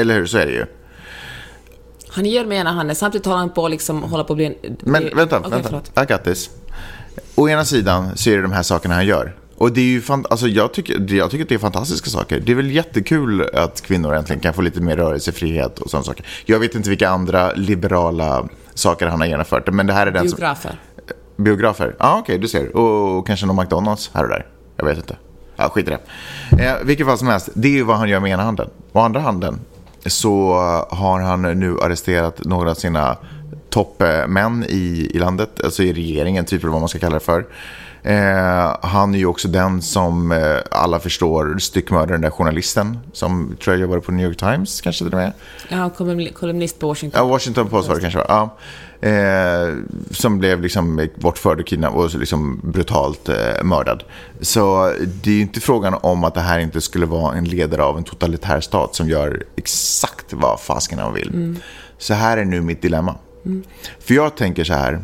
Eller 0.00 0.14
hur? 0.14 0.26
Så 0.26 0.38
är 0.38 0.46
det 0.46 0.52
ju. 0.52 0.66
Han 2.16 2.24
ger 2.24 2.44
med 2.44 2.58
ena 2.58 2.72
handen, 2.72 2.96
samtidigt 2.96 3.26
håller 3.26 3.38
han 3.38 3.50
på 3.50 3.68
liksom, 3.68 4.02
hålla 4.02 4.24
på 4.24 4.32
att 4.32 4.36
bli 4.36 4.46
en... 4.46 4.76
Men 4.80 5.10
vänta, 5.16 5.38
Okej, 5.38 5.50
vänta. 5.50 6.02
I 6.02 6.06
got 6.06 6.24
this. 6.24 6.50
Å 7.34 7.48
ena 7.48 7.64
sidan 7.64 8.16
så 8.16 8.30
är 8.30 8.36
det 8.36 8.42
de 8.42 8.52
här 8.52 8.62
sakerna 8.62 8.94
han 8.94 9.06
gör. 9.06 9.34
Och 9.56 9.72
det 9.72 9.80
är 9.80 9.84
ju 9.84 10.00
fan, 10.00 10.26
alltså 10.30 10.48
jag, 10.48 10.72
tycker, 10.72 11.14
jag 11.14 11.30
tycker 11.30 11.44
att 11.44 11.48
det 11.48 11.54
är 11.54 11.58
fantastiska 11.58 12.10
saker. 12.10 12.40
Det 12.40 12.52
är 12.52 12.56
väl 12.56 12.70
jättekul 12.70 13.50
att 13.54 13.80
kvinnor 13.80 14.14
äntligen 14.14 14.40
kan 14.40 14.54
få 14.54 14.62
lite 14.62 14.80
mer 14.80 14.96
rörelsefrihet 14.96 15.78
och 15.78 15.90
sådana 15.90 16.04
saker. 16.04 16.26
Jag 16.44 16.58
vet 16.58 16.74
inte 16.74 16.88
vilka 16.88 17.08
andra 17.08 17.52
liberala 17.52 18.48
saker 18.74 19.06
han 19.06 19.20
har 19.20 19.26
genomfört. 19.26 19.72
Men 19.72 19.86
det 19.86 19.92
här 19.92 20.06
är 20.06 20.10
den 20.10 20.28
som... 20.28 20.36
Biografer. 20.36 20.80
Biografer? 21.36 21.96
Ja, 21.98 22.06
ah, 22.06 22.18
okej, 22.18 22.38
du 22.38 22.48
ser. 22.48 22.76
Och 22.76 23.26
kanske 23.26 23.46
någon 23.46 23.56
McDonalds 23.56 24.10
här 24.14 24.22
och 24.22 24.28
där. 24.28 24.46
Jag 24.76 24.84
vet 24.84 24.96
inte. 24.96 25.16
Ja, 25.56 25.68
skit 25.68 25.88
i 25.88 25.90
det. 25.90 26.64
Eh, 26.64 26.76
vilket 26.84 27.06
fall 27.06 27.18
som 27.18 27.28
helst, 27.28 27.48
det 27.54 27.68
är 27.68 27.72
ju 27.72 27.82
vad 27.82 27.96
han 27.96 28.08
gör 28.08 28.20
med 28.20 28.30
ena 28.30 28.42
handen. 28.42 28.70
Å 28.92 29.00
andra 29.00 29.20
handen 29.20 29.60
så 30.06 30.54
har 30.90 31.20
han 31.20 31.42
nu 31.42 31.80
arresterat 31.80 32.44
några 32.44 32.70
av 32.70 32.74
sina 32.74 33.16
toppmän 33.70 34.64
i, 34.68 35.10
i 35.14 35.18
landet, 35.18 35.50
alltså 35.64 35.82
i 35.82 35.92
regeringen, 35.92 36.44
typ 36.44 36.62
eller 36.62 36.72
vad 36.72 36.80
man 36.80 36.88
ska 36.88 36.98
kalla 36.98 37.14
det 37.14 37.24
för. 37.24 37.46
Eh, 38.06 38.76
han 38.82 39.14
är 39.14 39.18
ju 39.18 39.26
också 39.26 39.48
den 39.48 39.82
som 39.82 40.32
eh, 40.32 40.56
alla 40.70 41.00
förstår 41.00 41.58
styckmördade 41.58 42.12
den 42.12 42.20
där 42.20 42.30
journalisten 42.30 42.98
som 43.12 43.56
tror 43.62 43.74
jag 43.74 43.80
jobbade 43.80 44.00
på 44.00 44.12
New 44.12 44.26
York 44.26 44.36
Times, 44.36 44.80
kanske 44.80 45.04
till 45.04 45.14
och 45.14 45.20
med. 45.20 45.32
Ja, 45.68 45.90
kolumnist 46.34 46.78
på 46.78 46.88
Washington. 46.88 47.20
Ja, 47.20 47.28
Washington 47.28 47.68
Post 47.68 47.88
var 47.88 47.94
det 47.94 48.00
kanske. 48.00 48.24
Ja. 48.28 48.56
Eh, 49.00 49.74
som 50.10 50.38
blev 50.38 50.60
liksom 50.60 51.08
bortförd 51.16 51.60
och 51.60 51.66
kidnappad 51.66 52.04
och 52.04 52.14
liksom 52.14 52.60
brutalt 52.64 53.28
eh, 53.28 53.62
mördad. 53.64 54.02
Så 54.40 54.92
det 55.22 55.30
är 55.30 55.34
ju 55.34 55.40
inte 55.40 55.60
frågan 55.60 55.94
om 56.00 56.24
att 56.24 56.34
det 56.34 56.40
här 56.40 56.58
inte 56.58 56.80
skulle 56.80 57.06
vara 57.06 57.34
en 57.36 57.44
ledare 57.44 57.82
av 57.84 57.98
en 57.98 58.04
totalitär 58.04 58.60
stat 58.60 58.94
som 58.94 59.08
gör 59.08 59.42
exakt 59.56 60.32
vad 60.32 60.60
fasken 60.60 60.98
han 60.98 61.14
vill. 61.14 61.56
Så 61.98 62.14
här 62.14 62.36
är 62.36 62.44
nu 62.44 62.60
mitt 62.60 62.82
dilemma. 62.82 63.14
För 64.00 64.14
jag 64.14 64.36
tänker 64.36 64.64
så 64.64 64.72
här. 64.72 65.00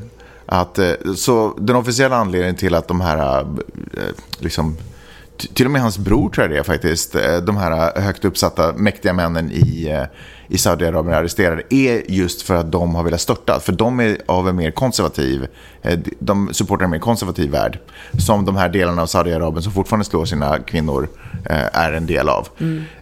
Att, 0.46 0.78
eh, 0.78 0.92
så 1.16 1.54
den 1.58 1.76
officiella 1.76 2.16
anledningen 2.16 2.56
till 2.56 2.74
att 2.74 2.88
de 2.88 3.00
här, 3.00 3.40
eh, 3.40 3.46
liksom, 4.38 4.76
t- 4.76 4.82
till 5.54 5.66
och 5.66 5.72
med 5.72 5.82
hans 5.82 5.98
bror 5.98 6.30
tror 6.30 6.44
jag 6.44 6.50
det 6.50 6.58
är 6.58 6.62
faktiskt, 6.62 7.14
eh, 7.14 7.36
de 7.36 7.56
här 7.56 8.00
högt 8.00 8.24
uppsatta 8.24 8.72
mäktiga 8.72 9.12
männen 9.12 9.50
i, 9.52 9.88
eh, 9.90 10.04
i 10.48 10.58
Saudiarabien 10.58 11.14
arresterade, 11.18 11.62
är 11.70 12.10
just 12.10 12.42
för 12.42 12.54
att 12.54 12.72
de 12.72 12.94
har 12.94 13.04
velat 13.04 13.20
störta. 13.20 13.60
För 13.60 13.72
de 13.72 14.00
är 14.00 14.16
av 14.26 14.48
en 14.48 14.56
mer 14.56 14.70
konservativ, 14.70 15.46
eh, 15.82 15.98
de 16.18 16.54
supportar 16.54 16.84
en 16.84 16.90
mer 16.90 16.98
konservativ 16.98 17.50
värld. 17.50 17.78
Som 18.18 18.44
de 18.44 18.56
här 18.56 18.68
delarna 18.68 19.02
av 19.02 19.06
Saudiarabien 19.06 19.62
som 19.62 19.72
fortfarande 19.72 20.04
slår 20.04 20.24
sina 20.24 20.58
kvinnor 20.58 21.08
eh, 21.50 21.66
är 21.78 21.92
en 21.92 22.06
del 22.06 22.28
av. 22.28 22.48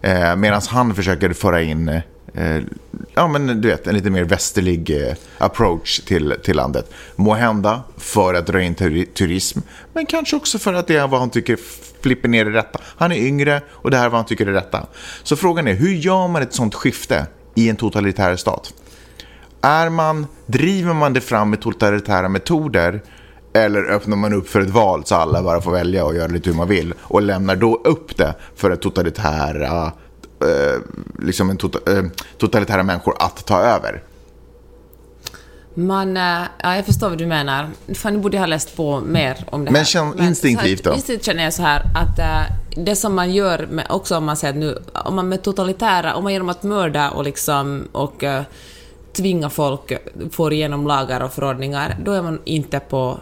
Eh, 0.03 0.37
Medan 0.37 0.61
han 0.69 0.95
försöker 0.95 1.33
föra 1.33 1.63
in 1.63 1.89
eh, 2.35 2.59
ja, 3.15 3.29
men 3.29 3.61
du 3.61 3.69
vet, 3.69 3.87
en 3.87 3.95
lite 3.95 4.11
mer 4.11 4.25
västerlig 4.25 4.91
eh, 5.09 5.15
approach 5.39 6.01
till, 6.01 6.35
till 6.45 6.57
landet. 6.57 6.91
Må 7.17 7.35
hända 7.35 7.83
för 7.97 8.35
att 8.35 8.47
dra 8.47 8.63
in 8.63 8.75
turi- 8.75 9.13
turism, 9.15 9.61
men 9.93 10.07
kanske 10.07 10.37
också 10.37 10.59
för 10.59 10.75
att 10.75 10.87
det 10.87 10.97
är 10.97 11.09
vad 11.09 11.21
han 11.21 11.31
tycker 11.31 11.59
flipper 12.03 12.29
ner 12.29 12.45
det 12.45 12.51
rätta. 12.51 12.81
Han 12.97 13.13
är 13.13 13.17
yngre 13.17 13.63
och 13.71 13.91
det 13.91 13.97
här 13.97 14.05
är 14.05 14.09
vad 14.09 14.19
han 14.19 14.27
tycker 14.27 14.47
är 14.47 14.53
rätta. 14.53 14.87
Så 15.23 15.37
frågan 15.37 15.69
är, 15.69 15.75
hur 15.75 15.95
gör 15.95 16.29
man 16.29 16.43
ett 16.43 16.55
sånt 16.55 16.75
skifte 16.75 17.27
i 17.55 17.69
en 17.69 17.77
totalitär 17.77 18.37
stat? 18.37 18.73
Är 19.63 19.89
man, 19.91 20.27
driver 20.47 20.95
man 20.95 21.13
det 21.13 21.21
fram 21.21 21.51
med 21.51 21.61
totalitära 21.61 22.29
metoder 22.29 23.03
eller 23.53 23.85
öppnar 23.85 24.17
man 24.17 24.33
upp 24.33 24.49
för 24.49 24.61
ett 24.61 24.71
val 24.71 25.05
så 25.05 25.15
alla 25.15 25.43
bara 25.43 25.61
får 25.61 25.73
välja 25.73 26.05
och 26.05 26.15
göra 26.15 26.27
lite 26.27 26.51
hur 26.51 26.57
man 26.57 26.69
vill 26.69 26.95
och 27.01 27.23
lämnar 27.23 27.57
då 27.57 27.81
upp 27.85 28.17
det 28.17 28.35
för 28.57 28.71
ett 28.71 28.83
totalitära, 28.83 29.93
eh, 30.41 30.81
liksom 31.19 31.51
en 31.51 31.57
tota, 31.57 31.93
eh, 31.93 32.05
totalitära 32.39 32.83
människor 32.83 33.15
att 33.19 33.47
ta 33.47 33.61
över? 33.61 34.03
Man, 35.75 36.17
eh, 36.17 36.43
ja, 36.63 36.77
jag 36.77 36.87
förstår 36.87 37.09
vad 37.09 37.19
du 37.19 37.27
menar. 37.27 37.71
Fan, 37.95 38.13
nu 38.13 38.19
borde 38.19 38.37
jag 38.37 38.43
ha 38.43 38.47
läst 38.47 38.77
på 38.77 39.01
mer 39.01 39.45
om 39.51 39.65
det 39.65 39.71
Men 39.71 39.79
här. 39.79 39.85
känn 39.85 40.19
instinktivt 40.21 40.83
så 40.83 40.85
här, 40.85 40.91
då? 40.91 40.97
Instinktivt 40.97 41.27
känner 41.27 41.45
jag 41.45 41.55
så 41.55 41.63
här 41.63 41.83
att 41.95 42.19
eh, 42.19 42.57
det 42.85 42.97
som 42.97 43.15
man 43.15 43.33
gör, 43.33 43.67
med, 43.71 43.87
också 43.89 44.17
om 44.17 44.25
man 44.25 44.37
säger 44.37 44.55
nu, 44.55 44.79
om 44.93 45.15
man 45.15 45.29
med 45.29 45.43
totalitära, 45.43 46.15
om 46.15 46.25
man 46.25 46.33
genom 46.33 46.49
att 46.49 46.63
mörda 46.63 47.11
och 47.11 47.25
liksom 47.25 47.89
och 47.93 48.25
eh, 48.25 48.43
tvinga 49.13 49.51
folk 49.51 49.93
får 50.33 50.53
igenom 50.53 50.87
lagar 50.87 51.21
och 51.21 51.33
förordningar, 51.33 51.97
då 52.05 52.13
är 52.13 52.23
man 52.23 52.41
inte 52.45 52.81
på 52.81 53.21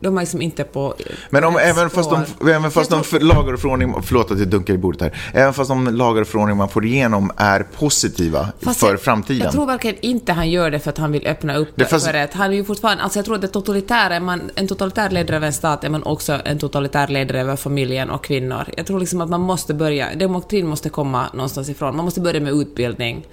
då 0.00 0.16
är 0.16 0.20
liksom 0.20 0.42
inte 0.42 0.64
på... 0.64 0.94
Men 1.30 1.44
om, 1.44 1.56
även 1.56 1.90
fast 1.90 2.10
de, 2.10 2.50
även 2.50 2.70
fast 2.70 2.90
de 2.90 3.04
för, 3.04 3.20
lagar 3.20 3.52
och 3.52 3.60
förordning, 3.60 3.94
förlåt 4.02 4.30
att 4.30 4.38
jag 4.38 4.48
dunkar 4.48 4.74
i 4.74 4.78
bordet 4.78 5.00
här, 5.00 5.12
även 5.32 5.54
fast 5.54 5.68
de 5.68 5.86
lagar 5.96 6.22
och 6.22 6.28
förordningar 6.28 6.56
man 6.56 6.68
får 6.68 6.84
igenom 6.84 7.32
är 7.36 7.62
positiva 7.62 8.48
Fast 8.60 8.80
för 8.80 8.90
jag, 8.90 9.00
framtiden. 9.00 9.42
Jag 9.42 9.52
tror 9.52 9.66
verkligen 9.66 9.96
inte 10.00 10.32
han 10.32 10.50
gör 10.50 10.70
det 10.70 10.78
för 10.78 10.90
att 10.90 10.98
han 10.98 11.12
vill 11.12 11.26
öppna 11.26 11.56
upp 11.56 11.68
Det 11.74 11.84
fast- 11.84 12.06
för 12.06 12.12
det. 12.12 12.28
Han 12.32 12.50
är 12.50 12.56
ju 12.56 12.64
fortfarande, 12.64 13.02
alltså 13.02 13.18
jag 13.18 13.26
tror 13.26 13.34
att 13.34 13.40
det 13.40 13.48
totalitära, 13.48 14.14
är 14.14 14.20
man, 14.20 14.50
en 14.54 14.68
totalitär 14.68 15.10
ledare 15.10 15.36
över 15.36 15.46
en 15.46 15.52
stat 15.52 15.84
är 15.84 15.88
man 15.88 16.02
också 16.02 16.40
en 16.44 16.58
totalitär 16.58 17.08
ledare 17.08 17.40
över 17.40 17.56
familjen 17.56 18.10
och 18.10 18.24
kvinnor. 18.24 18.64
Jag 18.76 18.86
tror 18.86 19.00
liksom 19.00 19.20
att 19.20 19.30
man 19.30 19.40
måste 19.40 19.74
börja, 19.74 20.14
demokratin 20.14 20.66
måste 20.66 20.88
komma 20.88 21.26
någonstans 21.32 21.68
ifrån. 21.68 21.96
Man 21.96 22.04
måste 22.04 22.20
börja 22.20 22.40
med 22.40 22.52
utbildning 22.52 23.26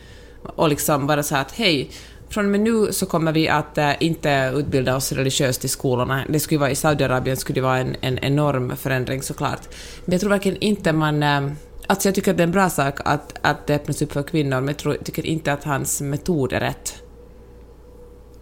och 0.56 0.70
liksom 0.70 1.08
bara 1.08 1.24
säga 1.24 1.42
att 1.42 1.52
hej, 1.52 1.92
från 2.34 2.46
och 2.46 2.52
med 2.52 2.62
nu 2.62 2.92
så 2.92 3.06
kommer 3.06 3.32
vi 3.32 3.50
att 3.50 3.78
eh, 3.78 3.92
inte 4.00 4.54
utbilda 4.56 4.96
oss 4.96 5.12
religiöst 5.12 5.66
i 5.66 5.68
skolorna. 5.68 6.24
Det 6.30 6.40
skulle 6.40 6.60
vara, 6.60 6.72
I 6.72 6.76
Saudiarabien 6.76 7.38
skulle 7.38 7.58
det 7.58 7.62
vara 7.62 7.78
en, 7.78 7.96
en 8.02 8.20
enorm 8.20 8.76
förändring 8.78 9.22
såklart. 9.22 9.62
Men 10.06 10.12
jag 10.12 10.22
tror 10.22 10.30
verkligen 10.30 10.58
inte 10.58 10.94
man... 10.94 11.24
Eh, 11.24 11.52
alltså 11.88 12.08
jag 12.08 12.16
tycker 12.16 12.32
att 12.32 12.38
det 12.38 12.44
är 12.44 12.48
en 12.48 12.52
bra 12.52 12.70
sak 12.70 13.00
att, 13.06 13.36
att 13.42 13.68
det 13.68 13.76
öppnas 13.76 14.02
upp 14.02 14.12
för 14.12 14.24
kvinnor, 14.24 14.56
men 14.56 14.68
jag 14.68 14.78
tror, 14.78 14.98
tycker 15.04 15.26
inte 15.26 15.54
att 15.54 15.64
hans 15.64 16.02
metod 16.02 16.54
är 16.54 16.60
rätt. 16.60 17.04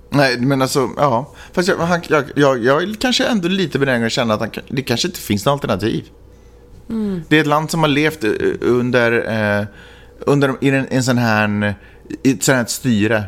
Nej, 0.09 0.39
men 0.39 0.61
alltså, 0.61 0.89
ja. 0.97 1.33
Fast 1.53 1.67
jag, 1.67 1.77
han, 1.77 2.01
jag, 2.07 2.23
jag, 2.35 2.63
jag 2.63 2.83
är 2.83 2.93
kanske 2.93 3.25
ändå 3.25 3.47
lite 3.47 3.79
benägen 3.79 4.05
att 4.05 4.11
känna 4.11 4.33
att 4.33 4.39
han, 4.39 4.49
det 4.67 4.81
kanske 4.81 5.07
inte 5.07 5.19
finns 5.19 5.45
något 5.45 5.51
alternativ. 5.51 6.05
Det 7.27 7.37
är 7.37 7.41
ett 7.41 7.47
land 7.47 7.71
som 7.71 7.79
har 7.79 7.87
levt 7.87 8.23
eh, 8.23 8.31
under, 8.61 9.11
eh, 9.59 9.65
under 10.19 10.55
i 10.61 10.69
en, 10.69 10.87
en 10.89 11.03
sån 11.03 11.17
här, 11.17 11.75
i 12.23 12.31
ett 12.31 12.43
sånt 12.43 12.57
här 12.57 12.65
styre, 12.65 13.23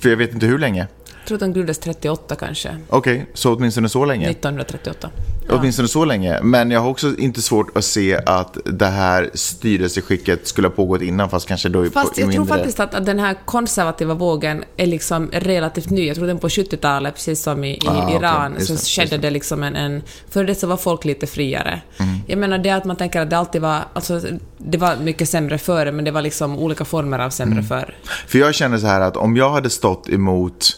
för 0.00 0.08
jag 0.08 0.16
vet 0.16 0.34
inte 0.34 0.46
hur 0.46 0.58
länge. 0.58 0.86
Jag 1.18 1.26
tror 1.26 1.36
att 1.36 1.40
den 1.40 1.52
grundades 1.52 1.78
38 1.78 2.34
kanske. 2.34 2.76
Okej, 2.88 3.26
så 3.34 3.54
åtminstone 3.54 3.88
så 3.88 4.04
länge. 4.04 4.30
1938. 4.30 5.10
Åtminstone 5.52 5.88
så 5.88 6.04
länge. 6.04 6.42
Men 6.42 6.70
jag 6.70 6.80
har 6.80 6.88
också 6.90 7.16
inte 7.16 7.42
svårt 7.42 7.76
att 7.76 7.84
se 7.84 8.16
att 8.26 8.58
det 8.64 8.86
här 8.86 9.30
styrelseskicket 9.34 10.46
skulle 10.48 10.68
ha 10.68 10.72
pågått 10.74 11.02
innan, 11.02 11.30
fast 11.30 11.48
kanske 11.48 11.68
då 11.68 11.86
i- 11.86 11.90
Fast 11.90 12.18
jag 12.18 12.32
tror 12.32 12.40
mindre... 12.40 12.56
faktiskt 12.56 12.80
att, 12.80 12.94
att 12.94 13.06
den 13.06 13.18
här 13.18 13.36
konservativa 13.44 14.14
vågen 14.14 14.64
är 14.76 14.86
liksom 14.86 15.28
relativt 15.32 15.90
ny. 15.90 16.06
Jag 16.06 16.16
tror 16.16 16.26
den 16.26 16.38
på 16.38 16.48
70-talet, 16.48 17.14
precis 17.14 17.42
som 17.42 17.64
i, 17.64 17.70
i 17.74 17.80
Ah. 17.88 18.10
Iran, 18.16 18.54
Just 18.58 18.66
så 18.66 19.00
det, 19.00 19.06
skedde 19.08 19.18
det. 19.22 19.30
liksom 19.30 19.62
en... 19.62 19.76
en 19.76 20.02
för 20.30 20.44
det 20.44 20.54
så 20.54 20.66
var 20.66 20.76
folk 20.76 21.04
lite 21.04 21.26
friare. 21.26 21.82
Mm. 21.98 22.16
Jag 22.26 22.38
menar 22.38 22.58
det 22.58 22.70
att 22.70 22.84
man 22.84 22.96
tänker 22.96 23.20
att 23.20 23.30
det 23.30 23.38
alltid 23.38 23.60
var... 23.62 23.78
Alltså, 23.92 24.20
det 24.58 24.78
var 24.78 24.96
mycket 24.96 25.28
sämre 25.28 25.58
före, 25.58 25.92
men 25.92 26.04
det 26.04 26.10
var 26.10 26.22
liksom 26.22 26.58
olika 26.58 26.84
former 26.84 27.18
av 27.18 27.30
sämre 27.30 27.52
Mm. 27.52 27.64
förr. 27.68 27.94
För 28.26 28.38
jag 28.38 28.54
känner 28.54 28.78
så 28.78 28.86
här 28.86 29.00
att 29.00 29.16
om 29.16 29.36
jag 29.36 29.50
hade 29.50 29.70
stått 29.70 30.08
emot, 30.08 30.76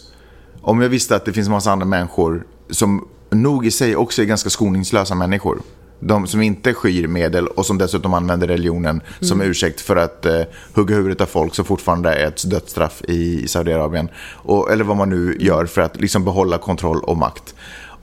om 0.60 0.82
jag 0.82 0.88
visste 0.88 1.16
att 1.16 1.24
det 1.24 1.32
finns 1.32 1.48
massa 1.48 1.70
andra 1.72 1.86
människor 1.86 2.46
som 2.70 3.08
nog 3.32 3.66
i 3.66 3.70
sig 3.70 3.96
också 3.96 4.22
är 4.22 4.26
ganska 4.26 4.50
skoningslösa 4.50 5.14
människor. 5.14 5.62
De 6.00 6.26
som 6.26 6.42
inte 6.42 6.74
skyr 6.74 7.06
medel 7.06 7.46
och 7.46 7.66
som 7.66 7.78
dessutom 7.78 8.14
använder 8.14 8.48
religionen 8.48 9.00
som 9.20 9.40
ursäkt 9.40 9.80
för 9.80 9.96
att 9.96 10.26
eh, 10.26 10.42
hugga 10.74 10.94
huvudet 10.94 11.20
av 11.20 11.26
folk 11.26 11.54
som 11.54 11.64
fortfarande 11.64 12.14
är 12.14 12.26
ett 12.26 12.50
dödsstraff 12.50 13.02
i 13.02 13.48
Saudiarabien. 13.48 14.08
Och, 14.32 14.72
eller 14.72 14.84
vad 14.84 14.96
man 14.96 15.10
nu 15.10 15.36
gör 15.40 15.66
för 15.66 15.82
att 15.82 16.00
liksom 16.00 16.24
behålla 16.24 16.58
kontroll 16.58 17.02
och 17.02 17.16
makt. 17.16 17.54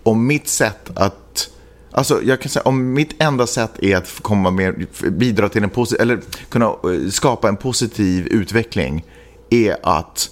Om 0.03 0.27
mitt 0.27 0.47
sätt 0.47 0.91
att 0.95 1.49
Alltså, 1.91 2.23
jag 2.23 2.41
kan 2.41 2.49
säga, 2.49 2.63
om 2.63 2.93
mitt 2.93 3.21
enda 3.23 3.47
sätt 3.47 3.71
är 3.79 3.97
att 3.97 4.19
komma 4.21 4.51
med, 4.51 4.87
bidra 5.11 5.49
till 5.49 5.63
en 5.63 5.69
positiv, 5.69 6.01
eller 6.01 6.19
kunna 6.49 6.65
eh, 6.65 7.09
skapa 7.11 7.49
en 7.49 7.55
positiv 7.55 8.27
utveckling, 8.27 9.05
är 9.49 9.77
att 9.83 10.29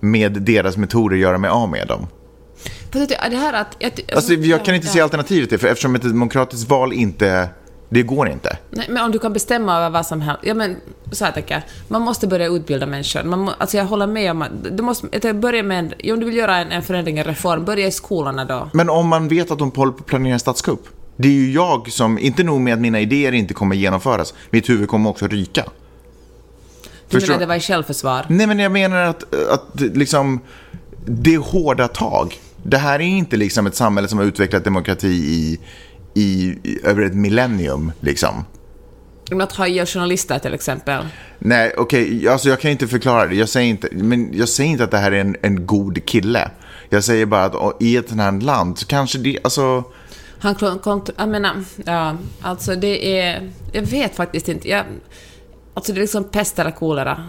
med 0.00 0.32
deras 0.32 0.76
metoder 0.76 1.16
göra 1.16 1.38
mig 1.38 1.50
av 1.50 1.68
med 1.68 1.88
dem. 1.88 2.06
Fast 2.92 3.08
det 3.08 3.36
här 3.36 3.52
att... 3.52 3.76
Jag, 3.78 3.92
Alltså, 4.14 4.32
jag 4.32 4.64
kan 4.64 4.74
inte 4.74 4.86
se 4.86 5.00
alternativet 5.00 5.48
till, 5.48 5.58
för 5.58 5.68
eftersom 5.68 5.94
ett 5.94 6.02
demokratiskt 6.02 6.68
val 6.68 6.92
inte 6.92 7.48
Det 7.88 8.02
går 8.02 8.28
inte. 8.28 8.56
Nej, 8.70 8.86
men 8.90 9.04
om 9.04 9.10
du 9.12 9.18
kan 9.18 9.32
bestämma 9.32 9.76
över 9.76 9.90
vad 9.90 10.06
som 10.06 10.20
helst. 10.20 10.40
Ja, 10.44 10.54
men 10.54 10.76
så 11.12 11.24
här 11.24 11.32
tänker 11.32 11.54
jag. 11.54 11.62
Man 11.88 12.02
måste 12.02 12.26
börja 12.26 12.46
utbilda 12.46 12.86
människor. 12.86 13.22
Man 13.22 13.38
må, 13.38 13.52
alltså 13.58 13.76
jag 13.76 13.84
håller 13.84 14.06
med 14.06 14.30
om 14.30 14.42
att 14.42 14.50
du 14.70 14.82
måste 14.82 15.34
börja 15.34 15.62
med 15.62 15.78
en, 15.78 16.12
om 16.12 16.20
du 16.20 16.26
vill 16.26 16.36
göra 16.36 16.56
en, 16.56 16.72
en 16.72 16.82
förändring, 16.82 17.18
en 17.18 17.24
reform, 17.24 17.64
börja 17.64 17.86
i 17.86 17.90
skolorna 17.90 18.44
då. 18.44 18.70
Men 18.72 18.90
om 18.90 19.08
man 19.08 19.28
vet 19.28 19.50
att 19.50 19.58
de 19.58 19.70
håller 19.70 19.92
på 19.92 19.98
att 19.98 20.06
planera 20.06 20.32
en 20.34 20.40
statskupp. 20.40 20.80
Det 21.16 21.28
är 21.28 21.32
ju 21.32 21.52
jag 21.52 21.92
som, 21.92 22.18
inte 22.18 22.42
nog 22.42 22.60
med 22.60 22.74
att 22.74 22.80
mina 22.80 23.00
idéer 23.00 23.32
inte 23.32 23.54
kommer 23.54 23.76
genomföras, 23.76 24.34
mitt 24.50 24.68
huvud 24.68 24.88
kommer 24.88 25.10
också 25.10 25.26
ryka. 25.26 25.64
Du 25.64 26.90
Förstår- 27.18 27.28
menar 27.32 27.40
det 27.40 27.46
var 27.46 27.54
i 27.54 27.60
självförsvar? 27.60 28.26
Nej, 28.28 28.46
men 28.46 28.58
jag 28.58 28.72
menar 28.72 29.02
att, 29.04 29.34
att 29.50 29.80
liksom, 29.80 30.40
det 31.06 31.34
är 31.34 31.38
hårda 31.38 31.88
tag. 31.88 32.38
Det 32.62 32.78
här 32.78 32.94
är 32.94 33.04
inte 33.04 33.36
liksom 33.36 33.66
ett 33.66 33.74
samhälle 33.74 34.08
som 34.08 34.18
har 34.18 34.26
utvecklat 34.26 34.64
demokrati 34.64 35.08
i, 35.08 35.58
i, 36.14 36.58
i 36.62 36.78
över 36.84 37.02
ett 37.02 37.14
millennium. 37.14 37.92
Liksom. 38.00 38.44
Om 39.32 39.40
att 39.40 39.52
höja 39.52 39.86
journalister 39.86 40.38
till 40.38 40.54
exempel. 40.54 41.06
Nej, 41.38 41.72
okej, 41.76 42.28
alltså 42.28 42.48
jag 42.48 42.60
kan 42.60 42.70
inte 42.70 42.88
förklara 42.88 43.26
det. 43.26 43.34
Jag 43.34 43.48
säger 43.48 43.68
inte, 43.68 43.88
men 43.92 44.30
jag 44.32 44.48
säger 44.48 44.70
inte 44.70 44.84
att 44.84 44.90
det 44.90 44.98
här 44.98 45.12
är 45.12 45.20
en, 45.20 45.36
en 45.42 45.66
god 45.66 46.04
kille. 46.04 46.50
Jag 46.88 47.04
säger 47.04 47.26
bara 47.26 47.44
att 47.44 47.82
i 47.82 47.96
ett 47.96 48.08
sånt 48.08 48.20
här 48.20 48.32
land 48.32 48.78
så 48.78 48.86
kanske 48.86 49.18
det, 49.18 49.38
alltså... 49.44 49.84
Han 50.38 50.54
kon- 50.54 50.78
kont- 50.78 51.10
jag 51.16 51.28
menar, 51.28 51.64
ja, 51.84 52.16
alltså 52.40 52.76
det 52.76 53.20
är... 53.20 53.50
Jag 53.72 53.82
vet 53.82 54.16
faktiskt 54.16 54.48
inte. 54.48 54.68
Jag, 54.68 54.84
alltså 55.74 55.92
det 55.92 55.98
är 55.98 56.02
liksom 56.02 56.24
pest 56.24 56.58
eller 56.58 56.70
kolera. 56.70 57.24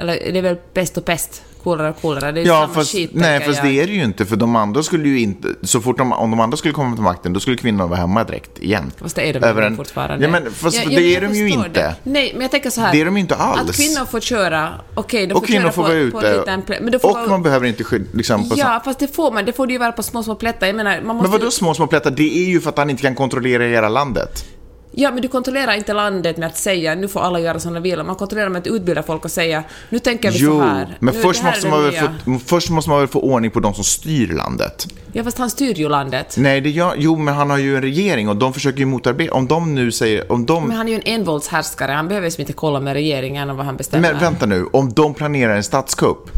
Eller 0.00 0.32
det 0.32 0.38
är 0.38 0.42
väl 0.42 0.56
pest 0.56 0.96
och 0.96 1.04
pest, 1.04 1.42
kolera 1.62 1.88
och 1.90 2.00
kolera. 2.02 2.32
Det 2.32 2.40
är 2.40 2.46
Ja, 2.46 2.60
samma 2.62 2.74
fast, 2.74 2.92
skit, 2.92 3.10
nej, 3.14 3.40
fast 3.40 3.56
jag. 3.58 3.66
det 3.66 3.80
är 3.80 3.86
det 3.86 3.92
ju 3.92 4.04
inte. 4.04 4.26
För 4.26 4.36
de 4.36 4.56
andra 4.56 4.82
skulle 4.82 5.08
ju 5.08 5.20
inte, 5.20 5.48
så 5.62 5.80
fort 5.80 5.98
de, 5.98 6.12
om 6.12 6.30
de 6.30 6.40
andra 6.40 6.56
skulle 6.56 6.74
komma 6.74 6.94
till 6.96 7.02
makten, 7.04 7.32
då 7.32 7.40
skulle 7.40 7.56
kvinnorna 7.56 7.86
vara 7.86 7.98
hemma 8.00 8.24
direkt 8.24 8.58
igen. 8.58 8.92
Fast 8.96 9.16
det 9.16 9.22
är 9.28 9.32
de 9.32 9.46
Över 9.46 9.62
ju 9.62 9.66
en- 9.66 9.76
fortfarande. 9.76 10.24
Ja, 10.26 10.30
men 10.30 10.52
fast 10.52 10.76
Ja, 10.76 10.88
det 10.88 11.16
är 11.16 11.20
de 11.20 11.34
ju 11.34 11.48
inte. 11.50 11.68
Det. 11.72 11.94
Nej, 12.02 12.30
men 12.32 12.42
jag 12.42 12.50
tänker 12.50 12.70
så 12.70 12.80
här. 12.80 12.92
Det 12.92 13.00
är 13.00 13.04
de 13.04 13.16
inte 13.16 13.34
alls. 13.36 13.70
Att 13.70 13.76
kvinnor 13.76 14.04
får 14.06 14.20
köra, 14.20 14.68
okej, 14.94 15.26
de 15.26 15.32
får 15.34 15.40
Och 15.40 15.46
kvinnor 15.46 15.62
köra 15.62 15.72
får 15.72 15.82
på, 15.82 15.88
vara 15.88 16.10
på 16.10 16.18
ute. 16.18 16.28
en 16.30 16.36
liten 16.38 16.62
plä- 16.62 16.78
men 16.80 16.94
och 16.94 17.02
vara, 17.02 17.26
man 17.26 17.42
behöver 17.42 17.66
inte 17.66 17.84
skydd, 17.84 18.06
liksom, 18.12 18.48
på 18.48 18.54
Ja, 18.58 18.80
fast 18.84 18.98
det 18.98 19.14
får 19.14 19.32
man. 19.32 19.44
Det 19.44 19.52
får 19.52 19.66
du 19.66 19.72
ju 19.72 19.78
vara 19.78 19.92
på 19.92 20.02
små, 20.02 20.22
små 20.22 20.34
plättar. 20.34 20.66
Jag 20.66 20.76
menar, 20.76 21.00
man 21.04 21.16
måste 21.16 21.22
Men 21.22 21.32
vadå 21.32 21.44
ju- 21.44 21.50
små, 21.50 21.74
små 21.74 21.86
plättar? 21.86 22.10
Det 22.10 22.38
är 22.38 22.44
ju 22.48 22.60
för 22.60 22.68
att 22.70 22.78
han 22.78 22.90
inte 22.90 23.02
kan 23.02 23.14
kontrollera 23.14 23.62
hela 23.64 23.88
landet. 23.88 24.44
Ja, 24.92 25.10
men 25.10 25.22
du 25.22 25.28
kontrollerar 25.28 25.72
inte 25.72 25.92
landet 25.92 26.36
med 26.36 26.46
att 26.46 26.56
säga 26.56 26.94
nu 26.94 27.08
får 27.08 27.20
alla 27.20 27.40
göra 27.40 27.60
som 27.60 27.74
de 27.74 27.82
vill. 27.82 28.02
Man 28.02 28.16
kontrollerar 28.16 28.48
med 28.48 28.60
att 28.60 28.66
utbilda 28.66 29.02
folk 29.02 29.24
och 29.24 29.30
säga 29.30 29.64
nu 29.88 29.98
tänker 29.98 30.30
vi 30.30 30.38
Jo, 30.38 30.50
så 30.50 30.60
här. 30.60 30.96
men 31.00 31.14
nu, 31.14 31.20
först 31.20 31.42
här 31.42 31.50
måste, 31.50 31.68
man 31.68 31.82
väl 31.82 31.92
få, 31.92 32.38
först 32.46 32.70
måste 32.70 32.90
man 32.90 32.98
väl 32.98 33.08
få 33.08 33.20
ordning 33.20 33.50
på 33.50 33.60
de 33.60 33.74
som 33.74 33.84
styr 33.84 34.26
landet. 34.26 34.86
Ja, 35.12 35.24
fast 35.24 35.38
han 35.38 35.50
styr 35.50 35.74
ju 35.74 35.88
landet. 35.88 36.34
Nej, 36.38 36.60
det 36.60 36.70
gör, 36.70 36.94
jo, 36.98 37.16
men 37.16 37.34
han 37.34 37.50
har 37.50 37.58
ju 37.58 37.76
en 37.76 37.82
regering 37.82 38.28
och 38.28 38.36
de 38.36 38.52
försöker 38.52 38.78
ju 38.78 38.86
motarbeta. 38.86 39.34
Om 39.34 39.46
de 39.46 39.74
nu 39.74 39.92
säger, 39.92 40.32
om 40.32 40.46
de... 40.46 40.68
Men 40.68 40.76
han 40.76 40.88
är 40.88 40.92
ju 40.92 40.96
en 41.04 41.20
envåldshärskare. 41.20 41.92
Han 41.92 42.08
behöver 42.08 42.26
liksom 42.26 42.40
inte 42.40 42.52
kolla 42.52 42.80
med 42.80 42.92
regeringen 42.92 43.50
och 43.50 43.56
vad 43.56 43.66
han 43.66 43.76
bestämmer. 43.76 44.12
Men 44.12 44.20
vänta 44.20 44.46
nu, 44.46 44.66
om 44.72 44.92
de 44.92 45.14
planerar 45.14 45.56
en 45.56 45.64
statskupp. 45.64 46.30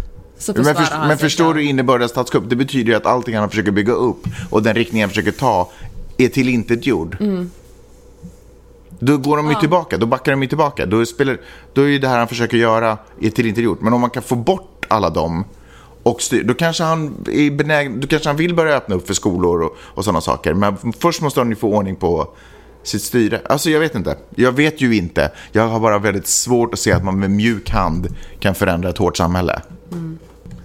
Men, 0.55 0.75
först, 0.75 0.93
men 1.09 1.19
förstår 1.19 1.55
du 1.55 1.63
innebörden 1.65 2.05
av 2.05 2.09
statskupp? 2.09 2.45
Det 2.49 2.57
betyder 2.57 2.91
ju 2.93 2.97
att 2.97 3.07
allting 3.07 3.37
han 3.37 3.51
försöker 3.51 3.71
bygga 3.71 3.93
upp 3.93 4.27
och 4.51 4.63
den 4.63 4.75
riktning 4.75 5.03
han 5.03 5.09
försöker 5.09 5.33
ta 5.33 5.71
är 6.19 6.29
tillintetgjord. 6.29 7.17
Mm. 7.21 7.51
Då 9.05 9.17
går 9.17 9.37
de 9.37 9.49
ju 9.49 9.55
tillbaka, 9.55 9.99
då 9.99 10.07
backar 10.07 10.33
de 10.33 10.43
ju 10.43 10.49
tillbaka. 10.49 10.87
Då, 10.87 11.07
spelar, 11.07 11.39
då 11.73 11.83
är 11.83 11.87
ju 11.87 11.99
det 11.99 12.09
här 12.09 12.19
han 12.19 12.29
försöker 12.29 12.57
göra 12.57 12.99
är 13.21 13.31
tillintetgjort. 13.31 13.81
Men 13.81 13.93
om 13.93 14.01
man 14.01 14.11
kan 14.11 14.23
få 14.23 14.37
bort 14.37 14.87
alla 14.89 15.11
dem 15.11 15.45
och 16.03 16.23
styr, 16.23 16.45
då 16.45 16.55
kanske 16.55 16.85
han 16.85 17.15
är 17.33 17.51
benägen, 17.51 18.01
då 18.01 18.07
kanske 18.07 18.29
han 18.29 18.37
vill 18.37 18.55
börja 18.55 18.77
öppna 18.77 18.95
upp 18.95 19.07
för 19.07 19.15
skolor 19.15 19.63
och, 19.63 19.77
och 19.81 20.05
sådana 20.05 20.21
saker. 20.21 20.55
Men 20.55 20.77
först 20.99 21.23
måste 21.23 21.41
han 21.41 21.49
ju 21.49 21.57
få 21.57 21.69
ordning 21.69 21.97
på 21.97 22.29
sitt 22.83 23.03
styre. 23.03 23.41
Alltså 23.45 23.71
jag 23.71 23.81
vet 23.81 23.95
inte. 23.95 24.17
Jag 24.35 24.53
vet 24.53 24.81
ju 24.81 24.97
inte. 24.97 25.33
Jag 25.53 25.69
har 25.69 25.81
bara 25.81 25.99
väldigt 25.99 26.27
svårt 26.27 26.73
att 26.73 26.81
se 26.81 26.93
att 26.93 27.05
man 27.05 27.19
med 27.19 27.31
mjuk 27.31 27.71
hand 27.71 28.09
kan 28.39 28.55
förändra 28.55 28.89
ett 28.89 28.99
hårt 28.99 29.17
samhälle. 29.17 29.61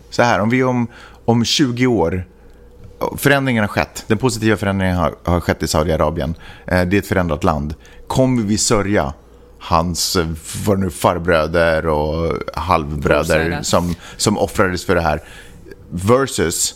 Så 0.09 0.23
här, 0.23 0.39
om 0.39 0.49
vi 0.49 0.63
om, 0.63 0.87
om 1.25 1.45
20 1.45 1.87
år 1.87 2.25
Förändringen 3.17 3.63
har 3.63 3.67
skett. 3.67 4.03
Den 4.07 4.17
positiva 4.17 4.57
förändringen 4.57 4.95
har, 4.95 5.15
har 5.23 5.39
skett 5.39 5.63
i 5.63 5.67
Saudiarabien. 5.67 6.35
Eh, 6.65 6.81
det 6.81 6.97
är 6.97 6.99
ett 6.99 7.07
förändrat 7.07 7.43
land. 7.43 7.75
Kommer 8.07 8.41
vi 8.41 8.57
sörja 8.57 9.13
hans 9.59 10.15
eh, 10.15 10.27
vad 10.65 10.79
nu, 10.79 10.89
farbröder 10.89 11.87
och 11.87 12.33
halvbröder 12.53 13.59
som, 13.61 13.95
som 14.17 14.37
offrades 14.37 14.85
för 14.85 14.95
det 14.95 15.01
här? 15.01 15.23
Versus, 15.89 16.75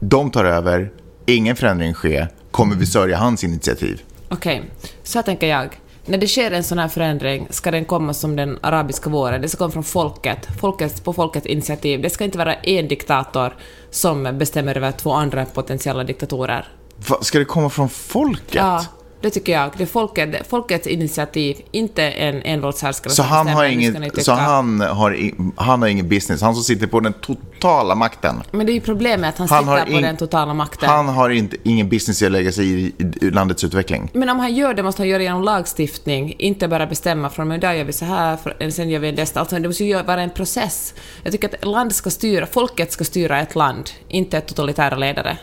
de 0.00 0.30
tar 0.30 0.44
över, 0.44 0.92
ingen 1.26 1.56
förändring 1.56 1.94
sker. 1.94 2.28
Kommer 2.50 2.76
vi 2.76 2.86
sörja 2.86 3.16
hans 3.16 3.44
initiativ? 3.44 4.02
Okej, 4.28 4.70
så 5.02 5.18
här 5.18 5.22
tänker 5.22 5.46
jag. 5.46 5.80
När 6.06 6.18
det 6.18 6.28
sker 6.28 6.50
en 6.50 6.64
sån 6.64 6.78
här 6.78 6.88
förändring 6.88 7.46
ska 7.50 7.70
den 7.70 7.84
komma 7.84 8.14
som 8.14 8.36
den 8.36 8.58
arabiska 8.62 9.10
våren. 9.10 9.42
Det 9.42 9.48
ska 9.48 9.58
komma 9.58 9.70
från 9.70 9.84
folket, 9.84 10.48
folket 10.60 11.04
på 11.04 11.12
folkets 11.12 11.46
initiativ. 11.46 12.02
Det 12.02 12.10
ska 12.10 12.24
inte 12.24 12.38
vara 12.38 12.54
en 12.54 12.88
diktator 12.88 13.56
som 13.90 14.38
bestämmer 14.38 14.76
över 14.76 14.92
två 14.92 15.12
andra 15.12 15.44
potentiella 15.44 16.04
diktatorer. 16.04 16.68
Va, 17.08 17.18
ska 17.22 17.38
det 17.38 17.44
komma 17.44 17.70
från 17.70 17.88
folket? 17.88 18.54
Ja, 18.54 18.84
det 19.24 19.30
tycker 19.30 19.52
jag. 19.52 19.70
Det 19.76 19.82
är 19.82 19.86
folket, 19.86 20.46
folkets 20.48 20.86
initiativ, 20.86 21.56
inte 21.70 22.02
en 22.02 22.42
envåldshärskare 22.42 23.12
Så 23.12 23.22
han 23.22 23.48
har, 23.48 23.64
bestämmer, 23.64 23.76
"Nu 23.76 23.90
ska 23.90 23.98
ni 23.98 24.04
inget, 24.06 24.14
tycka." 24.14 24.24
så 24.24 24.32
han 24.32 24.80
har, 24.80 25.30
han 25.62 25.82
har 25.82 25.88
ingen 25.88 26.08
business. 26.08 26.40
Han 26.42 26.54
som 26.54 26.64
sitter 26.64 26.86
på 26.86 27.00
den 27.00 27.12
totala 27.12 27.94
makten. 27.94 28.42
Men 28.50 28.66
det 28.66 28.72
är 28.72 28.74
ju 28.74 28.80
problemet 28.80 29.28
att 29.28 29.38
han, 29.38 29.48
Han 29.48 29.64
sitter 29.76 29.84
på 29.86 29.92
in- 29.98 30.02
den 30.02 30.16
totala 30.16 30.54
makten. 30.54 30.88
Han 30.88 31.08
har 31.08 31.30
inte, 31.30 31.56
ingen 31.62 31.88
business 31.88 32.22
i 32.22 32.26
att 32.26 32.32
lägga 32.32 32.52
sig 32.52 32.66
i, 32.86 32.92
i 33.20 33.30
landets 33.30 33.64
utveckling. 33.64 34.10
Men 34.14 34.28
om 34.30 34.38
han 34.38 34.54
gör 34.54 34.74
det 34.74 34.82
måste 34.82 35.02
han 35.02 35.08
göra 35.08 35.22
genom 35.22 35.42
lagstiftning, 35.42 36.34
inte 36.38 36.68
bara 36.68 36.86
bestämma 36.86 37.30
från 37.30 37.48
men 37.48 37.60
där 37.60 37.72
gör 37.72 37.84
vi 37.84 37.92
så 37.92 38.04
här, 38.04 38.36
för- 38.36 38.70
sen 38.70 38.88
gör 38.90 38.98
vi 39.00 39.12
det. 39.12 39.36
Alltså 39.36 39.58
det 39.58 39.68
måste 39.68 39.84
ju 39.84 40.02
vara 40.02 40.22
en 40.22 40.30
process. 40.30 40.94
Jag 41.22 41.32
tycker 41.32 41.48
att 41.54 41.64
land 41.64 41.94
ska 41.94 42.10
styra, 42.10 42.46
folket 42.46 42.92
ska 42.92 43.04
styra 43.04 43.40
ett 43.40 43.54
land, 43.54 43.90
inte 44.08 44.40
totalitära 44.40 44.96
ledare. 44.96 45.38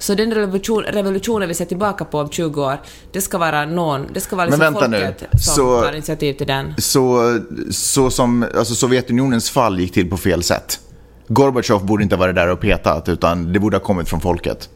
Så 0.00 0.14
den 0.14 0.34
revolution, 0.34 0.82
revolutionen 0.84 1.48
vi 1.48 1.54
ser 1.54 1.64
tillbaka 1.64 2.04
på 2.04 2.18
om 2.20 2.28
20 2.30 2.64
år, 2.64 2.80
det 3.12 3.20
ska 3.20 3.38
vara 3.38 3.66
någon, 3.66 4.06
det 4.14 4.20
ska 4.20 4.36
vara 4.36 4.50
Men 4.50 4.58
liksom 4.58 4.74
vänta 4.74 4.88
nu, 4.88 5.00
folket 5.06 5.42
som 5.42 5.54
så- 5.54 5.82
tar 5.82 5.92
initiativ 5.92 6.34
till 6.34 6.46
den. 6.46 6.74
Så, 6.78 7.38
så 7.70 8.10
som 8.10 8.46
alltså 8.56 8.74
Sovjetunionens 8.74 9.50
fall 9.50 9.80
gick 9.80 9.92
till 9.92 10.10
på 10.10 10.16
fel 10.16 10.42
sätt. 10.42 10.80
Gorbatjov 11.28 11.86
borde 11.86 12.02
inte 12.02 12.14
ha 12.16 12.20
varit 12.20 12.34
där 12.34 12.48
och 12.48 12.60
petat, 12.60 13.08
utan 13.08 13.52
det 13.52 13.58
borde 13.58 13.76
ha 13.76 13.84
kommit 13.84 14.08
från 14.08 14.20
folket. 14.20 14.68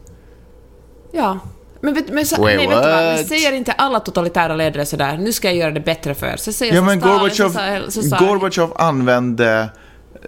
Ja. 1.11 1.39
Men, 1.81 1.93
vet, 1.93 2.09
men 2.13 2.25
så, 2.25 2.41
Wait, 2.41 2.57
nej, 2.57 2.67
du 2.67 2.73
vad? 2.75 2.85
Men 2.85 3.17
what? 3.17 3.27
säger 3.27 3.51
inte 3.51 3.71
alla 3.71 3.99
totalitära 3.99 4.55
ledare 4.55 4.85
sådär, 4.85 5.17
nu 5.17 5.33
ska 5.33 5.47
jag 5.47 5.57
göra 5.57 5.71
det 5.71 5.79
bättre 5.79 6.13
för. 6.15 6.35
Så 6.37 6.51
säger 6.51 6.73
Ja, 6.75 6.81
men 6.81 6.99
Stalin, 6.99 7.17
Gorbatjov, 7.17 7.49
så, 7.85 7.91
så, 7.91 8.01
sa- 8.03 8.17
Gorbatjov 8.19 8.73
använde 8.75 9.69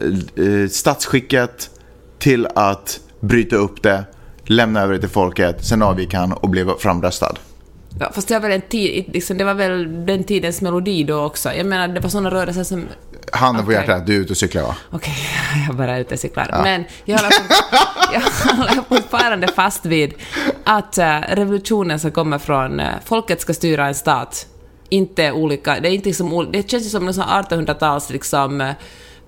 eh, 0.02 0.70
statsskicket 0.72 1.70
till 2.20 2.48
att 2.56 3.00
bryta 3.20 3.56
upp 3.56 3.84
det, 3.84 4.04
lämna 4.48 4.82
över 4.82 4.94
det 4.94 5.00
till 5.00 5.10
folket, 5.10 5.66
sen 5.66 5.82
avgick 5.82 6.14
han 6.14 6.34
och 6.34 6.50
blev 6.50 6.78
framröstad. 6.78 7.36
Ja, 8.00 8.12
fast 8.14 8.28
det 8.28 8.34
var 8.34 8.42
väl 8.42 8.52
en 8.52 8.62
tid, 8.62 9.06
liksom, 9.14 9.38
det 9.38 9.44
var 9.44 9.54
väl 9.54 10.06
den 10.06 10.24
tidens 10.24 10.62
melodi 10.62 11.04
då 11.04 11.24
också. 11.24 11.54
Jag 11.54 11.66
menar, 11.66 11.88
det 11.88 12.00
var 12.00 12.10
såna 12.10 12.32
rörelser 12.32 12.64
som... 12.64 12.86
Handen 13.32 13.66
på 13.66 13.72
Okej. 13.72 13.82
hjärtat, 13.88 14.06
du 14.08 14.16
är 14.16 14.20
ute 14.20 14.34
och 14.34 14.38
cyklar 14.38 14.62
va? 14.64 14.76
Okej, 14.92 15.14
jag 15.68 15.74
är 15.76 15.78
bara 15.78 15.98
ute 16.00 16.14
och 16.14 16.20
cyklar. 16.20 16.60
Men 16.64 16.84
jag 17.06 17.18
håller, 17.18 17.32
jag 18.76 18.86
fortfarande 18.88 19.48
fast 19.48 19.86
vid 19.86 20.14
att 20.64 20.98
eh, 20.98 21.20
revolutionen 21.30 22.00
som 22.00 22.12
kommer 22.12 22.38
från... 22.38 22.80
eh, 22.80 22.88
folket 23.06 23.42
ska 23.42 23.54
styra 23.54 23.88
en 23.88 23.96
stat. 23.96 24.48
Inte 24.90 25.32
olika... 25.32 25.80
Det, 25.80 25.90
är 25.90 25.94
inte 25.94 26.14
som, 26.14 26.34
ol- 26.34 26.50
det 26.52 26.70
känns 26.70 26.92
som 26.92 27.06
någon 27.06 27.14
sån 27.14 27.24
1800-tals 27.24 28.10
liksom... 28.10 28.62
eh, 28.62 28.72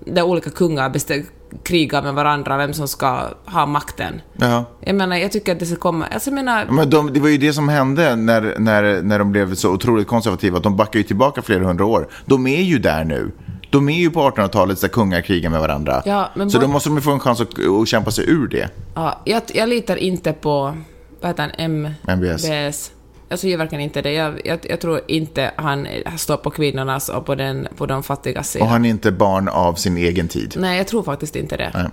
Där 0.06 0.22
olika 0.22 0.50
kungar 0.50 0.88
bestä- 0.90 1.26
krigar 1.62 2.02
med 2.02 2.14
varandra, 2.14 2.56
vem 2.56 2.72
som 2.72 2.88
ska 2.88 3.20
ha 3.46 3.66
makten. 3.66 4.20
Ja. 4.36 4.64
Jag 4.80 4.94
menar, 4.96 5.16
jag 5.16 5.32
tycker 5.32 5.52
att 5.52 5.58
det 5.58 5.66
ska 5.66 5.76
komma... 5.76 6.06
Alltså 6.14 6.30
jag 6.30 6.34
menar... 6.34 6.66
Men 6.70 6.90
de, 6.90 7.12
det 7.12 7.20
var 7.20 7.28
ju 7.28 7.38
det 7.38 7.52
som 7.52 7.68
hände 7.68 8.16
när, 8.16 8.54
när, 8.58 9.02
när 9.02 9.18
de 9.18 9.32
blev 9.32 9.54
så 9.54 9.70
otroligt 9.70 10.08
konservativa, 10.08 10.56
att 10.56 10.62
de 10.62 10.76
backar 10.76 10.98
ju 10.98 11.02
tillbaka 11.02 11.42
flera 11.42 11.64
hundra 11.64 11.84
år. 11.84 12.08
De 12.26 12.46
är 12.46 12.62
ju 12.62 12.78
där 12.78 13.04
nu. 13.04 13.30
De 13.70 13.88
är 13.88 13.98
ju 13.98 14.10
på 14.10 14.20
1800-talet 14.30 14.80
där 14.80 14.88
kungar 14.88 15.20
krigar 15.20 15.50
med 15.50 15.60
varandra. 15.60 16.02
Ja, 16.04 16.30
så 16.34 16.40
vad- 16.44 16.60
då 16.60 16.68
måste 16.68 16.88
de 16.88 16.94
ju 16.96 17.00
få 17.02 17.10
en 17.12 17.20
chans 17.20 17.40
att, 17.40 17.48
att 17.82 17.88
kämpa 17.88 18.10
sig 18.10 18.30
ur 18.30 18.48
det. 18.48 18.68
Ja, 18.94 19.20
jag, 19.24 19.42
jag 19.54 19.68
litar 19.68 19.96
inte 19.96 20.32
på, 20.32 20.76
vad 21.20 21.30
heter 21.30 21.42
han, 21.42 21.52
M... 21.58 21.88
MBS. 22.08 22.42
BS. 22.48 22.90
Alltså 23.30 23.46
jag 23.46 23.50
gör 23.50 23.58
verkligen 23.58 23.84
inte 23.84 24.02
det. 24.02 24.12
Jag, 24.12 24.40
jag, 24.44 24.58
jag 24.68 24.80
tror 24.80 25.00
inte 25.06 25.50
han 25.56 25.86
står 26.18 26.36
på 26.36 26.50
kvinnornas 26.50 27.08
och 27.08 27.26
på, 27.26 27.34
den, 27.34 27.68
på 27.76 27.86
de 27.86 28.02
fattigas 28.02 28.50
sida. 28.50 28.64
Och 28.64 28.70
han 28.70 28.84
är 28.84 28.90
inte 28.90 29.12
barn 29.12 29.48
av 29.48 29.74
sin 29.74 29.96
egen 29.96 30.28
tid. 30.28 30.54
Nej, 30.58 30.76
jag 30.78 30.86
tror 30.86 31.02
faktiskt 31.02 31.36
inte 31.36 31.56
det. 31.56 31.70
Nej. 31.74 31.86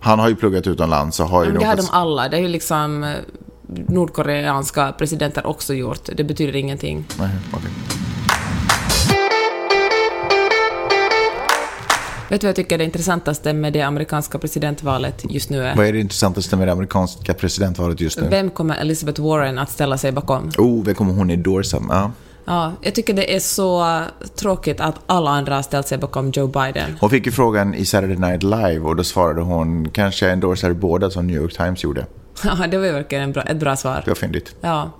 Han 0.00 0.18
har 0.18 0.28
ju 0.28 0.34
pluggat 0.36 0.66
utomlands 0.66 1.20
och 1.20 1.26
har 1.26 1.44
ju 1.44 1.50
Men 1.50 1.60
det 1.60 1.66
har 1.66 1.76
de 1.76 1.82
fått- 1.82 1.90
alla. 1.94 2.28
Det 2.28 2.36
är 2.36 2.40
ju 2.40 2.48
liksom 2.48 3.04
eh, 3.04 3.10
nordkoreanska 3.88 4.92
presidenter 4.98 5.46
också 5.46 5.74
gjort. 5.74 6.08
Det 6.16 6.24
betyder 6.24 6.56
ingenting. 6.56 7.04
Nej, 7.18 7.28
okej. 7.52 7.70
Vet 12.30 12.40
du 12.40 12.46
vad 12.46 12.48
jag 12.48 12.56
tycker 12.56 12.74
är 12.76 12.78
det 12.78 12.84
intressantaste 12.84 13.52
med 13.52 13.72
det 13.72 13.82
amerikanska 13.82 14.38
presidentvalet 14.38 15.24
just 15.30 15.50
nu 15.50 15.64
är? 15.64 15.76
Vad 15.76 15.86
är 15.86 15.92
det 15.92 16.00
intressantaste 16.00 16.56
med 16.56 16.68
det 16.68 16.72
amerikanska 16.72 17.34
presidentvalet 17.34 18.00
just 18.00 18.20
nu? 18.20 18.26
Vem 18.30 18.50
kommer 18.50 18.76
Elizabeth 18.76 19.22
Warren 19.22 19.58
att 19.58 19.70
ställa 19.70 19.98
sig 19.98 20.12
bakom? 20.12 20.50
Oh, 20.58 20.84
vem 20.84 20.94
kommer 20.94 21.12
hon 21.14 21.30
endorsa? 21.30 21.82
Ja. 21.88 22.12
Ja, 22.44 22.72
jag 22.82 22.94
tycker 22.94 23.14
det 23.14 23.36
är 23.36 23.40
så 23.40 24.00
tråkigt 24.34 24.80
att 24.80 24.94
alla 25.06 25.30
andra 25.30 25.54
har 25.54 25.62
ställt 25.62 25.88
sig 25.88 25.98
bakom 25.98 26.30
Joe 26.30 26.46
Biden. 26.46 26.96
Hon 27.00 27.10
fick 27.10 27.26
ju 27.26 27.32
frågan 27.32 27.74
i 27.74 27.84
Saturday 27.84 28.16
Night 28.16 28.42
Live 28.42 28.80
och 28.80 28.96
då 28.96 29.04
svarade 29.04 29.40
hon 29.40 29.90
kanske 29.90 30.26
jag 30.26 30.32
endorsar 30.32 30.72
båda 30.72 31.10
som 31.10 31.26
New 31.26 31.36
York 31.36 31.56
Times 31.56 31.84
gjorde. 31.84 32.06
Ja, 32.44 32.66
det 32.66 32.78
var 32.78 32.86
ju 32.86 32.92
verkligen 32.92 33.24
en 33.24 33.32
bra, 33.32 33.42
ett 33.42 33.56
bra 33.56 33.76
svar. 33.76 34.02
Det 34.04 34.10
var 34.10 34.14
fyndigt. 34.14 34.54
Ja. 34.60 34.90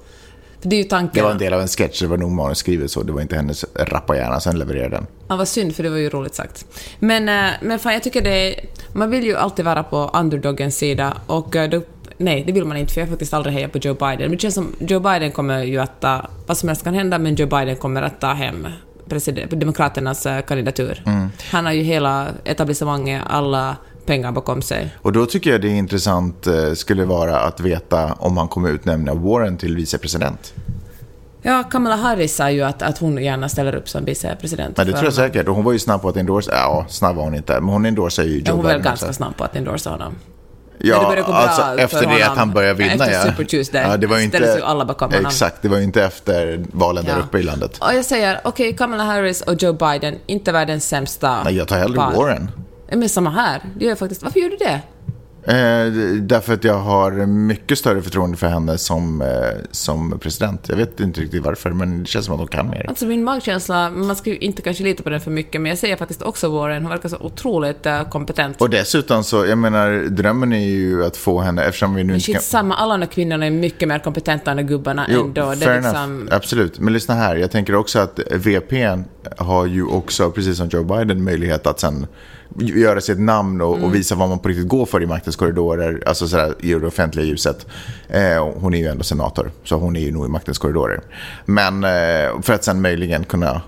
För 0.61 0.69
det 0.69 0.77
är 0.77 0.79
ju 0.79 0.85
tanken. 0.85 1.15
Det 1.15 1.23
var 1.23 1.31
en 1.31 1.39
del 1.39 1.53
av 1.53 1.61
en 1.61 1.69
sketch, 1.69 2.01
det 2.01 2.07
var 2.07 2.17
nog 2.17 2.31
manusskrivet 2.31 2.91
så, 2.91 3.03
det 3.03 3.13
var 3.13 3.21
inte 3.21 3.37
hennes 3.37 3.65
rappa 3.75 4.17
hjärna 4.17 4.41
som 4.41 4.57
levererade 4.57 4.97
den. 4.97 5.07
Ja, 5.29 5.37
vad 5.37 5.49
synd, 5.49 5.77
för 5.77 5.83
det 5.83 5.91
var 5.91 5.97
ju 5.97 6.09
roligt 6.09 6.35
sagt. 6.35 6.67
Men, 6.99 7.29
eh, 7.29 7.53
men 7.63 7.79
fan, 7.79 7.93
jag 7.93 8.03
tycker 8.03 8.23
det 8.23 8.31
är, 8.31 8.65
Man 8.93 9.11
vill 9.11 9.25
ju 9.25 9.37
alltid 9.37 9.65
vara 9.65 9.83
på 9.83 10.11
underdogens 10.15 10.77
sida 10.77 11.17
och 11.27 11.57
eh, 11.57 11.71
då, 11.71 11.83
Nej, 12.17 12.45
det 12.47 12.53
vill 12.53 12.65
man 12.65 12.77
inte, 12.77 12.93
för 12.93 13.01
jag 13.01 13.07
har 13.07 13.11
faktiskt 13.11 13.35
aldrig 13.35 13.55
hejat 13.55 13.73
på 13.73 13.79
Joe 13.79 13.95
Biden. 13.95 14.19
Men 14.21 14.31
det 14.31 14.39
känns 14.39 14.55
som 14.55 14.73
Joe 14.79 15.01
Biden 15.01 15.33
kommer 15.33 15.65
ju 15.65 15.79
att 15.79 16.01
ta... 16.01 16.29
Vad 16.47 16.59
som 16.59 16.69
helst 16.69 16.85
kan 16.85 16.95
hända, 16.95 17.19
men 17.19 17.35
Joe 17.35 17.47
Biden 17.47 17.77
kommer 17.77 18.03
att 18.03 18.21
ta 18.21 18.33
hem 18.33 18.67
president, 19.09 19.51
Demokraternas 19.51 20.27
eh, 20.27 20.41
kandidatur. 20.41 21.03
Han 21.51 21.65
har 21.67 21.73
ju 21.73 21.83
hela 21.83 22.29
etablissemanget, 22.45 23.23
alla 23.27 23.77
pengar 24.07 24.33
bakom 24.33 24.63
sig. 24.63 24.95
Och 25.03 25.13
då 25.13 25.27
tycker 25.27 25.51
jag 25.51 25.61
det 25.61 25.69
är 25.69 25.75
intressant 25.75 26.47
eh, 26.47 26.73
skulle 26.75 27.05
vara 27.05 27.41
att 27.41 27.61
veta 27.61 28.13
om 28.19 28.37
han 28.37 28.49
kommer 28.49 28.71
utnämna 28.71 29.15
Warren 29.15 29.57
till 29.57 29.77
vicepresident. 29.77 30.55
Ja, 31.43 31.63
Kamala 31.71 31.97
Harris 31.97 32.37
sa 32.37 32.51
ju 32.51 32.63
att, 32.63 32.83
att 32.83 32.99
hon 32.99 33.25
gärna 33.25 33.49
ställer 33.49 33.75
upp 33.75 33.89
som 33.89 34.05
vicepresident. 34.05 34.77
Men 34.77 34.87
det 34.87 34.93
tror 34.93 35.05
jag 35.05 35.15
säkert. 35.15 35.49
Och 35.49 35.55
hon 35.55 35.65
var 35.65 35.73
ju 35.73 35.79
snabb 35.79 36.03
på 36.03 36.09
att 36.09 36.17
endorsa, 36.17 36.51
ja, 36.55 36.87
snabb 36.89 37.17
var 37.17 37.25
hon 37.25 37.35
inte, 37.35 37.61
men 37.61 37.69
hon 37.69 37.87
endorsar 37.87 38.23
ju 38.23 38.39
Joe 38.39 38.43
Ja, 38.47 38.53
hon 38.53 38.63
var 38.65 38.73
väl 38.73 38.83
ganska 38.83 39.13
snabb 39.13 39.37
på 39.37 39.45
att 39.45 39.57
endorsa 39.57 39.91
honom. 39.91 40.15
Det 40.79 40.89
Ja, 40.89 41.15
bra 41.17 41.35
alltså 41.35 41.63
efter 41.83 42.07
det 42.07 42.23
att 42.23 42.37
han 42.37 42.51
började 42.51 42.75
vinna, 42.75 42.93
efter 42.93 43.13
ja. 43.13 43.23
Super 43.23 43.45
Tuesday, 43.45 43.83
ja 43.83 43.97
det 43.97 44.07
var 44.07 44.17
ställdes 44.17 44.41
inte, 44.51 44.59
ju 44.59 44.65
alla 44.65 44.85
bakom 44.85 45.11
honom. 45.11 45.27
Exakt, 45.27 45.63
det 45.63 45.69
var 45.69 45.77
ju 45.77 45.83
inte 45.85 46.05
efter 46.05 46.65
valen 46.73 47.05
där 47.05 47.13
Ja. 47.13 47.19
uppe 47.25 47.39
i 47.39 47.43
landet. 47.43 47.79
Och 47.81 47.95
jag 47.95 48.05
säger, 48.05 48.41
okej, 48.45 48.77
Kamala 48.77 49.05
Harris 49.05 49.41
och 49.41 49.63
Joe 49.63 49.73
Biden, 49.73 50.15
inte 50.27 50.53
världens 50.53 50.89
sämsta 50.89 51.43
Nej, 51.45 51.57
jag 51.57 51.69
tar 51.69 51.79
hellre 51.79 51.97
par. 51.97 52.15
Warren. 52.15 52.51
Men 52.91 53.09
samma 53.09 53.31
här. 53.31 53.63
Det 53.77 53.85
gör 53.85 53.91
jag 53.91 53.99
faktiskt. 53.99 54.23
Varför 54.23 54.41
gör 54.41 54.51
du 54.51 54.57
det? 54.57 54.81
Eh, 55.45 55.93
därför 56.23 56.55
att 56.55 56.65
jag 56.65 56.79
har 56.79 57.27
mycket 57.27 57.79
större 57.79 58.03
förtroende 58.03 58.37
för 58.37 58.47
henne 58.47 58.79
som, 58.79 59.23
eh, 59.23 59.29
som 59.71 60.19
president. 60.19 60.69
Jag 60.69 60.77
vet 60.77 61.01
inte 61.01 61.21
riktigt 61.21 61.43
varför, 61.43 61.71
men 61.71 62.01
det 62.01 62.07
känns 62.07 62.25
som 62.25 62.35
att 62.35 62.41
hon 62.41 62.49
kan 62.49 62.71
mer. 62.71 62.87
Alltså 62.89 63.07
min 63.07 63.25
magkänsla, 63.25 63.91
man 63.91 64.17
ska 64.17 64.31
ju 64.31 64.39
inte 64.39 64.63
kanske 64.63 64.85
lita 64.85 65.03
på 65.03 65.11
den 65.11 65.21
för 65.21 65.31
mycket, 65.31 65.61
men 65.61 65.69
jag 65.69 65.79
säger 65.79 65.97
faktiskt 65.97 66.23
också 66.23 66.49
Warren. 66.49 66.83
Hon 66.83 66.91
verkar 66.91 67.09
så 67.09 67.17
otroligt 67.17 67.87
eh, 67.87 68.09
kompetent. 68.09 68.61
Och 68.61 68.71
dessutom 68.71 69.25
så, 69.25 69.47
jag 69.47 69.59
menar, 69.59 70.09
drömmen 70.11 70.53
är 70.53 70.67
ju 70.67 71.05
att 71.05 71.17
få 71.17 71.41
henne, 71.41 71.65
eftersom 71.65 71.95
vi 71.95 72.03
nu 72.03 72.07
Men 72.07 72.17
inte 72.17 72.33
kan... 72.33 72.43
samma, 72.43 72.77
alla 72.77 72.99
de 72.99 73.07
kvinnorna 73.07 73.47
är 73.47 73.51
mycket 73.51 73.89
mer 73.89 73.99
kompetenta 73.99 74.51
än 74.51 74.67
gubbarna 74.67 75.07
ändå. 75.07 75.51
Det 75.51 75.57
fair 75.57 75.81
liksom... 75.81 75.97
enough. 75.97 76.35
Absolut. 76.35 76.79
Men 76.79 76.93
lyssna 76.93 77.15
här, 77.15 77.37
jag 77.37 77.51
tänker 77.51 77.75
också 77.75 77.99
att 77.99 78.21
VPn 78.31 79.05
har 79.39 79.67
ju 79.67 79.87
också, 79.87 80.31
precis 80.31 80.57
som 80.57 80.69
Joe 80.69 80.85
Biden, 80.85 81.25
möjlighet 81.25 81.67
att 81.67 81.81
sen 81.81 82.07
göra 82.59 83.01
sig 83.01 83.13
ett 83.13 83.21
namn 83.21 83.61
och, 83.61 83.75
Mm. 83.75 83.85
och 83.85 83.95
visa 83.95 84.15
vad 84.15 84.29
man 84.29 84.39
på 84.39 84.49
riktigt 84.49 84.69
går 84.69 84.87
för 84.87 85.03
i 85.03 85.07
maktens 85.07 85.37
korridorer, 85.37 86.03
alltså 86.07 86.29
sådär, 86.29 86.55
i 86.61 86.73
det 86.75 86.87
offentliga 86.87 87.25
ljuset. 87.27 87.67
Eh, 88.09 88.49
hon 88.55 88.75
är 88.75 88.79
ju 88.79 88.87
ändå 88.87 89.05
senator, 89.05 89.51
så 89.65 89.77
hon 89.77 89.97
är 89.97 90.01
ju 90.01 90.13
nog 90.13 90.27
i 90.27 90.29
maktens 90.29 90.59
korridorer. 90.59 91.01
Men 91.45 91.85
eh, 91.85 92.41
för 92.43 92.53
att 92.53 92.65
sen 92.65 92.83
möjligen 92.83 93.25
kunna 93.25 93.63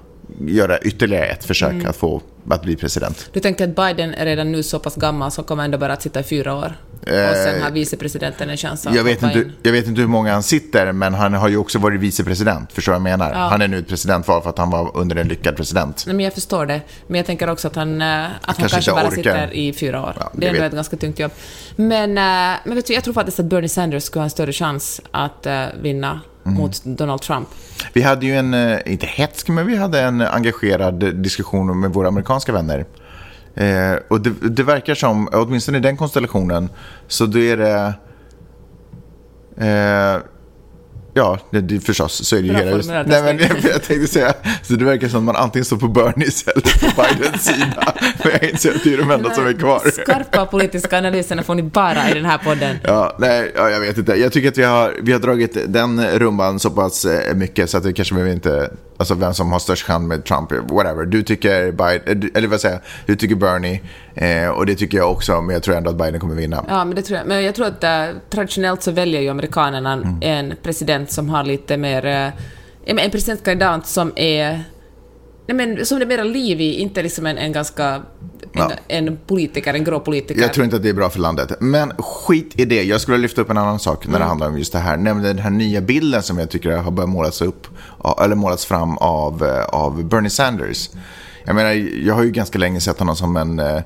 göra 0.46 0.78
ytterligare 0.78 1.26
ett 1.26 1.44
försök 1.44 1.70
Mm. 1.72 1.86
att 1.90 1.96
få 1.96 2.22
att 2.50 2.62
bli 2.62 2.76
president. 2.76 3.30
Du 3.32 3.40
tänker 3.40 3.64
att 3.68 3.76
Biden 3.76 4.14
är 4.14 4.24
redan 4.24 4.52
nu 4.52 4.62
så 4.62 4.78
pass 4.78 4.96
gammal 4.96 5.30
så 5.30 5.42
kommer 5.42 5.64
ändå 5.64 5.78
bara 5.78 5.92
att 5.92 6.02
sitta 6.02 6.20
i 6.20 6.22
fyra 6.22 6.54
år? 6.54 6.76
och 7.02 7.36
sen 7.36 7.62
har 7.62 7.70
vicepresidenten 7.70 8.50
en 8.50 8.56
chans 8.56 8.86
att 8.86 8.92
Eh, 8.92 8.96
Jag 8.96 9.04
vet, 9.04 9.22
inte, 9.22 9.38
in. 9.38 9.52
jag 9.62 9.72
vet 9.72 9.86
inte 9.86 10.00
hur 10.00 10.08
många 10.08 10.32
han 10.32 10.42
sitter, 10.42 10.92
men 10.92 11.14
han 11.14 11.34
har 11.34 11.48
ju 11.48 11.56
också 11.56 11.78
varit 11.78 12.00
vicepresident. 12.00 12.72
Förstår 12.72 12.92
du 12.92 12.98
vad 12.98 13.10
jag 13.10 13.18
menar? 13.18 13.32
Han 13.34 13.62
är 13.62 13.68
nu 13.68 13.78
ett 13.78 13.88
presidentval 13.88 14.42
för 14.42 14.50
att 14.50 14.58
han 14.58 14.70
var 14.70 14.96
under 14.96 15.16
en 15.16 15.28
lyckad 15.28 15.56
president. 15.56 16.04
Nej, 16.06 16.16
men 16.16 16.24
jag 16.24 16.34
förstår 16.34 16.66
det. 16.66 16.80
Men 17.06 17.16
jag 17.16 17.26
tänker 17.26 17.50
också 17.50 17.68
att 17.68 17.76
han, 17.76 18.02
eh, 18.02 18.24
att 18.24 18.30
han 18.42 18.54
Kanske 18.56 18.74
kanske, 18.74 18.90
bara 18.92 19.04
orkar. 19.08 19.14
sitter 19.16 19.54
i 19.54 19.72
fyra 19.72 20.02
år. 20.02 20.14
Ja, 20.20 20.30
det 20.34 20.46
är 20.46 20.50
ändå 20.54 20.62
ett 20.64 20.72
ganska 20.72 20.96
tungt 20.96 21.18
jobb. 21.18 21.32
Men, 21.76 22.10
eh, 22.18 22.58
men 22.64 22.74
vet 22.74 22.86
du, 22.86 22.94
jag 22.94 23.04
tror 23.04 23.14
faktiskt 23.14 23.40
att 23.40 23.46
Bernie 23.46 23.68
Sanders 23.68 24.02
skulle 24.02 24.20
ha 24.20 24.24
en 24.24 24.30
större 24.30 24.52
chans 24.52 25.00
att 25.10 25.46
eh, 25.46 25.64
vinna 25.82 26.20
Mm. 26.44 26.58
mot 26.58 26.84
Donald 26.84 27.20
Trump. 27.20 27.48
Vi 27.92 28.02
hade 28.02 28.26
ju 28.26 28.36
en, 28.36 28.54
eh, 28.54 28.78
inte 28.86 29.06
hetsk, 29.06 29.48
men 29.48 29.66
vi 29.66 29.76
hade 29.76 30.00
en 30.00 30.20
engagerad 30.20 31.14
diskussion 31.14 31.80
med 31.80 31.90
våra 31.90 32.08
amerikanska 32.08 32.52
vänner. 32.52 32.86
Eh, 33.54 33.94
och 34.08 34.20
det, 34.20 34.30
det 34.50 34.62
verkar 34.62 34.94
som, 34.94 35.28
åtminstone 35.32 35.78
i 35.78 35.80
den 35.80 35.96
konstellationen, 35.96 36.68
så 37.08 37.26
då 37.26 37.38
är 37.38 37.56
det... 37.56 37.94
Eh, 39.66 40.22
ja, 41.14 41.38
det, 41.50 41.60
det, 41.60 41.80
förstås, 41.80 42.28
så 42.28 42.36
är 42.36 42.40
det 42.40 42.46
ju 42.46 42.52
Bra 42.52 42.62
hela... 42.62 42.82
formulerat, 42.82 43.06
Nej, 43.06 43.22
men 43.22 43.38
jag 43.72 43.82
tänkte 43.82 44.06
säga, 44.06 44.34
så 44.62 44.74
det 44.74 44.84
verkar 44.84 45.08
som 45.08 45.18
att 45.18 45.24
man 45.24 45.36
antingen 45.36 45.64
står 45.64 45.76
på 45.76 45.88
Bernies 45.88 46.48
eller 46.48 46.62
på 46.62 47.02
Bidens 47.02 47.44
sida. 47.44 47.94
Men 48.24 48.32
jag 48.32 48.50
inser 48.50 48.74
att 48.74 48.84
det 48.84 48.94
är 48.94 48.98
de 48.98 49.10
enda 49.10 49.34
som 49.34 49.46
är 49.46 49.52
kvar. 49.52 49.90
Skarpa 49.90 50.46
politiska 50.46 50.98
analyserna 50.98 51.42
får 51.42 51.54
ni 51.54 51.62
bara 51.62 52.10
i 52.10 52.14
den 52.14 52.24
här 52.24 52.38
podden. 52.38 52.76
Ja, 52.82 53.16
nej, 53.18 53.52
ja, 53.56 53.70
jag 53.70 53.80
vet 53.80 53.98
inte. 53.98 54.14
Jag 54.14 54.32
tycker 54.32 54.48
att 54.48 54.58
vi 54.58 54.62
har, 54.62 54.96
vi 55.02 55.12
har 55.12 55.20
dragit 55.20 55.56
den 55.66 56.18
rumban 56.18 56.60
så 56.60 56.70
pass 56.70 57.04
eh, 57.04 57.34
mycket 57.34 57.70
så 57.70 57.78
att 57.78 57.84
vi 57.84 57.92
kanske 57.92 58.14
behöver 58.14 58.32
inte, 58.32 58.70
alltså 59.02 59.14
vem 59.14 59.34
som 59.34 59.52
har 59.52 59.58
störst 59.58 59.86
chans 59.86 60.08
med 60.08 60.24
Trump, 60.24 60.52
whatever. 60.70 61.04
Du 61.04 61.22
tycker 61.22 61.72
Biden, 61.72 62.30
eller 62.34 62.48
vad 62.48 62.60
säger 62.60 62.80
du 63.06 63.16
tycker 63.16 63.34
Bernie 63.34 63.80
eh, 64.14 64.48
och 64.48 64.66
det 64.66 64.74
tycker 64.74 64.98
jag 64.98 65.10
också, 65.10 65.40
men 65.42 65.54
jag 65.54 65.62
tror 65.62 65.76
ändå 65.76 65.90
att 65.90 65.96
Biden 65.96 66.20
kommer 66.20 66.34
vinna. 66.34 66.64
Ja, 66.68 66.84
men 66.84 66.94
det 66.94 67.02
tror 67.02 67.18
jag. 67.18 67.26
Men 67.26 67.42
jag 67.44 67.54
tror 67.54 67.66
att 67.66 67.84
eh, 67.84 68.04
traditionellt 68.30 68.82
så 68.82 68.90
väljer 68.90 69.20
ju 69.20 69.28
amerikanerna 69.28 69.92
Mm. 69.92 70.18
en 70.22 70.54
president 70.62 71.10
som 71.10 71.28
har 71.28 71.44
lite 71.44 71.76
mer... 71.76 72.06
eh, 72.06 72.28
en 72.84 73.10
presidentkandidat 73.10 73.86
som 73.86 74.12
är... 74.16 74.64
Nej, 75.46 75.56
men 75.56 75.86
som 75.86 75.98
det 75.98 76.04
är 76.04 76.06
mera 76.06 76.24
liv 76.24 76.60
i, 76.60 76.74
inte 76.80 77.02
liksom 77.02 77.26
en, 77.26 77.38
en 77.38 77.52
ganska... 77.52 77.94
En, 77.94 78.02
Ja. 78.54 78.70
en 78.88 79.18
politiker, 79.26 79.74
en 79.74 79.84
grå 79.84 80.00
politiker. 80.00 80.40
Jag 80.42 80.52
tror 80.52 80.64
inte 80.64 80.76
att 80.76 80.82
det 80.82 80.88
är 80.88 80.94
bra 80.94 81.10
för 81.10 81.18
landet. 81.20 81.52
Men 81.60 81.92
skit 81.98 82.52
i 82.56 82.64
det. 82.64 82.82
Jag 82.82 83.00
skulle 83.00 83.18
lyfta 83.18 83.40
upp 83.40 83.50
en 83.50 83.58
annan 83.58 83.78
sak 83.78 84.06
när 84.06 84.18
det 84.18 84.24
handlar 84.24 84.46
om 84.46 84.58
just 84.58 84.72
det 84.72 84.78
här. 84.78 84.96
Nämligen 84.96 85.36
den 85.36 85.44
här 85.44 85.50
nya 85.50 85.80
bilden 85.80 86.22
som 86.22 86.38
jag 86.38 86.50
tycker 86.50 86.70
har 86.70 86.90
börjat 86.90 87.10
målas 87.10 87.42
upp, 87.42 87.66
eller 88.24 88.34
målas 88.34 88.64
fram 88.66 88.98
av, 88.98 89.44
eh, 89.44 89.64
av 89.64 90.04
Bernie 90.04 90.30
Sanders. 90.30 90.90
Jag 91.44 91.54
menar, 91.54 91.70
jag 92.06 92.14
har 92.14 92.22
ju 92.22 92.30
ganska 92.30 92.58
länge 92.58 92.80
sett 92.80 92.98
honom 92.98 93.16
som 93.16 93.36
en, 93.36 93.58
eh, 93.58 93.80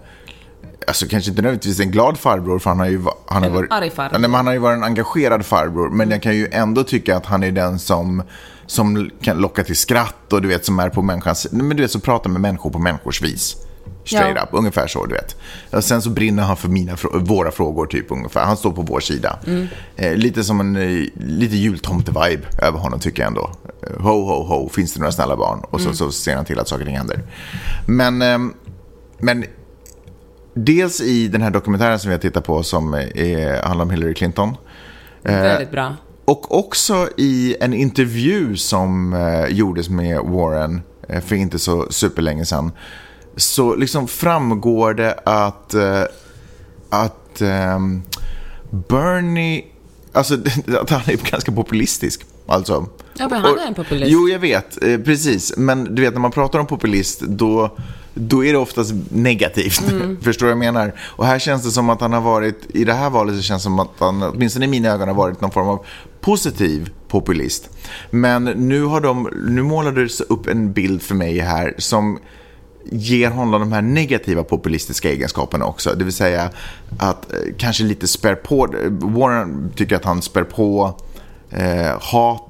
alltså 0.86 1.06
kanske 1.08 1.30
inte 1.30 1.42
nödvändigtvis 1.42 1.80
en 1.80 1.90
glad 1.90 2.18
farbror, 2.18 2.58
för 2.58 2.70
han 2.70 2.78
har 2.78 2.86
ju 2.86 3.00
han 3.26 3.42
har 3.42 3.50
varit, 3.50 3.72
arg 3.72 3.90
farbror. 3.90 4.18
Nej, 4.18 4.30
men 4.30 4.34
han 4.34 4.46
har 4.46 4.52
ju 4.52 4.58
varit 4.58 4.76
en 4.76 4.84
engagerad 4.84 5.46
farbror. 5.46 5.90
Men 5.90 6.10
jag 6.10 6.22
kan 6.22 6.36
ju 6.36 6.48
ändå 6.52 6.84
tycka 6.84 7.16
att 7.16 7.26
han 7.26 7.42
är 7.42 7.52
den 7.52 7.78
som, 7.78 8.22
som 8.66 9.10
kan 9.20 9.38
locka 9.38 9.64
till 9.64 9.76
skratt 9.76 10.32
och 10.32 10.42
du 10.42 10.48
vet, 10.48 10.64
som 10.64 10.78
är 10.78 10.88
på 10.88 11.02
människans, 11.02 11.46
men 11.50 11.76
du 11.76 11.82
vet, 11.82 11.90
som 11.90 12.00
pratar 12.00 12.30
med 12.30 12.40
människor 12.40 12.70
på 12.70 12.78
människors 12.78 13.22
vis. 13.22 13.56
Straight 14.04 14.36
Ja. 14.36 14.42
up, 14.42 14.48
ungefär 14.52 14.86
så, 14.86 15.06
du 15.06 15.14
vet. 15.14 15.36
Och 15.70 15.84
sen 15.84 16.02
så 16.02 16.10
brinner 16.10 16.42
han 16.42 16.56
för 16.56 16.68
mina, 16.68 16.96
våra 17.12 17.50
frågor, 17.50 17.86
typ 17.86 18.10
ungefär. 18.12 18.44
Han 18.44 18.56
står 18.56 18.72
på 18.72 18.82
vår 18.82 19.00
sida. 19.00 19.38
Eh, 19.96 20.14
lite 20.14 20.44
som 20.44 20.60
en 20.60 20.76
eh, 20.76 21.06
lite 21.16 21.56
jultomte-vibe 21.56 22.42
över 22.62 22.78
honom, 22.78 23.00
tycker 23.00 23.22
jag 23.22 23.28
ändå. 23.28 23.50
Eh, 23.82 24.02
ho, 24.02 24.10
ho, 24.10 24.42
ho, 24.42 24.68
finns 24.68 24.94
det 24.94 25.00
några 25.00 25.12
snälla 25.12 25.36
barn? 25.36 25.60
Och 25.70 25.80
så, 25.80 25.92
så 25.92 26.12
ser 26.12 26.36
han 26.36 26.44
till 26.44 26.58
att 26.60 26.68
saker 26.68 26.82
och 26.82 26.86
ting 26.86 26.96
händer. 26.96 27.22
Men, 27.86 28.22
ehm, 28.22 28.54
men 29.18 29.44
dels 30.54 31.00
i 31.00 31.28
den 31.28 31.42
här 31.42 31.50
dokumentären 31.50 31.98
som 31.98 32.08
vi 32.08 32.14
har 32.14 32.20
tittat 32.20 32.44
på 32.44 32.62
som 32.62 32.94
är, 32.94 33.62
handlar 33.62 33.84
om 33.84 33.90
Hillary 33.90 34.14
Clinton. 34.14 34.56
Väldigt 35.22 35.70
bra. 35.70 35.96
Och 36.26 36.58
också 36.58 37.08
i 37.16 37.56
en 37.60 37.74
intervju 37.74 38.56
som 38.56 39.12
eh, 39.12 39.46
gjordes 39.46 39.88
med 39.88 40.20
Warren 40.20 40.82
eh, 41.08 41.20
för 41.20 41.36
inte 41.36 41.58
så 41.58 41.86
superlänge 41.90 42.44
sedan. 42.44 42.72
Så 43.36 43.74
liksom 43.74 44.08
framgår 44.08 44.94
det 44.94 45.20
att, 45.24 45.74
eh, 45.74 46.02
att 46.90 47.40
ehm, 47.40 48.02
Bernie, 48.70 49.64
alltså 50.12 50.34
att 50.80 50.90
han 50.90 51.02
är 51.06 51.30
ganska 51.30 51.52
populistisk. 51.52 52.24
Alltså. 52.46 52.86
Ja, 53.18 53.28
men 53.28 53.40
han 53.40 53.58
är 53.58 53.66
en 53.66 53.74
populist. 53.74 54.12
Jo, 54.12 54.28
jag 54.28 54.38
vet. 54.38 54.82
Eh, 54.84 54.98
precis. 54.98 55.56
Men 55.56 55.94
du 55.94 56.02
vet, 56.02 56.14
när 56.14 56.20
man 56.20 56.30
pratar 56.30 56.58
om 56.58 56.66
populist, 56.66 57.20
då, 57.20 57.76
då 58.14 58.44
är 58.44 58.52
det 58.52 58.58
oftast 58.58 58.94
negativt. 59.08 59.82
Förstår 60.22 60.46
du 60.46 60.54
vad 60.54 60.64
jag 60.64 60.74
menar? 60.74 60.92
Och 61.00 61.26
här 61.26 61.38
känns 61.38 61.64
det 61.64 61.70
som 61.70 61.90
att 61.90 62.00
han 62.00 62.12
har 62.12 62.20
varit, 62.20 62.66
i 62.68 62.84
det 62.84 62.94
här 62.94 63.10
valet 63.10 63.36
så 63.36 63.42
känns 63.42 63.62
det 63.62 63.64
som 63.64 63.78
att 63.78 63.90
han, 63.98 64.22
åtminstone 64.22 64.64
i 64.64 64.68
mina 64.68 64.88
ögon, 64.88 65.08
har 65.08 65.14
varit 65.14 65.40
någon 65.40 65.50
form 65.50 65.68
av 65.68 65.84
positiv 66.20 66.90
populist. 67.08 67.70
Men 68.10 68.44
nu 68.44 68.82
har 68.82 69.00
de, 69.00 69.28
nu 69.48 69.62
målades 69.62 70.20
upp 70.20 70.46
en 70.46 70.72
bild 70.72 71.02
för 71.02 71.14
mig 71.14 71.38
här 71.38 71.74
som 71.78 72.18
ger 72.90 73.30
honom 73.30 73.60
de 73.60 73.72
här 73.72 73.82
negativa 73.82 74.44
populistiska 74.44 75.10
egenskaperna 75.10 75.64
också. 75.64 75.94
Det 75.94 76.04
vill 76.04 76.12
säga 76.12 76.50
att 76.98 77.32
eh, 77.32 77.38
kanske 77.58 77.84
lite 77.84 78.06
spär 78.08 78.34
på, 78.34 78.68
Warren 78.88 79.72
tycker 79.76 79.96
att 79.96 80.04
han 80.04 80.22
spär 80.22 80.44
på 80.44 80.94
eh, 81.50 82.00
hat 82.00 82.42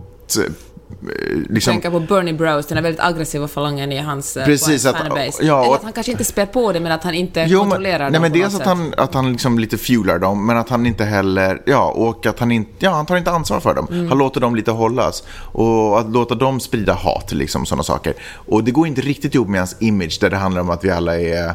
liksom, 1.48 1.72
Tänker 1.72 1.90
på 1.90 2.00
Bernie 2.00 2.34
Bros, 2.34 2.66
den 2.66 2.78
är 2.78 2.82
väldigt 2.82 3.02
aggressiva 3.02 3.48
falangen 3.48 3.92
i 3.92 3.98
hans, 3.98 4.36
eh, 4.36 4.44
Precis, 4.44 4.86
att- 4.86 4.96
fanbase. 4.96 5.44
ja, 5.44 5.64
Eller 5.64 5.74
att 5.74 5.82
han 5.82 5.92
kanske 5.92 6.12
inte 6.12 6.24
spär 6.24 6.46
på 6.46 6.72
det, 6.72 6.80
men 6.80 6.92
att 6.92 7.04
han 7.04 7.14
inte 7.14 7.40
Jo, 7.48 7.58
men, 7.58 7.70
kontrollerar 7.70 7.98
nej, 7.98 8.12
dem 8.12 8.22
men 8.22 8.32
på 8.32 8.38
dels 8.38 8.54
att 8.54 8.66
han, 8.66 8.94
att 8.96 9.14
han 9.14 9.32
liksom 9.32 9.58
lite 9.58 9.78
fuelar 9.78 10.18
dem, 10.18 10.46
men 10.46 10.56
att 10.56 10.68
han 10.68 10.86
inte 10.86 11.04
heller, 11.04 11.62
ja, 11.66 11.90
och 11.90 12.26
att 12.26 12.38
han 12.38 12.52
inte, 12.52 12.70
ja, 12.78 12.90
han 12.90 13.06
tar 13.06 13.16
inte 13.16 13.30
ansvar 13.30 13.60
för 13.60 13.74
dem. 13.74 13.86
Mm. 13.90 14.08
Han 14.08 14.18
låter 14.18 14.40
dem 14.40 14.56
lite 14.56 14.70
hållas. 14.70 15.22
Och 15.52 16.00
att 16.00 16.10
låta 16.10 16.34
dem 16.34 16.60
sprida 16.60 16.92
hat, 16.92 17.32
liksom 17.32 17.66
sådana 17.66 17.82
saker. 17.82 18.14
Och 18.46 18.64
det 18.64 18.70
går 18.70 18.86
inte 18.86 19.00
riktigt 19.00 19.34
ihop 19.34 19.48
med 19.48 19.60
hans 19.60 19.76
image, 19.80 20.18
där 20.20 20.30
det 20.30 20.36
handlar 20.36 20.60
om 20.60 20.70
att 20.70 20.84
vi 20.84 20.90
alla 20.90 21.20
är 21.20 21.54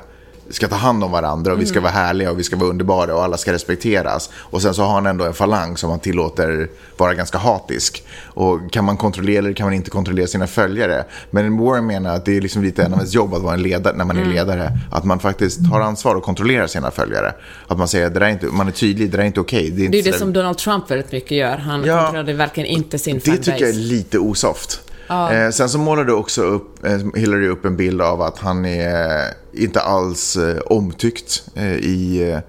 ska 0.49 0.67
ta 0.67 0.75
hand 0.75 1.03
om 1.03 1.11
varandra 1.11 1.53
och 1.53 1.61
vi 1.61 1.65
ska 1.65 1.79
Mm. 1.79 1.83
vara 1.93 2.03
härliga 2.05 2.31
och 2.31 2.39
vi 2.39 2.43
ska 2.43 2.55
vara 2.55 2.69
underbara 2.69 3.15
och 3.15 3.23
alla 3.23 3.37
ska 3.37 3.53
respekteras. 3.53 4.29
Och 4.35 4.61
sen 4.61 4.73
så 4.73 4.83
har 4.83 4.93
han 4.93 5.05
ändå 5.05 5.25
en 5.25 5.33
falang 5.33 5.77
som 5.77 5.89
han 5.89 5.99
tillåter 5.99 6.69
vara 6.97 7.13
ganska 7.13 7.37
hatisk. 7.37 8.03
Och 8.25 8.71
kan 8.71 8.85
man 8.85 8.97
kontrollera 8.97 9.39
eller 9.39 9.53
kan 9.53 9.65
man 9.65 9.73
inte 9.73 9.89
kontrollera 9.89 10.27
sina 10.27 10.47
följare? 10.47 11.05
Men 11.31 11.57
Warren 11.57 11.85
menar 11.87 12.15
att 12.15 12.25
det 12.25 12.37
är 12.37 12.41
liksom 12.41 12.63
lite 12.63 12.83
en 12.83 12.93
av 12.93 12.99
ens 12.99 13.13
jobb 13.13 13.33
att 13.33 13.41
vara 13.41 13.53
en 13.53 13.61
ledare 13.61 13.97
när 13.97 14.05
man 14.05 14.17
Mm. 14.17 14.29
är 14.29 14.33
ledare. 14.33 14.71
Att 14.91 15.03
man 15.03 15.19
faktiskt 15.19 15.59
tar 15.71 15.79
ansvar 15.81 16.15
och 16.15 16.23
kontrollerar 16.23 16.67
sina 16.67 16.91
följare. 16.91 17.33
Att 17.67 17.77
man 17.77 17.87
säger 17.87 18.07
att 18.07 18.13
det 18.13 18.19
där 18.19 18.27
är 18.27 18.31
inte, 18.31 18.45
man 18.45 18.67
är 18.67 18.71
tydlig, 18.71 19.11
det 19.11 19.17
där 19.17 19.23
är 19.23 19.27
inte 19.27 19.39
okej. 19.39 19.69
Det 19.69 19.81
är, 19.81 19.85
inte 19.85 19.97
Det 19.97 20.07
är 20.09 20.11
det 20.11 20.17
som 20.17 20.33
Donald 20.33 20.57
Trump 20.57 20.91
väldigt 20.91 21.11
mycket 21.11 21.31
gör. 21.31 21.57
Han 21.57 21.83
Ja. 21.83 22.03
kontrollerar 22.05 22.37
verkligen 22.37 22.69
inte 22.69 22.99
sin 22.99 23.15
det 23.15 23.21
fanbase. 23.21 23.51
tycker 23.51 23.65
jag 23.65 23.69
är 23.69 23.79
lite 23.79 24.19
osoft. 24.19 24.81
Eh, 25.09 25.49
sen 25.49 25.69
så 25.69 25.77
målar 25.77 26.03
du 26.03 26.13
också 26.13 26.41
upp, 26.41 26.85
eh, 26.85 26.97
Hillary 27.15 27.47
upp 27.47 27.65
en 27.65 27.75
bild 27.77 28.01
av 28.01 28.21
att 28.21 28.39
han 28.39 28.65
är 28.65 29.23
inte 29.53 29.81
alls 29.81 30.35
eh, 30.35 30.57
omtyckt 30.65 31.43
eh, 31.55 31.75
i, 31.75 32.31
eh, 32.31 32.39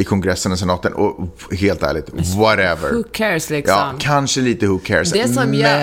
i 0.00 0.04
kongressen 0.04 0.52
och 0.52 0.58
senaten. 0.58 0.92
Och 0.92 1.28
helt 1.52 1.82
ärligt, 1.82 2.08
whatever. 2.36 2.92
Who 2.92 3.02
cares 3.12 3.50
liksom? 3.50 3.74
Ja, 3.78 3.92
kanske 3.98 4.40
lite 4.40 4.66
who 4.66 4.78
cares. 4.78 5.14
Jag- 5.14 5.28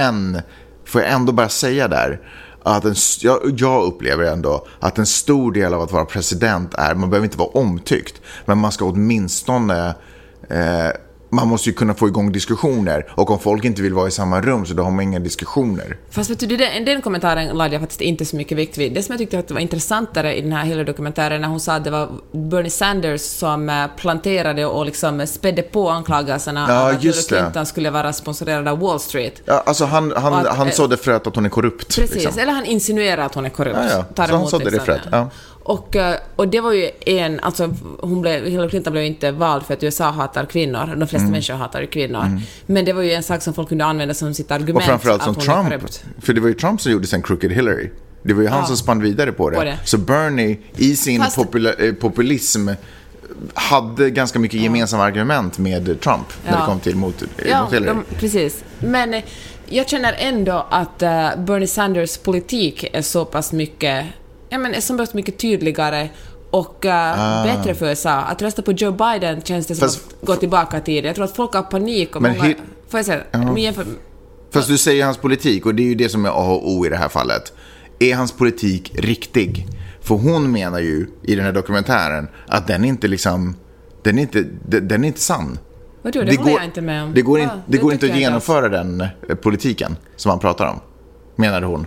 Men, 0.03 0.41
får 0.85 1.01
jag 1.01 1.11
ändå 1.11 1.31
bara 1.31 1.49
säga 1.49 1.87
där, 1.87 2.19
att 2.63 2.85
en, 2.85 2.95
jag, 3.21 3.39
jag 3.57 3.83
upplever 3.83 4.23
ändå 4.23 4.67
att 4.79 4.97
en 4.97 5.05
stor 5.05 5.51
del 5.51 5.73
av 5.73 5.81
att 5.81 5.91
vara 5.91 6.05
president 6.05 6.73
är, 6.73 6.95
man 6.95 7.09
behöver 7.09 7.25
inte 7.25 7.37
vara 7.37 7.49
omtyckt, 7.49 8.21
men 8.45 8.57
man 8.57 8.71
ska 8.71 8.85
åtminstone 8.85 9.87
eh, 10.49 10.87
man 11.33 11.47
måste 11.47 11.69
ju 11.69 11.75
kunna 11.75 11.93
få 11.93 12.07
igång 12.07 12.31
diskussioner. 12.31 13.05
Och 13.15 13.31
om 13.31 13.39
folk 13.39 13.65
inte 13.65 13.81
vill 13.81 13.93
vara 13.93 14.07
i 14.07 14.11
samma 14.11 14.41
rum 14.41 14.65
så 14.65 14.73
då 14.73 14.83
har 14.83 14.91
man 14.91 15.03
inga 15.03 15.19
diskussioner. 15.19 15.97
Fast 16.09 16.29
vet 16.29 16.39
du, 16.39 16.57
den, 16.57 16.85
den 16.85 17.01
kommentaren 17.01 17.57
lade 17.57 17.73
jag 17.73 17.81
faktiskt 17.81 18.01
inte 18.01 18.25
så 18.25 18.35
mycket 18.35 18.57
vikt 18.57 18.77
vid. 18.77 18.93
Det 18.93 19.03
som 19.03 19.13
jag 19.13 19.19
tyckte 19.19 19.39
att 19.39 19.51
var 19.51 19.59
intressantare 19.59 20.35
i 20.35 20.41
den 20.41 20.51
här 20.51 20.65
Hillary-dokumentären 20.65 21.41
när 21.41 21.47
hon 21.47 21.59
sa 21.59 21.73
att 21.73 21.83
det 21.83 21.91
var 21.91 22.09
Bernie 22.31 22.69
Sanders 22.69 23.21
som 23.21 23.69
eh, 23.69 23.87
planterade 23.97 24.65
och 24.65 24.85
liksom 24.85 25.27
spädde 25.27 25.61
på 25.61 25.89
anklagelserna 25.89 26.65
Ja, 26.69 26.91
att 26.91 27.03
Hillary. 27.03 27.23
Clinton 27.27 27.65
skulle 27.65 27.89
vara 27.89 28.13
sponsorerad 28.13 28.67
av 28.67 28.79
Wall 28.79 28.99
Street. 28.99 29.41
Ja, 29.45 29.63
alltså 29.65 29.85
han, 29.85 30.13
han, 30.15 30.33
att, 30.33 30.47
han 30.57 30.67
eh, 30.67 30.73
sådde 30.73 30.97
fröet 30.97 31.27
att 31.27 31.35
hon 31.35 31.45
är 31.45 31.49
korrupt. 31.49 31.95
Precis, 31.95 32.15
liksom. 32.15 32.41
eller 32.41 32.53
han 32.53 32.65
insinuerar 32.65 33.25
att 33.25 33.35
hon 33.35 33.45
är 33.45 33.49
korrupt. 33.49 33.79
Ja, 33.81 34.05
ja. 34.15 34.27
Så 34.27 34.35
han 34.35 34.47
sådde 34.47 34.69
det 34.69 34.79
fröet, 34.79 35.01
ja. 35.11 35.29
Och, 35.65 35.95
eh, 35.95 36.15
och 36.35 36.47
det 36.47 36.59
var 36.61 36.71
ju 36.73 36.89
en, 37.05 37.39
alltså 37.39 37.75
hon 37.99 38.21
blev, 38.21 38.45
Hillary 38.45 38.69
Clinton 38.69 38.93
blev 38.93 39.05
inte 39.05 39.31
vald 39.31 39.63
för 39.65 39.73
att 39.73 39.83
USA 39.83 40.09
hatar 40.09 40.45
kvinnor, 40.45 40.85
de 40.85 40.95
flesta 41.07 41.17
Mm. 41.17 41.31
människor 41.31 41.53
hatar 41.53 41.81
ju 41.81 41.87
kvinnor. 41.87 42.41
Men 42.65 42.85
det 42.85 42.93
var 42.93 43.01
ju 43.01 43.11
en 43.11 43.23
sak 43.23 43.41
som 43.41 43.53
folk 43.53 43.69
kunde 43.69 43.85
använda 43.85 44.13
som 44.13 44.33
sitt 44.33 44.51
argument. 44.51 44.77
Och 44.77 44.83
framförallt 44.83 45.23
som 45.23 45.35
Trump. 45.35 45.73
För 46.21 46.33
det 46.33 46.41
var 46.41 46.47
ju 46.47 46.53
Trump 46.53 46.81
som 46.81 46.91
gjorde 46.91 47.07
sen 47.07 47.21
Crooked 47.21 47.51
Hillary. 47.51 47.89
Det 48.23 48.33
var 48.33 48.41
ju 48.41 48.47
han 48.47 48.59
Ja. 48.59 48.65
som 48.65 48.77
spann 48.77 49.01
vidare 49.01 49.31
på 49.31 49.49
det. 49.49 49.57
På 49.57 49.63
det. 49.63 49.77
Så 49.85 49.97
Bernie 49.97 50.57
i 50.75 50.95
sin 50.95 51.21
Fast- 51.21 51.37
popula- 51.37 51.85
eh, 51.87 51.93
populism 51.93 52.69
hade 53.53 54.09
ganska 54.09 54.39
mycket 54.39 54.59
gemensamma 54.61 55.03
argument 55.03 55.57
med 55.57 55.85
Trump 56.01 56.27
när 56.45 56.51
det 56.51 56.57
Ja. 56.59 56.65
kom 56.65 56.79
till 56.79 56.95
mot, 56.95 57.23
Ja, 57.49 57.63
mot 57.63 57.73
Hillary. 57.73 57.93
de, 58.09 58.15
precis. 58.19 58.63
Men 58.79 59.13
eh, 59.13 59.23
jag 59.69 59.89
känner 59.89 60.15
ändå 60.17 60.65
att 60.69 60.99
Bernie 61.37 61.67
Sanders 61.67 62.17
politik 62.17 62.85
är 62.93 63.01
så 63.01 63.25
pass 63.25 63.51
mycket, 63.53 64.05
ja 64.53 64.59
men 64.59 64.81
så 64.81 64.97
pass 64.97 65.13
mycket 65.13 65.37
tydligare 65.37 66.09
och 66.49 66.85
eh, 66.85 67.43
bättre 67.43 67.75
för 67.75 67.85
USA. 67.85 68.11
Att 68.11 68.41
rösta 68.41 68.61
på 68.61 68.71
Joe 68.71 68.91
Biden 68.91 69.41
känns 69.41 69.67
det 69.67 69.75
som 69.75 69.85
Ah. 69.85 69.87
Fast- 69.87 70.13
att 70.21 70.27
gå 70.27 70.35
tillbaka 70.35 70.77
i 70.77 70.81
tiden. 70.81 71.05
Jag 71.05 71.15
tror 71.15 71.25
att 71.25 71.35
folk 71.35 71.53
har 71.53 71.61
panik 71.63 72.15
och 72.15 72.21
Men 72.21 72.37
många... 72.37 72.53
Får 72.87 72.97
jag 72.97 73.05
säga? 73.05 73.23
Men 73.31 73.57
jämför, 73.57 73.85
Fast 74.51 74.67
du 74.67 74.77
säger 74.77 75.05
hans 75.05 75.17
politik 75.17 75.65
och 75.65 75.75
det 75.75 75.83
är 75.83 75.87
ju 75.87 75.95
det 75.95 76.09
som 76.09 76.25
är 76.25 76.29
A 76.29 76.51
och 76.53 76.71
O 76.71 76.85
i 76.85 76.89
det 76.89 76.97
här 76.97 77.09
fallet. 77.09 77.53
Är 77.99 78.15
hans 78.15 78.31
politik 78.31 78.91
riktig? 78.95 79.67
För 80.01 80.15
hon 80.15 80.51
menar 80.51 80.79
ju 80.79 81.07
i 81.23 81.35
den 81.35 81.45
här 81.45 81.51
dokumentären 81.51 82.27
att 82.47 82.67
den 82.67 82.85
inte 82.85 83.07
liksom, 83.07 83.55
den 84.03 84.17
är 84.17 84.21
inte, 84.21 84.43
den 84.79 85.03
är 85.03 85.07
inte 85.07 85.19
sann. 85.19 85.57
Vadå, 86.01 86.21
det 86.21 86.37
håller 86.37 86.51
jag 86.51 86.65
inte 86.65 86.81
med 86.81 87.03
om. 87.03 87.13
Det 87.13 87.21
går, 87.21 87.39
Ja, 87.39 87.43
in, 87.43 87.49
det 87.65 87.77
går 87.77 87.93
inte 87.93 88.05
att 88.05 88.17
genomföra 88.17 88.69
den 88.69 89.01
eh, 89.01 89.35
politiken 89.35 89.95
som 90.15 90.29
han 90.29 90.39
pratar 90.39 90.67
om, 90.67 90.79
menade 91.35 91.65
hon. 91.65 91.85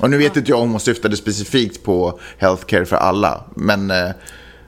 Och 0.00 0.10
nu 0.10 0.18
vet 0.18 0.36
inte 0.36 0.50
jag 0.50 0.60
om 0.60 0.70
hon 0.70 0.80
syftade 0.80 1.16
specifikt 1.16 1.82
på 1.82 2.18
healthcare 2.38 2.84
för 2.84 2.96
alla, 2.96 3.44
men, 3.54 3.90
eh, 3.90 4.08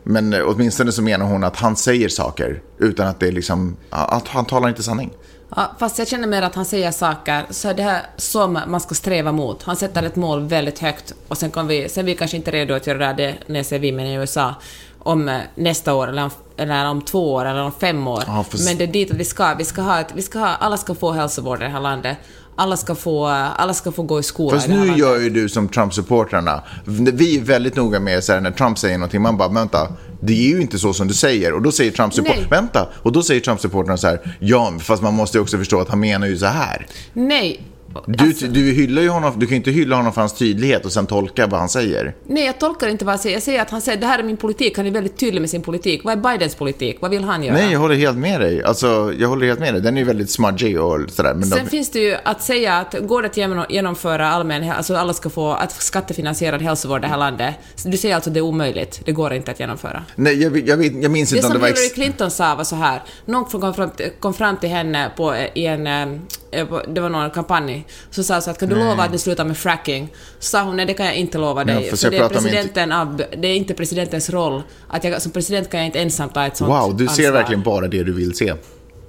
men 0.05 0.33
eh, 0.33 0.41
åtminstone 0.47 0.93
så 0.93 1.03
menar 1.03 1.27
hon 1.27 1.45
att 1.45 1.57
han 1.57 1.77
säger 1.77 2.09
saker 2.09 2.63
utan 2.79 3.07
att 3.09 3.21
det 3.21 3.29
är 3.29 3.33
liksom, 3.33 3.77
att 3.91 4.29
han 4.29 4.45
talar 4.45 4.69
inte 4.69 4.83
sanning. 4.83 5.11
Ja, 5.57 5.77
fast 5.79 5.99
jag 5.99 6.09
känner 6.09 6.27
mer 6.29 6.43
att 6.43 6.55
han 6.55 6.65
säger 6.65 6.91
saker, 6.91 7.43
så 7.51 7.69
är 7.69 7.75
det 7.75 7.83
här 7.83 8.03
som 8.17 8.59
man 8.67 8.81
ska 8.81 8.95
sträva 8.95 9.33
mot. 9.33 9.63
Han 9.63 9.77
sätter 9.77 10.03
ett 10.03 10.17
mål 10.17 10.47
väldigt 10.49 10.79
högt 10.79 11.15
och 11.29 11.39
sen 11.39 11.51
kan 11.51 11.67
vi, 11.67 11.89
sen 11.89 12.05
är 12.05 12.07
vi 12.07 12.15
kanske 12.17 12.37
inte 12.37 12.51
redo 12.51 12.75
att 12.75 12.87
göra 12.87 13.13
det, 13.13 13.35
när 13.47 13.57
jag 13.59 13.67
säger 13.67 13.81
vi, 13.83 13.93
men 13.93 14.07
i 14.07 14.15
USA, 14.15 14.55
om 14.99 15.29
eh, 15.29 15.41
nästa 15.55 15.95
år 15.95 16.09
eller 16.09 16.25
om, 16.25 16.31
eller 16.57 16.85
om 16.91 17.03
två 17.03 17.33
år 17.35 17.45
eller 17.45 17.63
om 17.63 17.73
fem 17.73 18.09
år. 18.09 18.23
Ja, 18.27 18.45
fast- 18.51 18.65
Men 18.65 18.77
det 18.79 18.85
är 18.85 18.89
dit 18.93 19.11
att 19.11 19.17
vi 19.17 19.25
ska. 19.25 19.55
Vi 19.55 19.65
ska 19.65 19.83
ha 19.83 20.01
ett, 20.01 20.13
vi 20.15 20.23
ska 20.23 20.39
ha, 20.39 20.47
alla 20.49 20.77
ska 20.77 20.95
få 20.95 21.13
hälsovård 21.13 21.61
i 21.61 21.65
det 21.65 21.71
här 21.71 21.81
landet. 21.81 22.17
Alla 22.61 22.77
ska 22.77 22.95
få, 22.95 23.27
alla 23.27 23.75
ska 23.75 23.93
få 23.93 24.03
gå 24.03 24.21
i 24.21 24.23
skola 24.23 24.57
Fast 24.57 24.69
nu 24.69 24.87
gör 24.97 25.21
ju 25.21 25.31
du 25.31 25.49
som 25.49 25.69
Trump-supportrarna. 25.69 26.61
Vi 26.85 27.37
är 27.37 27.43
väldigt 27.43 27.77
noga 27.77 28.01
med 28.01 28.25
så 28.25 28.33
här, 28.33 28.41
när 28.41 28.51
Trump 28.51 28.79
säger 28.79 28.99
någonting, 28.99 29.23
man 29.23 29.37
bara 29.37 29.49
vänta, 29.49 29.89
det 30.21 30.33
är 30.33 30.49
ju 30.49 30.61
inte 30.61 30.79
så 30.79 30.93
som 30.93 31.09
du 31.09 31.15
säger. 31.15 31.53
Och 31.53 31.63
då 31.63 31.73
säger 31.73 32.23
Nej. 32.23 32.47
vänta, 32.51 32.89
och 33.03 33.13
då 33.13 33.23
säger 33.23 33.41
Trump-supportrarna 33.41 33.97
så 33.97 34.07
här, 34.07 34.37
ja, 34.41 34.73
fast 34.81 35.03
man 35.03 35.15
måste 35.15 35.39
ju 35.39 35.43
också 35.43 35.59
förstå 35.59 35.81
att 35.81 35.89
han 35.89 36.01
menar 36.01 36.27
ju 36.27 36.39
så 36.39 36.47
här. 36.47 36.87
Nej. 37.13 37.70
Du, 38.07 38.25
Alltså- 38.25 38.47
du 38.47 38.61
hyllar 38.73 39.03
ju 39.03 39.09
honom, 39.09 39.33
du 39.37 39.47
kan 39.47 39.51
ju 39.51 39.57
inte 39.57 39.71
hylla 39.71 39.97
honom 39.97 40.13
för 40.13 40.21
hans 40.21 40.33
tydlighet 40.33 40.85
och 40.85 40.93
sen 40.93 41.07
tolka 41.07 41.47
vad 41.47 41.61
han 41.61 41.69
säger. 41.69 42.15
Nej, 42.27 42.45
jag 42.47 42.59
tolkar 42.61 42.89
inte 42.89 43.05
vad 43.05 43.13
jag 43.13 43.21
säger. 43.21 43.37
Jag 43.37 43.43
säger 43.43 43.63
att 43.63 43.71
han 43.71 43.81
säger 43.81 44.01
det 44.01 44.07
här 44.07 44.19
är 44.19 44.23
min 44.23 44.37
politik. 44.37 44.77
Han 44.77 44.87
är 44.87 44.91
väldigt 44.91 45.17
tydlig 45.17 45.41
med 45.41 45.51
sin 45.51 45.63
politik. 45.63 46.01
Vad 46.05 46.13
är 46.27 46.33
Bidens 46.33 46.55
politik? 46.55 46.97
Vad 47.01 47.11
vill 47.11 47.25
han 47.25 47.43
göra? 47.43 47.57
Nej, 47.57 47.73
jag 47.73 47.79
håller 47.81 47.95
helt 47.95 48.19
med 48.19 48.41
dig. 48.41 48.65
Alltså, 48.65 49.13
jag 49.19 49.29
håller 49.29 49.47
helt 49.47 49.61
med 49.61 49.75
dig. 49.75 49.83
Den 49.83 49.97
är 49.97 50.01
ju 50.01 50.07
väldigt 50.07 50.31
smudgy 50.31 50.77
och 50.77 51.11
sådär. 51.11 51.35
Men 51.35 51.49
Sen 51.49 51.65
de, 51.65 51.71
finns 51.71 51.91
det 51.91 51.99
ju 51.99 52.17
att 52.25 52.43
säga 52.43 52.75
att 52.75 52.95
går 53.01 53.23
det 53.23 53.29
att 53.29 53.37
genom- 53.37 53.65
genomföra 53.69 54.29
allmän, 54.29 54.71
alltså 54.71 54.97
alla 54.97 55.13
ska 55.13 55.31
få 55.31 55.53
att 55.53 55.73
skattefinansierad 55.73 56.63
hälsovård 56.63 56.99
i 56.99 57.03
det 57.03 57.09
här 57.09 57.19
landet. 57.19 57.55
Du 57.85 57.97
säger 57.97 58.15
alltså 58.15 58.31
att 58.31 58.35
det 58.35 58.41
är 58.41 58.45
omöjligt, 58.45 59.01
det 59.05 59.13
går 59.13 59.33
inte 59.33 59.51
att 59.51 59.61
genomföra. 59.61 60.03
nej, 60.17 60.43
jag, 60.43 60.69
jag, 60.69 60.77
vet, 60.77 61.03
jag 61.03 61.11
minns 61.11 61.31
Det 61.31 61.37
inte 61.37 61.47
om 61.47 61.53
det 61.53 61.59
som 61.59 61.61
var... 61.61 61.69
Hillary 61.69 61.85
Ex- 61.87 61.95
Clinton 61.95 62.31
sa 62.31 62.55
var 62.55 62.65
så 62.65 62.77
här, 62.77 63.03
någon 63.25 63.45
kom 63.45 63.75
fram, 63.75 63.91
till, 63.91 64.07
kom 64.21 64.35
fram 64.35 64.57
till 64.57 64.69
henne 64.71 65.11
på, 65.17 65.35
eh, 65.35 65.47
i 65.55 65.67
en, 65.67 65.87
eh, 65.87 66.67
på, 66.69 66.83
det 66.89 67.01
var 67.01 67.09
någon 67.09 67.31
kampanj, 67.31 67.80
så 68.11 68.23
sa 68.23 68.41
så 68.41 68.51
att 68.51 68.59
kan 68.59 68.69
du 68.69 68.75
lova 68.75 69.03
att 69.03 69.13
du 69.13 69.19
slutar 69.19 69.45
med 69.45 69.57
fracking? 69.57 70.09
Så 70.39 70.49
sa 70.51 70.63
hon 70.63 70.77
nej 70.77 70.87
det 70.87 70.95
kan 70.95 71.07
jag 71.07 71.15
inte 71.17 71.39
lova 71.39 71.61
Ja, 71.61 71.65
dig, 71.65 71.91
fast 71.91 72.03
för 72.03 72.11
det 72.11 72.17
är, 72.19 72.29
presidenten 72.29 72.93
av, 72.93 73.23
det 73.39 73.49
är 73.49 73.55
inte 73.57 73.75
presidentens 73.75 74.31
roll. 74.31 74.63
Att 74.89 75.05
jag, 75.05 75.23
som 75.23 75.33
president 75.33 75.71
kan 75.71 75.81
jag 75.81 75.87
inte 75.87 76.01
ensam 76.01 76.29
ta 76.29 76.47
ett 76.47 76.57
sånt 76.57 76.71
Wow, 76.71 76.97
du 76.97 77.07
ser 77.07 77.13
ansvar. 77.13 77.33
verkligen 77.33 77.63
bara 77.63 77.89
det 77.89 78.03
du 78.05 78.13
vill 78.13 78.35
se. 78.37 78.55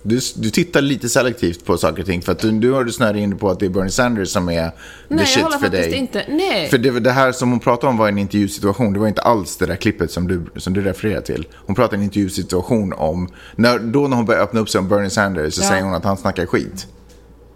Du, 0.03 0.19
du 0.35 0.49
tittar 0.49 0.81
lite 0.81 1.09
selektivt 1.09 1.65
på 1.65 1.77
saker 1.77 1.99
och 2.01 2.05
ting 2.05 2.21
för 2.21 2.31
att 2.31 2.39
du, 2.39 2.51
du 2.51 2.71
har 2.71 2.83
du 2.83 2.91
snöat 2.91 3.15
in 3.15 3.37
på 3.37 3.49
att 3.49 3.59
det 3.59 3.65
är 3.65 3.69
Bernie 3.69 3.89
Sanders 3.91 4.29
som 4.29 4.49
är 4.49 4.69
the 4.69 4.75
Nej, 5.07 5.25
shit 5.25 5.43
för 5.61 5.69
dig. 5.69 5.93
inte- 5.93 6.25
nej. 6.29 6.69
För 6.69 6.77
det, 6.77 6.99
det 6.99 7.11
här 7.11 7.31
som 7.31 7.49
hon 7.51 7.59
pratade 7.59 7.87
om 7.91 7.97
var 7.97 8.07
en 8.07 8.17
intervjusituation. 8.17 8.93
Det 8.93 8.99
var 8.99 9.07
inte 9.07 9.21
alls 9.21 9.57
det 9.57 9.65
där 9.65 9.75
klippet 9.75 10.11
som 10.11 10.27
du, 10.27 10.45
som 10.57 10.73
du 10.73 10.81
refererar 10.81 11.21
till. 11.21 11.47
Hon 11.55 11.75
pratade 11.75 11.95
en 11.97 12.03
intervjusituation 12.03 12.93
om, 12.93 13.29
när, 13.55 13.79
då 13.79 14.07
när 14.07 14.15
hon 14.17 14.25
började 14.25 14.43
öppna 14.43 14.59
upp 14.59 14.69
sig 14.69 14.79
om 14.79 14.87
Bernie 14.87 15.09
Sanders 15.09 15.53
så 15.53 15.61
Ja. 15.63 15.67
säger 15.69 15.83
hon 15.83 15.93
att 15.93 16.03
han 16.03 16.17
snackar 16.17 16.45
skit. 16.45 16.87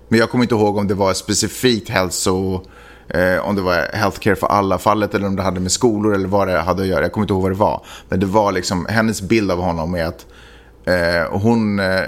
Men 0.07 0.19
jag 0.19 0.29
kommer 0.29 0.43
inte 0.43 0.55
ihåg 0.55 0.77
om 0.77 0.87
det 0.87 0.93
var 0.93 1.13
specifikt 1.13 1.89
hälso... 1.89 2.61
Eh, 3.07 3.47
om 3.47 3.55
det 3.55 3.61
var 3.61 3.87
healthcare 3.93 4.35
för 4.35 4.47
alla-fallet 4.47 5.13
eller 5.13 5.27
om 5.27 5.35
det 5.35 5.41
hade 5.41 5.59
med 5.59 5.71
skolor 5.71 6.15
eller 6.15 6.27
vad 6.27 6.47
det 6.47 6.59
hade 6.59 6.81
att 6.81 6.87
göra. 6.87 7.01
Jag 7.01 7.11
kommer 7.11 7.23
inte 7.23 7.33
ihåg 7.33 7.41
vad 7.41 7.51
det 7.51 7.57
var. 7.57 7.85
Men 8.09 8.19
det 8.19 8.25
var 8.25 8.51
liksom, 8.51 8.85
hennes 8.89 9.21
bild 9.21 9.51
av 9.51 9.59
honom 9.61 9.95
är 9.95 10.05
att 10.05 10.25
eh, 10.85 11.39
hon, 11.39 11.79
eh, 11.79 12.01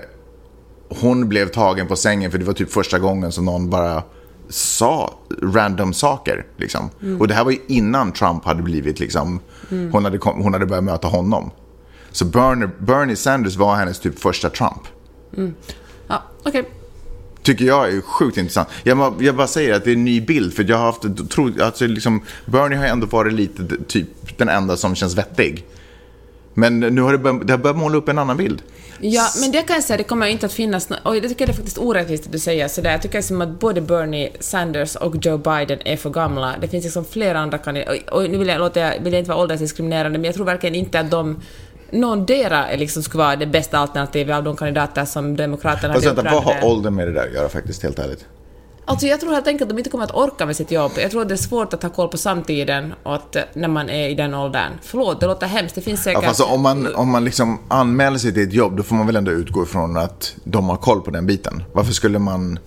hon 1.02 1.30
blev 1.30 1.48
tagen 1.48 1.88
på 1.88 1.96
sängen 1.96 2.32
för 2.32 2.38
det 2.38 2.46
var 2.46 2.54
typ 2.54 2.72
första 2.72 3.00
gången 3.00 3.32
som 3.32 3.46
någon 3.46 3.70
bara 3.70 4.04
sa 4.50 5.14
random 5.44 5.94
saker. 5.94 6.46
Liksom. 6.58 6.90
Och 7.20 7.28
det 7.28 7.34
här 7.34 7.44
var 7.44 7.52
ju 7.52 7.60
innan 7.68 8.12
Trump 8.12 8.46
hade 8.46 8.64
blivit, 8.64 9.00
liksom, 9.00 9.40
hon, 9.92 10.04
hade 10.04 10.18
kom, 10.18 10.42
hon 10.42 10.54
hade 10.54 10.66
börjat 10.66 10.84
möta 10.84 11.08
honom. 11.08 11.52
Så 12.12 12.26
Bernie, 12.26 12.70
Bernie 12.80 13.16
Sanders 13.16 13.56
var 13.56 13.76
hennes 13.76 14.00
typ 14.00 14.20
första 14.20 14.50
Trump. 14.50 14.82
Ja, 16.08 16.24
okej. 16.46 16.70
Tycker 17.44 17.66
jag 17.66 17.90
är 17.90 18.02
sjukt 18.02 18.38
intressant. 18.38 18.68
Jag, 18.84 18.98
bara- 18.98 19.14
jag 19.20 19.36
bara 19.36 19.48
säger 19.48 19.74
att 19.74 19.84
det 19.84 19.90
är 19.92 19.94
en 19.94 20.06
ny 20.06 20.22
bild. 20.22 20.54
För 20.54 20.66
jag 20.70 20.78
har 20.78 20.86
haft, 20.86 21.30
tro, 21.30 21.52
alltså 21.62 21.88
liksom, 21.88 22.22
Bernie 22.46 22.78
har 22.78 22.86
ändå 22.86 23.08
varit 23.08 23.34
lite 23.34 23.64
typ 23.88 24.38
den 24.38 24.50
enda 24.50 24.78
som 24.78 24.96
känns 24.96 25.18
vettig. 25.18 25.66
Men 26.54 26.80
nu 26.80 27.02
har 27.02 27.12
det, 27.12 27.18
börjat, 27.18 27.48
det 27.48 27.54
har 27.54 27.58
börjat 27.58 27.78
måla 27.78 27.98
upp 27.98 28.10
en 28.10 28.18
annan 28.18 28.38
bild. 28.38 28.62
Ja, 29.00 29.28
men 29.42 29.52
det 29.52 29.62
kan 29.62 29.74
jag 29.76 29.84
säga, 29.84 29.98
det 29.98 30.04
kommer 30.04 30.28
inte 30.28 30.46
att 30.46 30.54
finnas... 30.54 30.90
Och 31.04 31.14
det 31.14 31.30
tycker 31.30 31.42
jag 31.42 31.50
är 31.50 31.54
faktiskt 31.54 31.78
orättvist 31.78 32.26
att 32.26 32.32
du 32.32 32.40
säger 32.40 32.68
sådär. 32.68 32.92
Jag 32.92 33.02
tycker 33.02 33.22
som 33.22 33.42
att 33.42 33.60
både 33.60 33.82
Bernie 33.82 34.32
Sanders 34.40 34.96
och 34.96 35.16
Joe 35.26 35.38
Biden 35.38 35.80
är 35.86 35.98
för 35.98 36.10
gamla. 36.10 36.56
Det 36.62 36.68
finns 36.68 36.84
liksom 36.84 37.06
flera 37.06 37.40
andra 37.40 37.58
kandidater. 37.58 38.04
Och, 38.12 38.18
och 38.24 38.30
nu 38.30 38.38
vill 38.38 38.48
jag, 38.48 38.60
låta, 38.60 38.80
jag, 38.80 39.00
vill 39.04 39.14
jag 39.14 39.20
inte 39.20 39.30
vara 39.32 39.42
åldersdiskriminerande, 39.42 40.20
men 40.20 40.26
jag 40.26 40.36
tror 40.36 40.46
verkligen 40.46 40.76
inte 40.76 41.00
att 41.00 41.12
de... 41.12 41.40
Någon 41.92 42.26
dera 42.26 42.68
är 42.68 42.78
liksom 42.78 43.04
skulle 43.04 43.24
vara 43.24 43.36
det 43.36 43.46
bästa 43.46 43.78
alternativet 43.78 44.36
av 44.36 44.44
de 44.44 44.56
kandidater 44.56 45.06
som 45.06 45.36
Demokraterna 45.36 45.94
Fast 45.94 46.06
hade 46.06 46.22
vänta, 46.22 46.34
vad 46.34 46.44
har 46.44 46.66
åldern 46.70 46.96
med 46.96 47.08
det 47.08 47.14
där 47.14 47.28
att 47.28 47.34
göra 47.34 47.50
faktiskt, 47.50 47.84
helt 47.84 48.00
ärligt? 48.00 48.26
Alltså 48.86 49.08
jag 49.08 49.20
tror 49.20 49.34
helt 49.34 49.48
enkelt 49.48 49.62
att 49.62 49.70
de 49.70 49.80
inte 49.80 49.90
kommer 49.90 50.04
att 50.04 50.16
orka 50.16 50.46
med 50.46 50.56
sitt 50.56 50.72
jobb. 50.72 50.92
Jag 50.98 51.12
tror 51.12 51.22
att 51.22 51.28
det 51.28 51.34
är 51.36 51.38
svårt 51.38 51.74
att 51.74 51.84
ha 51.84 51.90
koll 51.90 52.08
på 52.08 52.18
samtiden 52.18 52.94
att, 53.04 53.36
eh, 53.36 53.42
när 53.54 53.68
man 53.68 53.90
är 53.90 54.10
i 54.10 54.16
den 54.16 54.34
åldern. 54.34 54.72
Förlåt, 54.82 55.20
det 55.20 55.26
låter 55.28 55.48
hemskt. 55.48 55.76
Det 55.76 55.82
finns 55.82 56.06
Ja, 56.06 56.12
säkert... 56.14 56.24
fast 56.24 56.42
om 56.42 56.62
man, 56.62 56.96
om 56.96 57.12
man 57.12 57.26
liksom 57.26 57.60
anmäler 57.68 58.18
sig 58.18 58.34
till 58.34 58.44
ett 58.44 58.54
jobb, 58.54 58.78
då 58.78 58.84
får 58.84 58.96
man 58.96 59.06
väl 59.06 59.16
ändå 59.16 59.32
utgå 59.32 59.64
ifrån 59.64 59.98
att 59.98 60.36
de 60.44 60.70
har 60.70 60.78
koll 60.78 61.02
på 61.02 61.12
den 61.12 61.26
biten. 61.26 61.64
Varför 61.74 61.94
skulle 61.94 62.20
man... 62.20 62.60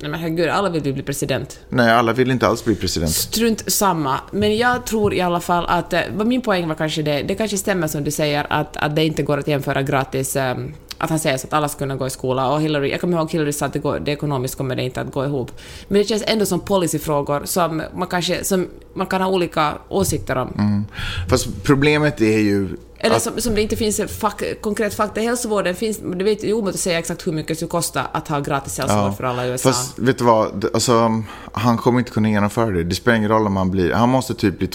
Nej 0.00 0.10
men 0.10 0.20
herregud, 0.20 0.48
alla 0.48 0.68
vill 0.68 0.94
bli 0.94 1.02
president. 1.02 1.60
Nej, 1.68 1.90
alla 1.92 2.12
vill 2.12 2.30
inte 2.30 2.46
alls 2.46 2.64
bli 2.64 2.74
president. 2.74 3.12
Strunt 3.12 3.72
samma. 3.72 4.20
Men 4.30 4.56
jag 4.56 4.86
tror 4.86 5.14
i 5.14 5.20
alla 5.20 5.40
fall 5.40 5.66
att... 5.68 5.92
eh, 5.92 6.00
vad 6.16 6.26
Min 6.26 6.42
poäng 6.42 6.68
var 6.68 6.74
kanske 6.74 7.02
det, 7.02 7.22
det 7.22 7.34
kanske 7.34 7.58
stämmer 7.58 7.86
som 7.88 8.04
du 8.04 8.10
säger 8.10 8.46
att, 8.50 8.76
att 8.76 8.96
det 8.96 9.04
inte 9.04 9.22
går 9.22 9.38
att 9.38 9.48
jämföra 9.48 9.82
gratis... 9.82 10.36
eh, 10.36 10.56
Att 10.98 11.10
han 11.10 11.18
säger 11.18 11.38
så 11.38 11.46
att 11.46 11.52
alla 11.52 11.68
ska 11.68 11.78
kunna 11.78 11.96
gå 11.96 12.06
i 12.06 12.10
skola 12.10 12.52
och 12.52 12.60
Hillary, 12.60 12.90
jag 12.90 13.00
kommer 13.00 13.18
ihåg 13.18 13.30
Hillary 13.30 13.52
sa 13.52 13.66
att 13.66 13.72
det, 13.72 13.78
går, 13.78 13.98
det 13.98 14.10
ekonomiskt 14.10 14.54
kommer 14.54 14.76
det 14.76 14.82
inte 14.82 15.00
att 15.00 15.12
gå 15.12 15.24
ihop. 15.24 15.50
Men 15.88 15.98
det 15.98 16.04
känns 16.04 16.22
ändå 16.26 16.46
som 16.46 16.60
policyfrågor 16.60 17.42
som 17.44 17.82
man 17.94 18.08
kanske 18.08 18.44
som 18.44 18.68
man 18.94 19.06
kan 19.06 19.22
ha 19.22 19.28
olika 19.28 19.72
åsikter 19.88 20.36
om. 20.36 20.84
Fast 21.28 21.62
problemet 21.62 22.20
är 22.20 22.38
ju... 22.38 22.68
Eller 22.98 23.18
som, 23.18 23.40
som 23.40 23.54
det 23.54 23.62
inte 23.62 23.76
finns 23.76 24.00
fak, 24.20 24.42
konkret 24.60 24.94
fakta. 24.94 25.20
Hälsovården 25.20 25.74
finns, 25.74 25.98
det 25.98 26.24
vet, 26.24 26.44
är 26.44 26.52
omöjligt 26.52 26.74
att 26.74 26.80
säga 26.80 26.98
exakt 26.98 27.26
hur 27.26 27.32
mycket 27.32 27.48
det 27.48 27.54
skulle 27.54 27.68
kosta 27.68 28.02
att 28.02 28.28
ha 28.28 28.40
gratis 28.40 28.78
hälsovård 28.78 29.16
för 29.16 29.24
alla 29.24 29.46
i 29.46 29.50
USA. 29.50 29.68
Fast 29.68 29.98
vet 29.98 30.18
du 30.18 30.24
vad, 30.24 30.64
alltså, 30.74 31.22
han 31.52 31.78
kommer 31.78 31.98
inte 31.98 32.10
kunna 32.10 32.28
genomföra 32.28 32.70
det. 32.70 32.84
Det 32.84 32.94
spelar 32.94 33.16
ingen 33.16 33.30
roll 33.30 33.46
om 33.46 33.56
han 33.56 33.70
blir... 33.70 33.92
Han 33.92 34.08
måste 34.08 34.34
typ 34.34 34.58
bli 34.58 34.68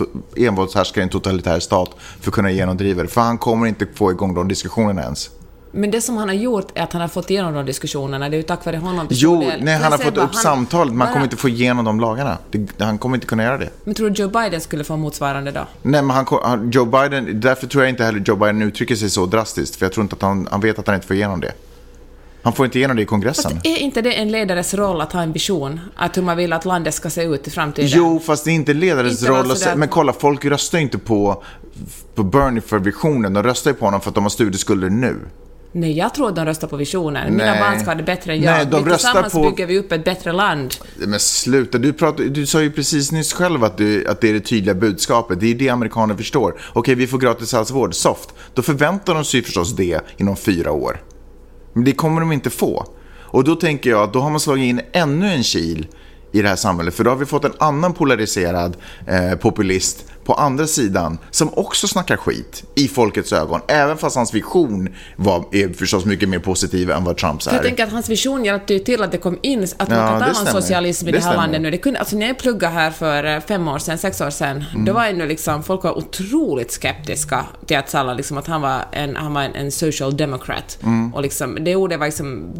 envåldshärskare 0.47 1.01
i 1.01 1.03
en 1.03 1.09
totalitär 1.09 1.59
stat 1.59 1.89
för 2.21 2.29
att 2.29 2.35
kunna 2.35 2.51
genomdriva 2.51 3.01
det. 3.03 3.09
För 3.09 3.21
han 3.21 3.37
kommer 3.37 3.67
inte 3.67 3.87
få 3.93 4.11
igång 4.11 4.33
de 4.33 4.47
diskussionerna 4.47 5.01
ens. 5.01 5.29
Men 5.71 5.91
det 5.91 6.01
som 6.01 6.17
han 6.17 6.27
har 6.27 6.35
gjort 6.35 6.67
är 6.75 6.83
att 6.83 6.93
han 6.93 7.01
har 7.01 7.07
fått 7.07 7.29
igenom 7.29 7.53
de 7.53 7.65
diskussionerna. 7.65 8.29
Det 8.29 8.35
är 8.35 8.37
ju 8.37 8.43
tack 8.43 8.65
vare 8.65 8.77
honom 8.77 9.07
Jo, 9.09 9.39
nej, 9.39 9.59
Men 9.61 9.81
han 9.81 9.91
har 9.91 9.99
fått 9.99 10.15
bara, 10.15 10.25
upp 10.25 10.33
han- 10.33 10.43
samtalet, 10.43 10.93
men 10.93 11.01
han 11.01 11.13
kommer 11.13 11.25
inte 11.25 11.37
få 11.37 11.49
igenom 11.49 11.85
de 11.85 11.99
lagarna. 11.99 12.37
Det, 12.51 12.83
han 12.83 12.97
kommer 12.97 13.17
inte 13.17 13.27
kunna 13.27 13.43
göra 13.43 13.57
det. 13.57 13.69
Men 13.83 13.93
tror 13.95 14.09
du 14.09 14.21
Joe 14.21 14.29
Biden 14.29 14.61
skulle 14.61 14.83
få 14.83 14.97
motsvarande 14.97 15.51
då? 15.51 15.67
Nej, 15.81 16.01
men 16.01 16.09
han, 16.41 16.71
Joe 16.71 16.85
Biden, 16.85 17.39
därför 17.41 17.67
tror 17.67 17.83
jag 17.83 17.89
inte 17.89 18.03
heller 18.03 18.19
Joe 18.19 18.35
Biden 18.35 18.61
uttrycker 18.61 18.95
sig 18.95 19.09
så 19.09 19.25
drastiskt. 19.25 19.75
För 19.75 19.85
jag 19.85 19.93
tror 19.93 20.03
inte 20.03 20.15
att 20.15 20.21
han, 20.21 20.47
han 20.51 20.61
vet 20.61 20.79
att 20.79 20.87
han 20.87 20.95
inte 20.95 21.07
får 21.07 21.15
igenom 21.15 21.41
det. 21.41 21.51
Han 22.43 22.53
får 22.53 22.65
inte 22.65 22.77
igenom 22.77 22.95
det 22.97 23.03
i 23.03 23.05
kongressen. 23.05 23.51
Fast 23.51 23.65
är 23.65 23.77
inte 23.77 24.01
det 24.01 24.13
en 24.13 24.31
ledares 24.31 24.73
roll 24.73 25.01
att 25.01 25.13
ha 25.13 25.21
en 25.21 25.31
vision? 25.33 25.79
Att 25.95 26.17
hur 26.17 26.21
man 26.21 26.37
vill 26.37 26.53
att 26.53 26.65
landet 26.65 26.93
ska 26.93 27.09
se 27.09 27.23
ut 27.23 27.47
i 27.47 27.51
framtiden? 27.51 27.89
Jo, 27.93 28.19
fast 28.19 28.45
det 28.45 28.51
är 28.51 28.55
inte 28.55 28.73
ledarens 28.73 29.19
Inte 29.19 29.31
roll 29.31 29.39
att 29.39 29.45
sådär- 29.47 29.55
säga, 29.59 29.75
Men 29.75 29.87
kolla, 29.87 30.13
folk 30.13 30.45
röstar 30.45 30.77
ju 30.77 30.83
inte 30.83 30.97
på, 30.97 31.43
på 32.15 32.23
Bernie 32.23 32.61
för 32.61 32.79
visionen. 32.79 33.33
De 33.33 33.43
röstar 33.43 33.71
ju 33.71 33.77
på 33.77 33.85
honom 33.85 34.01
för 34.01 34.09
att 34.09 34.15
de 34.15 34.23
har 34.23 34.29
studieskulder 34.29 34.89
nu. 34.89 35.15
Nej, 35.71 35.97
jag 35.97 36.13
tror 36.13 36.29
att 36.29 36.35
de 36.35 36.45
röstar 36.45 36.67
på 36.67 36.77
visionen. 36.77 37.33
Mina 37.33 37.51
Nej. 37.51 37.59
barn 37.61 37.79
ska 37.79 37.89
ha 37.89 37.95
det 37.95 38.03
bättre 38.03 38.33
än 38.33 38.41
jag. 38.43 38.51
Nej, 38.51 38.65
de 38.65 38.83
Vi 38.83 38.89
Tillsammans 38.91 39.33
på- 39.33 39.41
bygger 39.49 39.65
vi 39.65 39.79
upp 39.79 39.91
ett 39.91 40.03
bättre 40.05 40.31
land. 40.31 40.75
Men 40.97 41.19
sluta, 41.19 41.77
du, 41.77 41.93
pratar, 41.93 42.23
du 42.23 42.45
sa 42.45 42.61
ju 42.61 42.71
precis 42.71 43.11
nyss 43.11 43.33
själv 43.33 43.63
att, 43.63 43.77
du, 43.77 44.07
att 44.07 44.21
det 44.21 44.29
är 44.29 44.33
det 44.33 44.39
tydliga 44.39 44.75
budskapet. 44.75 45.39
Det 45.39 45.47
är 45.51 45.55
det 45.55 45.69
amerikaner 45.69 46.15
förstår. 46.15 46.59
Okej, 46.73 46.95
vi 46.95 47.07
får 47.07 47.17
gratis 47.17 47.53
hälsovård, 47.53 47.95
soft. 47.95 48.29
Då 48.53 48.61
förväntar 48.61 49.13
de 49.15 49.25
sig 49.25 49.41
förstås 49.41 49.75
det 49.75 49.99
inom 50.17 50.35
fyra 50.37 50.71
år. 50.71 51.01
Men 51.73 51.83
det 51.83 51.91
kommer 51.91 52.21
de 52.21 52.31
inte 52.31 52.49
få. 52.49 52.85
Och 53.17 53.43
då 53.43 53.55
tänker 53.55 53.89
jag 53.89 54.01
att 54.03 54.13
då 54.13 54.19
har 54.19 54.29
man 54.29 54.39
slagit 54.39 54.63
in 54.63 54.81
ännu 54.91 55.27
en 55.31 55.43
kil 55.43 55.87
i 56.31 56.41
det 56.41 56.47
här 56.49 56.55
samhället. 56.55 56.93
För 56.93 57.03
då 57.03 57.09
har 57.11 57.17
vi 57.17 57.25
fått 57.25 57.45
en 57.45 57.53
annan 57.59 57.93
polariserad 57.93 58.77
eh, 59.07 59.35
populist 59.39 60.05
på 60.25 60.33
andra 60.33 60.67
sidan 60.67 61.17
som 61.31 61.49
också 61.53 61.87
snackar 61.87 62.17
skit 62.17 62.63
i 62.75 62.87
folkets 62.87 63.33
ögon. 63.33 63.61
Även 63.67 63.97
fast 63.97 64.15
hans 64.15 64.33
vision 64.33 64.89
var, 65.15 65.45
är 65.51 65.73
förstås 65.73 66.05
mycket 66.05 66.29
mer 66.29 66.39
positiv 66.39 66.91
än 66.91 67.03
vad 67.03 67.17
Trumps 67.17 67.47
är. 67.47 67.53
Jag 67.53 67.63
tänker 67.63 67.83
att 67.83 67.91
hans 67.91 68.09
vision 68.09 68.45
hjälpte 68.45 68.73
ju 68.73 68.79
till 68.79 69.03
att 69.03 69.11
det 69.11 69.17
kom 69.17 69.37
in, 69.41 69.63
att 69.77 69.89
man 69.89 69.97
Ja, 69.97 70.07
kan 70.07 70.19
tala 70.19 70.39
om 70.39 70.61
socialism 70.61 71.07
i 71.07 71.11
Det 71.11 71.17
det, 71.17 71.23
här 71.23 71.31
stämmer. 71.31 71.43
landet 71.43 71.61
nu. 71.61 71.71
Det 71.71 71.77
kunde, 71.77 71.99
alltså 71.99 72.15
när 72.17 72.27
jag 72.27 72.37
pluggade 72.39 72.73
här 72.73 72.91
för 72.91 73.23
eh, 73.23 73.39
fem 73.39 73.67
år 73.67 73.79
sedan, 73.79 73.97
sex 73.97 74.21
år 74.21 74.29
sedan, 74.29 74.63
Mm. 74.73 74.85
då 74.85 74.93
var 74.93 75.05
ännu 75.05 75.27
liksom, 75.27 75.63
folk 75.63 75.83
var 75.83 75.97
otroligt 75.97 76.71
skeptiska 76.71 77.45
till 77.65 77.77
att 77.77 77.89
Salla, 77.89 78.13
liksom, 78.13 78.37
att 78.37 78.47
han 78.47 78.61
var 78.61 78.81
en, 78.91 79.15
han 79.15 79.33
var 79.33 79.41
en, 79.41 79.55
en 79.55 79.71
social 79.71 80.17
democrat. 80.17 80.77
Mm. 80.83 81.13
Och 81.13 81.21
liksom, 81.21 81.57
det 81.61 81.75
ordet 81.75 81.99
var 81.99 82.05
liksom, 82.05 82.53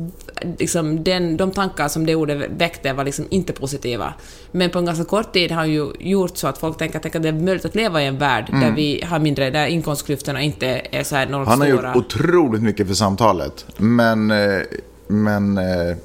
liksom 0.60 1.03
den, 1.03 1.38
de 1.38 1.51
tankar 1.51 1.88
som 1.88 2.05
det 2.05 2.16
ordet 2.16 2.51
väckte 2.57 2.93
var 2.93 3.03
liksom 3.03 3.26
inte 3.30 3.53
positiva. 3.53 4.14
Men 4.51 4.70
på 4.70 4.80
en 4.80 4.86
ganska 4.86 5.05
kort 5.05 5.34
tid 5.34 5.51
har 5.51 5.57
han 5.57 5.70
ju 5.72 5.91
gjort 5.99 6.38
så 6.38 6.47
att 6.47 6.57
folk 6.57 6.78
tänker, 6.78 6.99
tänker 6.99 7.20
att 7.20 7.24
det 7.24 7.30
är 7.30 7.34
möjligt 7.60 7.66
att 7.66 7.76
leva 7.76 8.01
i 8.01 8.05
en 8.07 8.18
värld 8.18 8.49
där 8.51 8.72
vi 8.72 9.03
har 9.10 9.20
mindre, 9.20 9.49
där 9.49 9.68
inkomstklyftorna 9.68 10.41
inte 10.41 10.82
är 10.91 11.03
så 11.03 11.16
här 11.16 11.26
enormt 11.28 11.47
Han 11.47 11.62
har 11.62 11.68
gjort 11.68 11.80
stora. 11.80 11.97
otroligt 11.97 12.62
mycket 12.62 12.88
för 12.88 12.93
samtalet. 12.93 13.66
Men, 13.78 14.32
eh, 14.32 14.62
men 15.07 15.57
eh, 15.57 15.97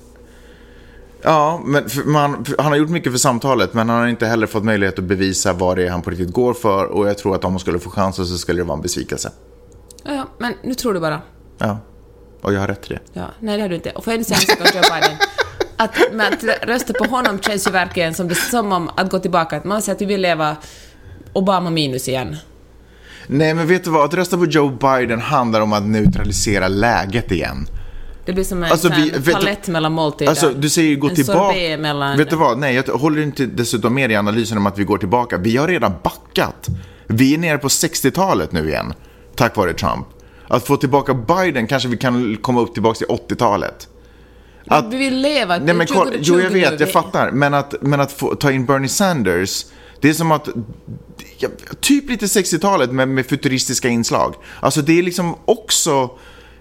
ja, 1.22 1.60
men 1.64 1.88
för 1.88 2.02
man, 2.04 2.44
för 2.44 2.56
han 2.58 2.66
har 2.72 2.76
gjort 2.76 2.90
mycket 2.90 3.12
för 3.12 3.18
samtalet. 3.18 3.74
Men 3.74 3.88
han 3.88 4.00
har 4.00 4.08
inte 4.08 4.26
heller 4.26 4.46
fått 4.46 4.64
möjlighet 4.64 4.98
att 4.98 5.04
bevisa 5.04 5.52
vad 5.52 5.76
det 5.76 5.86
är 5.86 5.90
han 5.90 6.02
på 6.02 6.10
riktigt 6.10 6.32
går 6.32 6.54
för. 6.54 6.84
Och 6.84 7.08
jag 7.08 7.18
tror 7.18 7.34
att 7.34 7.44
om 7.44 7.52
han 7.52 7.60
skulle 7.60 7.78
få 7.78 7.90
chansen 7.90 8.26
så 8.26 8.38
skulle 8.38 8.60
det 8.60 8.64
vara 8.64 8.76
en 8.76 8.82
besvikelse. 8.82 9.30
Ja, 10.04 10.12
ja, 10.14 10.26
men 10.38 10.54
nu 10.62 10.74
tror 10.74 10.94
du 10.94 11.00
bara. 11.00 11.20
Ja, 11.58 11.78
och 12.42 12.52
jag 12.52 12.60
har 12.60 12.68
rätt 12.68 12.82
till 12.82 12.92
det. 12.94 13.20
Ja, 13.20 13.26
nej 13.40 13.56
det 13.56 13.62
har 13.62 13.68
du 13.68 13.74
inte. 13.74 13.90
Och 13.90 14.04
får 14.04 14.12
jag 14.12 14.20
inte 14.20 14.34
säga 14.34 14.40
en 14.40 14.66
sak 14.66 14.74
om 14.74 14.80
Joe 14.80 14.94
Biden? 15.00 15.16
Att, 15.76 15.98
men 16.12 16.32
att 16.32 16.44
rösta 16.68 16.92
på 16.92 17.04
honom 17.04 17.38
känns 17.40 17.66
ju 17.66 17.70
verkligen 17.70 18.14
som, 18.14 18.28
det, 18.28 18.34
som 18.34 18.72
om 18.72 18.90
att 18.96 19.10
gå 19.10 19.18
tillbaka. 19.18 19.56
Att 19.56 19.64
man 19.64 19.82
säger 19.82 19.96
att 19.96 20.02
vi 20.02 20.06
vill 20.06 20.20
leva 20.20 20.56
Obama 21.34 21.70
minus 21.70 22.08
igen. 22.08 22.36
Nej, 23.26 23.54
men 23.54 23.66
vet 23.66 23.84
du 23.84 23.90
vad? 23.90 24.04
Att 24.04 24.14
rösta 24.14 24.36
på 24.38 24.44
Joe 24.46 24.68
Biden 24.70 25.20
handlar 25.20 25.60
om 25.60 25.72
att 25.72 25.82
neutralisera 25.86 26.68
läget 26.68 27.32
igen. 27.32 27.66
Det 28.26 28.32
blir 28.32 28.44
som 28.44 28.62
en 28.62 28.72
Alltså, 28.72 28.88
vi- 28.88 29.10
vet 29.10 29.24
du- 29.24 29.32
palett 29.32 29.68
mellan 29.68 29.92
måltider. 29.92 30.30
Alltså, 30.30 30.50
du 30.56 30.68
säger 30.70 30.96
gå 30.96 31.08
en 31.08 31.14
tillbaka. 31.14 31.56
mellan... 31.78 32.18
Vet 32.18 32.30
du 32.30 32.36
vad? 32.36 32.58
Nej, 32.58 32.74
jag 32.74 32.82
håller 32.94 33.22
inte 33.22 33.46
dessutom 33.46 33.94
med 33.94 34.10
i 34.12 34.16
analysen 34.16 34.58
om 34.58 34.66
att 34.66 34.78
vi 34.78 34.84
går 34.84 34.98
tillbaka. 34.98 35.38
Vi 35.38 35.56
har 35.56 35.68
redan 35.68 35.92
backat. 36.04 36.68
Vi 37.06 37.34
är 37.34 37.38
nere 37.38 37.58
på 37.58 37.68
60-talet 37.68 38.52
nu 38.52 38.68
igen, 38.68 38.92
tack 39.36 39.56
vare 39.56 39.72
Trump. 39.72 40.06
Att 40.48 40.66
få 40.66 40.76
tillbaka 40.76 41.14
Biden 41.14 41.66
kanske 41.66 41.88
vi 41.88 41.96
kan 41.96 42.36
komma 42.36 42.60
upp 42.60 42.72
tillbaka 42.74 42.98
till 42.98 43.06
80-talet. 43.06 43.88
Att, 44.66 44.92
Vi 44.92 44.96
vill 44.96 45.20
leva. 45.20 45.58
nej 45.58 45.74
men 45.74 45.86
kolla, 45.86 46.04
2020 46.10 46.32
jo 46.34 46.40
jag 46.40 46.50
vet, 46.50 46.80
jag 46.80 46.92
fattar. 46.92 47.30
Men 47.30 47.54
att, 47.54 47.74
men 47.80 48.00
att 48.00 48.12
få, 48.12 48.34
ta 48.34 48.52
in 48.52 48.66
Bernie 48.66 48.88
Sanders, 48.88 49.64
det 50.00 50.08
är 50.08 50.12
som 50.14 50.32
att, 50.32 50.48
ja, 51.38 51.48
typ 51.80 52.10
lite 52.10 52.26
60-talet 52.26 52.92
med, 52.92 53.08
med 53.08 53.26
futuristiska 53.26 53.88
inslag. 53.88 54.34
Alltså 54.60 54.82
det 54.82 54.98
är 54.98 55.02
liksom 55.02 55.34
också, 55.44 56.10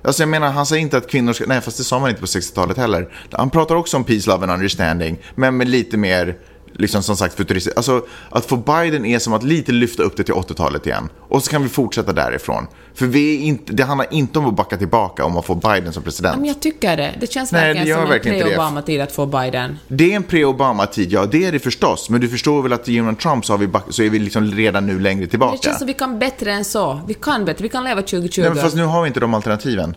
alltså 0.04 0.22
jag 0.22 0.30
menar 0.30 0.52
han 0.52 0.66
säger 0.66 0.82
inte 0.82 0.98
att 0.98 1.10
kvinnor 1.10 1.34
ska, 1.34 1.46
nej 1.48 1.62
fast 1.62 1.78
det 1.78 1.84
sa 1.84 2.00
man 2.00 2.10
inte 2.10 2.22
på 2.22 2.28
60-talet 2.28 2.78
heller. 2.78 3.14
Han 3.32 3.50
pratar 3.50 3.76
också 3.76 3.98
om 3.98 4.04
peace, 4.04 4.30
love 4.30 4.44
and 4.44 4.52
understanding, 4.52 5.18
men 5.36 5.58
med 5.58 5.70
lite 5.70 5.98
mer, 5.98 6.38
liksom 6.74 7.04
som 7.04 7.18
sagt 7.18 7.36
futuristiskt. 7.36 7.78
Alltså 7.78 8.06
att 8.30 8.46
få 8.46 8.58
Biden 8.58 9.06
är 9.06 9.20
som 9.20 9.34
att 9.34 9.44
lite 9.44 9.72
lyfta 9.72 10.04
upp 10.04 10.18
det 10.18 10.24
till 10.24 10.34
80-talet 10.34 10.88
igen. 10.88 11.10
Och 11.20 11.44
så 11.44 11.52
kan 11.52 11.64
vi 11.64 11.70
fortsätta 11.70 12.14
därifrån. 12.14 12.68
För 12.96 13.06
vi 13.06 13.36
är 13.36 13.44
inte, 13.46 13.74
det 13.74 13.84
handlar 13.84 14.14
inte 14.14 14.40
om 14.40 14.46
att 14.46 14.56
backa 14.56 14.78
tillbaka 14.78 15.26
om 15.26 15.38
att 15.38 15.46
få 15.46 15.56
Biden 15.56 15.94
som 15.94 16.04
president. 16.04 16.38
Men 16.38 16.46
jag 16.48 16.60
tycker 16.60 16.98
det. 16.98 17.14
Det 17.20 17.32
känns 17.32 17.52
Nej, 17.52 17.74
verkligen 17.74 17.96
som 17.96 18.04
en 18.04 18.10
verkligen 18.10 18.38
det. 18.38 18.44
pre-Obama-tid 18.44 19.02
att 19.02 19.12
få 19.12 19.26
Biden. 19.26 19.78
Det 19.88 20.12
är 20.12 20.16
en 20.16 20.24
pre-Obama-tid, 20.24 21.12
ja 21.12 21.26
det 21.26 21.46
är 21.46 21.52
det 21.52 21.60
förstås. 21.60 22.10
Men 22.10 22.22
du 22.22 22.30
förstår 22.30 22.62
väl 22.62 22.74
att 22.74 22.88
genom 22.88 23.16
Trump 23.16 23.46
så, 23.46 23.54
har 23.54 23.58
vi 23.58 23.68
back- 23.68 23.84
så 23.90 24.04
är 24.04 24.10
vi 24.10 24.20
liksom 24.20 24.52
redan 24.52 24.88
nu 24.88 25.00
längre 25.00 25.28
tillbaka. 25.28 25.58
Det 25.58 25.64
känns 25.64 25.78
som 25.78 25.88
vi 25.88 25.94
kan 25.94 26.20
bättre 26.20 26.52
än 26.54 26.66
så. 26.66 27.02
Vi 27.08 27.14
kan 27.14 27.46
bättre. 27.46 27.64
Vi 27.64 27.70
kan 27.70 27.84
leva 27.84 28.02
2020. 28.02 28.42
Nej, 28.42 28.50
men 28.50 28.64
fast 28.64 28.76
nu 28.76 28.84
har 28.84 29.02
vi 29.02 29.08
inte 29.08 29.20
de 29.20 29.34
alternativen. 29.34 29.96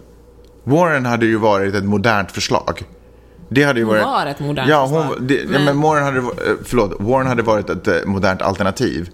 Warren 0.64 1.06
hade 1.06 1.26
ju 1.26 1.36
varit 1.36 1.74
ett 1.74 1.84
modernt 1.84 2.32
förslag. 2.32 2.82
Det 3.48 3.62
hade 3.62 3.80
ju 3.80 3.84
Hon 3.84 3.94
varit... 3.94 4.04
var 4.04 4.26
ett 4.26 4.40
modernt 4.40 4.70
ja, 4.70 4.86
hon, 4.86 5.26
det, 5.26 5.44
men... 5.44 5.52
Ja, 5.52 5.64
men 5.64 5.80
Warren 5.80 6.04
hade, 6.04 6.18
eh, 6.18 6.24
förlåt, 6.64 6.96
Warren 6.98 7.26
hade 7.26 7.42
varit 7.42 7.70
ett 7.70 7.88
eh, 7.88 7.94
modernt 8.06 8.42
alternativ. 8.42 9.08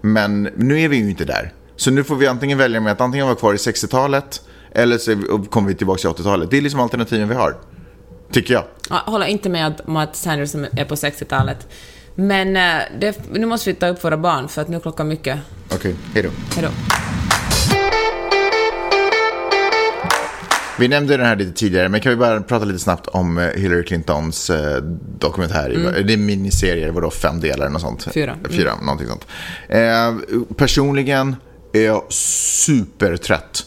Men 0.00 0.42
nu 0.42 0.80
är 0.80 0.88
vi 0.88 0.96
ju 0.96 1.10
inte 1.10 1.24
där. 1.24 1.52
Så 1.76 1.90
nu 1.90 2.04
får 2.04 2.16
vi 2.16 2.26
antingen 2.26 2.58
välja 2.58 2.80
med 2.80 2.92
att 2.92 3.00
antingen 3.00 3.26
vara 3.26 3.36
kvar 3.36 3.54
i 3.54 3.56
60-talet 3.56 4.42
eller 4.72 4.98
så 4.98 5.42
kommer 5.50 5.68
vi 5.68 5.74
tillbaka 5.74 5.98
till 5.98 6.08
80-talet. 6.08 6.50
Det 6.50 6.58
är 6.58 6.62
liksom 6.62 6.80
alternativen 6.80 7.28
vi 7.28 7.34
har. 7.34 7.56
Tycker 8.32 8.54
jag. 8.54 8.64
Jag 8.90 8.96
håller 8.96 9.26
inte 9.26 9.48
med 9.48 9.80
om 9.86 9.96
att 9.96 10.16
Sanders 10.16 10.54
är 10.54 10.84
på 10.84 10.94
60-talet. 10.94 11.68
Men 12.14 12.56
eh, 12.56 12.82
det, 13.00 13.18
nu 13.32 13.46
måste 13.46 13.70
vi 13.70 13.76
ta 13.76 13.88
upp 13.88 14.04
våra 14.04 14.16
barn 14.16 14.48
för 14.48 14.62
att 14.62 14.68
nu 14.68 14.76
är 14.76 14.80
klockan 14.80 15.08
mycket. 15.08 15.38
Okej, 15.74 15.94
hej 16.14 16.22
då. 16.22 16.30
Hejdå. 16.54 16.68
Vi 20.78 20.88
nämnde 20.88 21.16
den 21.16 21.26
här 21.26 21.36
lite 21.36 21.52
tidigare, 21.52 21.88
men 21.88 22.00
kan 22.00 22.10
vi 22.10 22.16
bara 22.16 22.40
prata 22.40 22.64
lite 22.64 22.78
snabbt 22.78 23.06
om 23.06 23.38
eh, 23.38 23.44
Hillary 23.44 23.84
Clintons 23.84 24.50
eh, 24.50 24.82
dokumentär? 25.18 26.02
Det 26.06 26.12
är 26.12 26.16
miniserie, 26.16 26.90
vadå, 26.90 27.10
fem 27.10 27.40
delar 27.40 27.56
eller 27.56 27.72
något 27.72 27.82
sånt? 27.82 28.08
Fyra. 28.14 28.36
Fyra, 28.50 28.72
någonting 28.82 29.08
sånt. 29.08 29.26
Eh, 29.68 30.44
personligen, 30.56 31.36
är 31.72 31.84
jag 31.84 32.12
supertrött 32.12 33.64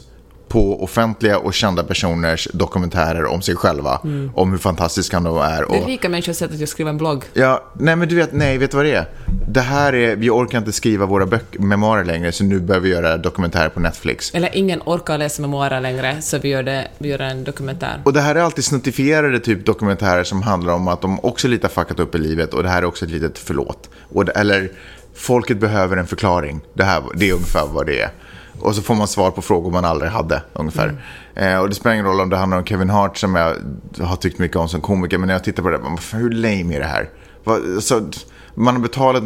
på 0.51 0.83
offentliga 0.83 1.37
och 1.37 1.53
kända 1.53 1.83
personers 1.83 2.47
dokumentärer 2.53 3.25
om 3.25 3.41
sig 3.41 3.55
själva. 3.55 3.99
Om 4.35 4.51
hur 4.51 4.57
fantastiska 4.57 5.19
de 5.19 5.37
är. 5.37 5.57
Mm. 5.57 5.71
Det 5.71 5.77
är 5.77 5.81
Och, 5.81 5.87
rika 5.87 6.09
människors 6.09 6.37
sätt 6.37 6.61
att 6.61 6.69
skriva 6.69 6.89
en 6.89 6.97
blogg. 6.97 7.23
ja, 7.33 7.63
nej 7.73 7.95
men 7.95 8.07
du 8.07 8.15
vet, 8.15 8.33
nej, 8.33 8.57
vet 8.57 8.71
du 8.71 8.77
vad 8.77 8.85
det 8.85 8.95
är? 8.95 9.05
Det 9.47 9.61
här 9.61 9.95
är, 9.95 10.15
vi 10.15 10.29
orkar 10.29 10.57
inte 10.57 10.71
skriva 10.71 11.05
våra 11.05 11.25
böcker, 11.25 11.59
memoarer 11.59 12.05
längre, 12.05 12.31
så 12.31 12.43
nu 12.43 12.59
behöver 12.59 12.87
vi 12.87 12.93
göra 12.93 13.17
dokumentärer 13.17 13.69
på 13.69 13.79
Netflix. 13.79 14.31
Eller 14.33 14.55
ingen 14.55 14.81
orkar 14.85 15.17
läsa 15.17 15.41
memoarer 15.41 15.81
längre, 15.81 16.21
så 16.21 16.37
vi 16.37 16.49
gör, 16.49 16.63
det, 16.63 16.87
vi 16.97 17.09
gör 17.09 17.19
en 17.19 17.43
dokumentär. 17.43 18.01
Och 18.03 18.13
det 18.13 18.21
här 18.21 18.35
är 18.35 18.41
alltid 18.41 18.63
snuttifierade 18.65 19.39
typ 19.39 19.65
dokumentärer 19.65 20.23
som 20.23 20.41
handlar 20.41 20.73
om 20.73 20.87
att 20.87 21.01
de 21.01 21.19
också 21.23 21.47
lite 21.47 21.67
har 21.67 21.71
fuckat 21.71 21.99
upp 21.99 22.15
i 22.15 22.17
livet 22.17 22.53
och 22.53 22.63
det 22.63 22.69
här 22.69 22.81
är 22.81 22.85
också 22.85 23.05
ett 23.05 23.11
litet 23.11 23.37
förlåt. 23.39 23.89
Och 24.13 24.37
eller 24.37 24.71
folket 25.15 25.59
behöver 25.59 25.97
en 25.97 26.07
förklaring. 26.07 26.61
Det, 26.73 26.83
här, 26.83 27.03
det 27.15 27.29
är 27.29 27.33
ungefär 27.33 27.67
vad 27.73 27.85
det 27.85 28.01
är. 28.01 28.09
Och 28.59 28.75
så 28.75 28.81
får 28.81 28.95
man 28.95 29.07
svar 29.07 29.31
på 29.31 29.41
frågor 29.41 29.71
man 29.71 29.85
aldrig 29.85 30.11
hade 30.11 30.41
ungefär. 30.53 31.03
Eh, 31.35 31.57
och 31.59 31.69
det 31.69 31.75
spelar 31.75 31.93
ingen 31.93 32.05
roll 32.05 32.19
om 32.21 32.29
det 32.29 32.37
handlar 32.37 32.57
om 32.57 32.65
Kevin 32.65 32.89
Hart 32.89 33.17
som 33.17 33.35
jag 33.35 33.55
har 33.99 34.15
tyckt 34.15 34.39
mycket 34.39 34.57
om 34.57 34.67
som 34.69 34.81
komiker. 34.81 35.17
Men 35.17 35.27
när 35.27 35.33
jag 35.33 35.43
tittar 35.43 35.63
på 35.63 35.69
det, 35.69 35.79
man, 35.79 35.97
hur 36.13 36.29
lame 36.31 36.75
är 36.75 36.79
det 36.79 36.85
här? 36.85 37.09
Vad, 37.43 37.83
så, 37.83 38.09
man 38.55 38.75
har 38.75 38.81
betalat 38.81 39.23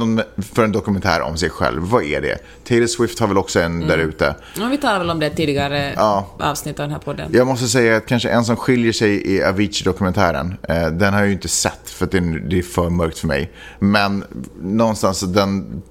för 0.54 0.64
en 0.64 0.72
dokumentär 0.72 1.22
om 1.22 1.38
sig 1.38 1.50
själv. 1.50 1.82
Vad 1.82 2.04
är 2.04 2.22
det? 2.22 2.38
Taylor 2.68 2.88
Swift 2.88 3.20
har 3.20 3.28
väl 3.28 3.38
också 3.38 3.60
en 3.60 3.80
där 3.80 3.98
ute. 3.98 4.36
Ja, 4.60 4.68
vi 4.72 4.78
talade 4.78 5.00
väl 5.00 5.10
om 5.10 5.20
det 5.20 5.30
tidigare 5.30 5.94
Ja. 5.96 6.28
avsnitt 6.40 6.80
av 6.80 6.84
den 6.84 6.92
här 6.92 7.00
podden. 7.00 7.30
Jag 7.34 7.48
måste 7.48 7.68
säga 7.68 7.98
att 7.98 8.06
kanske 8.06 8.30
en 8.30 8.46
som 8.46 8.56
skiljer 8.56 8.92
sig 8.94 9.38
är 9.38 9.48
Avicii-dokumentären. 9.50 10.58
Eh, 10.70 10.88
den 10.88 11.14
har 11.14 11.20
jag 11.20 11.28
ju 11.28 11.34
inte 11.34 11.48
sett 11.48 11.90
för 11.90 12.06
att 12.06 12.12
det 12.12 12.18
är 12.58 12.62
för 12.62 12.90
mörkt 12.90 13.20
för 13.20 13.28
mig. 13.28 13.52
Men 13.80 14.24
någonstans, 14.62 15.20
den, 15.22 15.82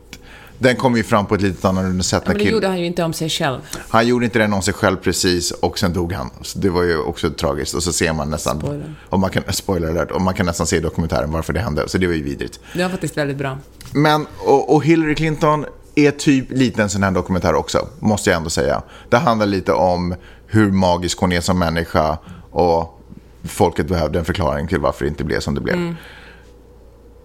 den 0.58 0.76
kom 0.76 0.96
ju 0.96 1.02
fram 1.02 1.26
på 1.26 1.34
ett 1.34 1.42
lite 1.42 1.68
annorlunda 1.68 2.02
sätt. 2.02 2.22
Men 2.26 2.36
När 2.36 2.44
det 2.44 2.50
gjorde 2.50 2.66
han 2.66 2.80
ju 2.80 2.86
inte 2.86 3.02
om 3.02 3.12
sig 3.12 3.30
själv. 3.30 3.60
Han 3.88 4.06
gjorde 4.06 4.24
inte 4.24 4.38
den 4.38 4.52
om 4.52 4.62
sig 4.62 4.74
själv 4.74 4.96
precis 4.96 5.50
och 5.50 5.78
sen 5.78 5.92
dog 5.92 6.12
han. 6.12 6.30
Så 6.42 6.58
det 6.58 6.70
var 6.70 6.82
ju 6.82 6.98
också 6.98 7.30
tragiskt. 7.30 7.74
Och 7.74 7.82
så 7.82 7.92
ser 7.92 8.12
man 8.12 8.30
nästan, 8.30 8.58
Spoiler. 8.60 8.94
och 9.08 9.20
man 9.20 9.30
kan, 9.30 9.42
spoiler 9.50 9.88
alert, 9.88 10.10
och 10.10 10.20
man 10.20 10.34
kan 10.34 10.46
nästan 10.46 10.66
se 10.66 10.76
i 10.76 10.80
dokumentären 10.80 11.30
varför 11.32 11.52
det 11.52 11.60
hände. 11.60 11.88
Så 11.88 11.98
det 11.98 12.06
var 12.06 12.14
ju 12.14 12.22
vidrigt. 12.22 12.60
Det 12.74 12.82
var 12.82 12.90
faktiskt 12.90 13.16
väldigt 13.16 13.36
bra. 13.36 13.58
Men, 13.92 14.26
och, 14.38 14.74
och 14.74 14.84
Hillary 14.84 15.14
Clinton 15.14 15.64
är 15.94 16.10
typ 16.10 16.46
lite 16.50 16.82
en 16.82 16.90
sån 16.90 17.02
här 17.02 17.10
dokumentär 17.10 17.54
också, 17.54 17.88
måste 17.98 18.30
jag 18.30 18.36
ändå 18.36 18.50
säga. 18.50 18.82
Det 19.08 19.16
handlar 19.16 19.46
lite 19.46 19.72
om 19.72 20.14
hur 20.46 20.70
magisk 20.72 21.18
hon 21.18 21.32
är 21.32 21.40
som 21.40 21.58
människa 21.58 22.18
och 22.50 23.00
folket 23.44 23.86
behövde 23.86 24.18
en 24.18 24.24
förklaring 24.24 24.68
till 24.68 24.80
varför 24.80 25.04
det 25.04 25.08
inte 25.08 25.24
blev 25.24 25.40
som 25.40 25.54
det 25.54 25.60
blev. 25.60 25.94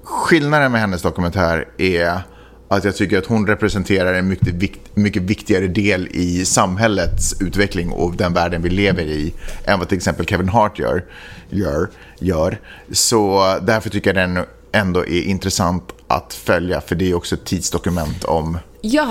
Skillnaden 0.03 0.71
med 0.71 0.81
hennes 0.81 1.01
dokumentär 1.01 1.67
är 1.77 2.21
att 2.77 2.83
jag 2.83 2.95
tycker 2.95 3.17
att 3.17 3.25
hon 3.25 3.47
representerar 3.47 4.13
en 4.13 4.27
mycket, 4.27 4.47
vikt, 4.47 4.79
mycket 4.93 5.23
viktigare 5.23 5.67
del 5.67 6.07
i 6.11 6.45
samhällets 6.45 7.41
utveckling 7.41 7.91
och 7.91 8.15
den 8.15 8.33
världen 8.33 8.61
vi 8.61 8.69
lever 8.69 9.03
i 9.03 9.33
än 9.65 9.79
vad 9.79 9.87
till 9.89 9.97
exempel 9.97 10.25
Kevin 10.25 10.49
Hart 10.49 10.79
gör. 10.79 11.05
gör, 11.49 11.89
gör. 12.19 12.59
Så 12.91 13.43
därför 13.61 13.89
tycker 13.89 14.13
jag 14.13 14.29
den 14.29 14.45
ändå 14.71 14.99
är 14.99 15.21
intressant 15.21 15.83
att 16.07 16.33
följa 16.33 16.81
för 16.81 16.95
det 16.95 17.11
är 17.11 17.13
också 17.13 17.35
ett 17.35 17.45
tidsdokument 17.45 18.23
om 18.23 18.57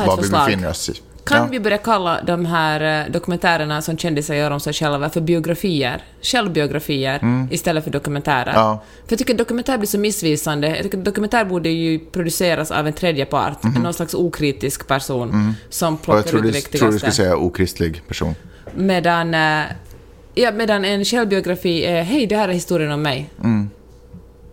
vad 0.07 0.23
vi 0.23 0.31
befinner 0.31 0.71
oss 0.71 0.89
i. 0.89 0.93
Kan 1.29 1.39
Ja. 1.39 1.49
vi 1.51 1.61
börja 1.61 1.79
kalla 1.79 2.23
de 2.23 2.47
här 2.47 3.05
eh, 3.07 3.13
dokumentärerna 3.13 3.83
som 3.83 3.99
kändisar 3.99 4.35
gör 4.35 4.51
om 4.51 4.61
sig 4.61 4.73
själva 4.73 5.11
för 5.11 5.21
biografier? 5.21 6.03
Självbiografier 6.23 7.21
istället 7.51 7.85
för 7.85 7.91
dokumentärer. 7.91 8.51
Mm. 8.51 8.55
Ja. 8.63 8.83
För 9.07 9.13
jag 9.13 9.19
tycker 9.19 9.35
dokumentär 9.35 9.79
blir 9.79 9.89
så 9.89 9.99
missvisande. 9.99 10.69
Jag 10.69 10.83
tycker 10.83 10.99
dokumentär 10.99 11.45
borde 11.45 11.69
ju 11.69 11.99
produceras 11.99 12.71
av 12.71 12.87
en 12.87 12.93
tredje 12.93 13.25
part, 13.25 13.63
någon 13.63 13.95
slags 13.95 14.15
okritisk 14.15 14.89
person 14.89 15.55
som. 15.71 15.95
Och 15.95 16.01
jag 16.01 16.03
plockar 16.05 16.19
ut 16.21 16.25
det 16.25 16.31
du, 16.31 16.33
tror 16.33 16.43
du 16.43 16.51
viktigaste. 16.51 16.99
skulle 16.99 17.13
säga 17.13 17.37
okristlig 17.37 18.03
person. 18.09 18.35
Medan, 18.75 19.35
eh, 19.35 19.65
ja, 20.35 20.53
medan 20.53 20.85
en 20.85 21.05
självbiografi 21.05 21.85
är 21.85 22.03
hej, 22.03 22.27
det 22.27 22.37
här 22.37 22.49
är 22.49 22.53
historien 22.53 22.93
om 22.93 23.03
mig. 23.03 23.31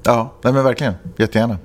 Ja, 0.03 0.33
nej 0.41 0.53
men 0.53 0.63
verkligen. 0.63 0.93
Jättegärna. 1.17 1.57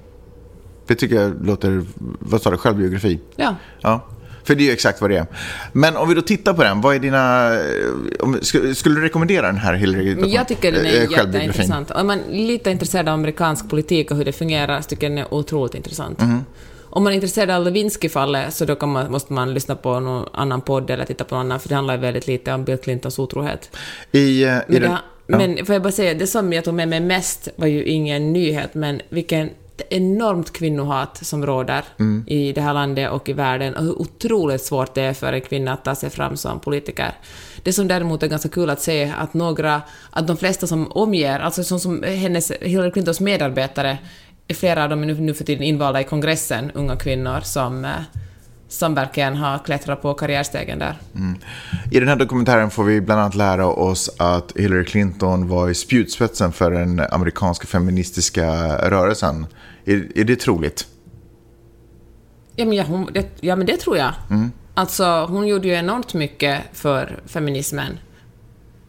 Det 0.87 0.95
tycker 0.95 1.17
jag 1.17 1.47
låter, 1.47 1.83
vad 2.19 2.43
sa 2.43 2.51
du, 2.51 2.57
självbiografi? 2.57 3.21
Ja. 3.37 3.55
Ja, 3.81 4.01
för 4.45 4.55
det 4.55 4.63
är 4.63 4.67
ju 4.67 4.73
exakt 4.73 5.01
vad 5.01 5.11
det 5.11 5.17
är. 5.17 5.27
Men 5.73 5.97
om 5.97 6.09
vi 6.09 6.15
då 6.15 6.23
tittar 6.23 6.55
på 6.55 6.63
den, 6.63 6.81
vad 6.81 6.95
är 6.95 6.99
dina... 6.99 7.55
eh, 7.55 7.61
Om, 8.21 8.39
skulle, 8.43 8.75
skulle 8.75 8.95
du 8.95 9.01
rekommendera 9.01 9.47
den 9.47 9.57
här 9.57 9.75
Hillary? 9.75 10.17
Jag 10.33 10.49
tycker 10.49 10.73
den 10.73 10.87
eh, 10.87 10.93
är 10.93 11.07
självbiografin? 11.07 11.33
jätteintressant. 11.33 11.91
Om 11.91 12.07
man 12.07 12.19
är 12.31 12.47
lite 12.47 12.71
intresserad 12.71 13.09
av 13.09 13.15
amerikansk 13.15 13.71
politik 13.71 14.11
och 14.11 14.17
hur 14.17 14.25
det 14.25 14.33
fungerar 14.33 14.81
så 14.81 14.89
tycker 14.89 15.07
jag 15.07 15.13
den 15.13 15.19
är 15.19 15.35
otroligt 15.35 15.75
intressant. 15.75 16.21
Mhm. 16.21 16.45
Om 16.93 17.05
man 17.05 17.13
är 17.13 17.15
intresserad 17.15 17.51
av 17.51 17.65
Lewinsky-fallet 17.65 18.55
så 18.55 18.65
då 18.65 18.87
man, 18.87 19.11
måste 19.13 19.33
man 19.33 19.55
lyssna 19.55 19.77
på 19.77 20.01
någon 20.01 20.29
annan 20.33 20.61
podd 20.61 20.91
eller 20.91 21.05
titta 21.05 21.25
på 21.25 21.35
någon 21.35 21.47
annan, 21.47 21.61
för 21.61 21.69
det 21.69 21.75
handlar 21.75 21.97
väldigt 21.97 22.27
lite 22.27 22.53
om 22.53 22.65
Bill 22.65 22.79
Clintons 22.79 23.19
otrohet. 23.19 23.77
I, 24.13 24.45
eh, 24.45 24.57
i 24.57 24.63
Men, 24.67 24.83
det, 24.83 24.99
men 25.27 25.67
får 25.67 25.73
jag 25.75 25.83
bara 25.83 25.93
säga, 25.93 26.15
det 26.15 26.27
som 26.27 26.53
jag 26.53 26.65
tog 26.65 26.75
med 26.75 26.89
mig 26.89 27.01
mest 27.01 27.49
var 27.57 27.67
ju 27.67 27.85
ingen 27.85 28.33
nyhet, 28.33 28.75
men 28.75 29.01
vilken 29.09 29.51
enormt 29.91 30.53
kvinnohat 30.53 31.27
som 31.27 31.47
råder 31.47 31.85
Mm. 31.99 32.25
i 32.27 32.53
det 32.53 32.61
här 32.61 32.75
landet 32.75 33.11
och 33.11 33.29
i 33.29 33.33
världen 33.33 33.77
och 33.77 33.83
hur 33.83 34.01
otroligt 34.01 34.63
svårt 34.63 34.95
det 34.95 35.03
är 35.03 35.13
för 35.13 35.33
en 35.33 35.41
kvinna 35.41 35.73
att 35.73 35.85
ta 35.85 35.95
sig 35.95 36.11
fram 36.11 36.37
som 36.37 36.61
politiker. 36.61 37.13
Det 37.63 37.73
som 37.73 37.89
däremot 37.89 38.23
är 38.23 38.27
ganska 38.27 38.49
kul 38.49 38.71
att 38.71 38.81
se 38.83 39.13
att 39.19 39.35
några, 39.35 39.83
att 40.11 40.27
de 40.27 40.37
flesta 40.37 40.67
som 40.67 40.93
omger, 40.93 41.39
alltså 41.39 41.65
som, 41.65 41.81
som 41.81 42.03
hennes, 42.03 42.53
Hillary 42.61 42.91
Clintons 42.91 43.21
medarbetare, 43.21 43.99
flera 44.55 44.83
av 44.83 44.91
dem 44.91 45.03
är 45.03 45.07
nu, 45.07 45.15
nu 45.15 45.35
för 45.35 45.45
tiden 45.45 45.63
invalda 45.63 46.01
i 46.01 46.05
kongressen, 46.05 46.71
unga 46.75 46.97
kvinnor 46.97 47.41
som, 47.41 47.85
eh, 47.85 47.91
som 48.71 48.95
verkligen 48.95 49.37
har 49.37 49.59
klättrat 49.59 50.03
på 50.03 50.15
karriärstegen 50.15 50.79
där. 50.79 50.97
I 51.91 52.01
den 52.01 52.09
här 52.09 52.17
dokumentären 52.17 52.71
får 52.71 52.85
vi 52.85 53.01
bland 53.01 53.21
annat 53.21 53.35
lära 53.35 53.67
oss 53.67 54.11
att 54.19 54.53
Hillary 54.57 54.85
Clinton 54.85 55.49
var 55.49 55.69
i 55.69 55.75
spjutspetsen 55.75 56.53
för 56.53 56.71
den 56.71 57.01
amerikanska 57.11 57.67
feministiska 57.67 58.47
rörelsen. 58.91 59.47
Är, 59.85 60.19
är 60.19 60.25
det 60.25 60.37
troligt? 60.37 60.87
Ja 62.57 62.65
men, 62.65 62.77
ja, 62.77 62.85
hon, 62.85 63.09
det, 63.13 63.27
ja, 63.41 63.57
men 63.57 63.67
det 63.67 63.77
tror 63.77 63.97
jag. 63.97 64.13
Alltså, 64.75 65.27
hon 65.29 65.47
gjorde 65.47 65.69
ju 65.69 65.75
enormt 65.75 66.15
mycket 66.15 66.61
för 66.73 67.21
feminismen. 67.27 67.99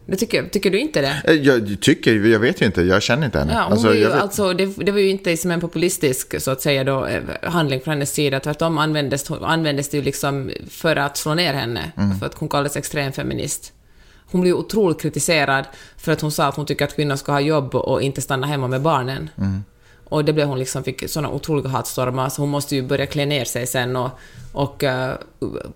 Det 0.06 0.16
tycker, 0.16 0.48
tycker 0.48 0.70
du 0.70 0.78
inte 0.78 1.00
det? 1.00 1.22
Eh, 1.24 1.34
Jag 1.34 1.76
tycker, 1.80 2.14
jag 2.26 2.40
vet 2.40 2.62
ju 2.62 2.66
inte, 2.66 2.82
jag 2.82 3.02
känner 3.02 3.26
inte 3.26 3.38
henne. 3.38 3.52
Ja, 3.52 3.62
hon 3.62 3.72
Alltså, 3.72 3.94
ju, 3.94 4.12
alltså, 4.12 4.52
det, 4.52 4.66
det 4.66 4.92
var 4.92 4.98
ju 4.98 5.08
inte 5.10 5.36
som 5.36 5.50
en 5.50 5.60
populistisk 5.60 6.40
så 6.42 6.50
att 6.50 6.60
säga 6.60 6.84
då, 6.84 7.06
eh, 7.06 7.22
handling 7.42 7.80
från 7.80 7.92
hennes 7.92 8.12
sida. 8.12 8.40
Tvärtom 8.40 8.78
användes, 8.78 9.30
användes 9.30 9.88
det 9.88 9.96
ju 9.96 10.02
liksom 10.02 10.50
för 10.70 10.96
att 10.96 11.16
slå 11.16 11.34
ner 11.34 11.54
henne, 11.54 11.92
Mm. 11.96 12.18
för 12.18 12.26
att 12.26 12.34
hon 12.34 12.48
kallades 12.48 12.76
extremfeminist. 12.76 13.72
Hon 14.26 14.40
blev 14.40 14.54
otroligt 14.54 15.00
kritiserad 15.00 15.64
för 15.96 16.12
att 16.12 16.20
hon 16.20 16.32
sa 16.32 16.46
att 16.46 16.56
hon 16.56 16.66
tycker 16.66 16.84
att 16.84 16.96
kvinnor 16.96 17.16
ska 17.16 17.32
ha 17.32 17.40
jobb 17.40 17.74
och 17.74 18.02
inte 18.02 18.20
stanna 18.22 18.46
hemma 18.46 18.68
med 18.68 18.82
barnen. 18.82 19.30
Mm. 19.38 19.64
Och 20.12 20.24
det 20.24 20.32
blev 20.32 20.46
hon 20.46 20.58
liksom, 20.58 20.84
fick 20.84 21.10
såna 21.10 21.30
otroliga 21.30 21.68
hatstormar, 21.68 22.28
så 22.28 22.42
hon 22.42 22.48
måste 22.48 22.76
ju 22.76 22.82
börja 22.82 23.06
klä 23.06 23.26
ner 23.26 23.44
sig 23.44 23.66
sen 23.66 23.96
och, 23.96 24.10
och 24.52 24.82
uh, 24.82 25.14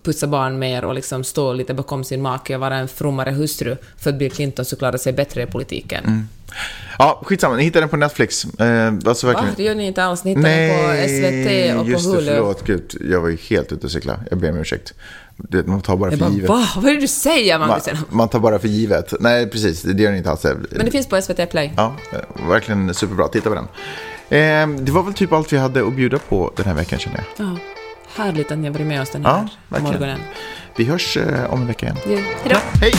putsa 0.03 0.27
barn 0.27 0.59
mer 0.59 0.85
och 0.85 0.93
liksom 0.93 1.23
stå 1.23 1.53
lite 1.53 1.73
bakom 1.73 2.03
sin 2.03 2.21
make 2.21 2.55
och 2.55 2.61
vara 2.61 2.75
en 2.75 2.87
frommare 2.87 3.31
hustru 3.31 3.75
för 3.97 4.09
att 4.09 4.19
Bill 4.19 4.31
Clinton 4.31 4.65
så 4.65 4.75
klarade 4.75 4.99
sig 4.99 5.13
bättre 5.13 5.43
i 5.43 5.45
politiken. 5.45 6.03
Mm. 6.05 6.27
Ja, 6.99 7.21
skitsamma, 7.25 7.55
ni 7.55 7.63
hittar 7.63 7.79
den 7.79 7.89
på 7.89 7.97
Netflix. 7.97 8.45
Eh, 8.45 8.93
alltså 9.05 9.27
Va? 9.27 9.33
verkligen... 9.33 9.55
Det 9.57 9.63
gör 9.63 9.75
ni 9.75 9.87
inte 9.87 10.03
alls. 10.03 10.23
Ni 10.23 10.35
hittar 10.35 10.49
den 10.49 10.69
på 10.69 11.07
SVT 11.07 11.79
och 11.79 11.85
på 11.85 11.91
just 11.91 12.05
det, 12.05 12.11
Hulu. 12.11 12.31
förlåt. 12.31 12.63
Gud, 12.65 12.95
jag 13.11 13.21
var 13.21 13.29
ju 13.29 13.37
helt 13.49 13.71
ute 13.71 13.85
och 13.85 13.91
cykla. 13.91 14.19
Jag 14.29 14.39
ber 14.39 14.51
om 14.51 14.57
ursäkt. 14.57 14.93
Det, 15.37 15.67
man 15.67 15.81
tar 15.81 15.97
bara 15.97 16.11
Jag 16.11 16.19
för 16.19 16.25
bara, 16.25 16.33
givet. 16.33 16.49
va? 16.49 16.67
Vad 16.75 16.85
är 16.85 16.93
det 16.93 17.01
du 17.01 17.07
säger, 17.07 17.59
Man, 17.59 17.67
Magnus? 17.67 17.99
man 18.09 18.29
tar 18.29 18.39
bara 18.39 18.59
för 18.59 18.67
givet. 18.67 19.13
Nej, 19.19 19.49
precis. 19.49 19.81
Det 19.81 20.03
gör 20.03 20.11
ni 20.11 20.17
inte 20.17 20.31
alls. 20.31 20.43
Men 20.43 20.85
det 20.85 20.91
finns 20.91 21.07
på 21.07 21.21
SVT 21.21 21.49
Play. 21.49 21.73
Ja, 21.77 21.95
eh, 22.13 22.47
verkligen 22.49 22.93
superbra. 22.93 23.27
Titta 23.27 23.49
på 23.49 23.55
den. 23.55 23.67
Eh, 24.29 24.67
det 24.67 24.91
var 24.91 25.03
väl 25.03 25.13
typ 25.13 25.33
allt 25.33 25.53
vi 25.53 25.57
hade 25.57 25.87
att 25.87 25.93
bjuda 25.93 26.17
på 26.19 26.51
den 26.55 26.65
här 26.65 26.73
veckan 26.73 26.99
känner 26.99 27.17
jag. 27.37 27.47
Ja. 27.47 27.57
Härligt 28.23 28.51
att 28.51 28.57
ni 28.57 28.67
har 28.67 28.73
varit 28.73 28.87
med 28.87 29.01
oss 29.01 29.09
den 29.09 29.21
Ja, 29.23 29.29
här 29.29 29.49
verkligen. 29.69 29.93
morgonen. 29.99 30.19
Vi 30.75 30.83
hörs 30.83 31.17
eh, 31.17 31.53
om 31.53 31.61
en 31.61 31.67
vecka 31.67 31.85
igen. 31.85 31.97
Ja. 32.05 32.17
Hej 32.43 32.49
då! 32.53 32.79
Hej! 32.81 32.93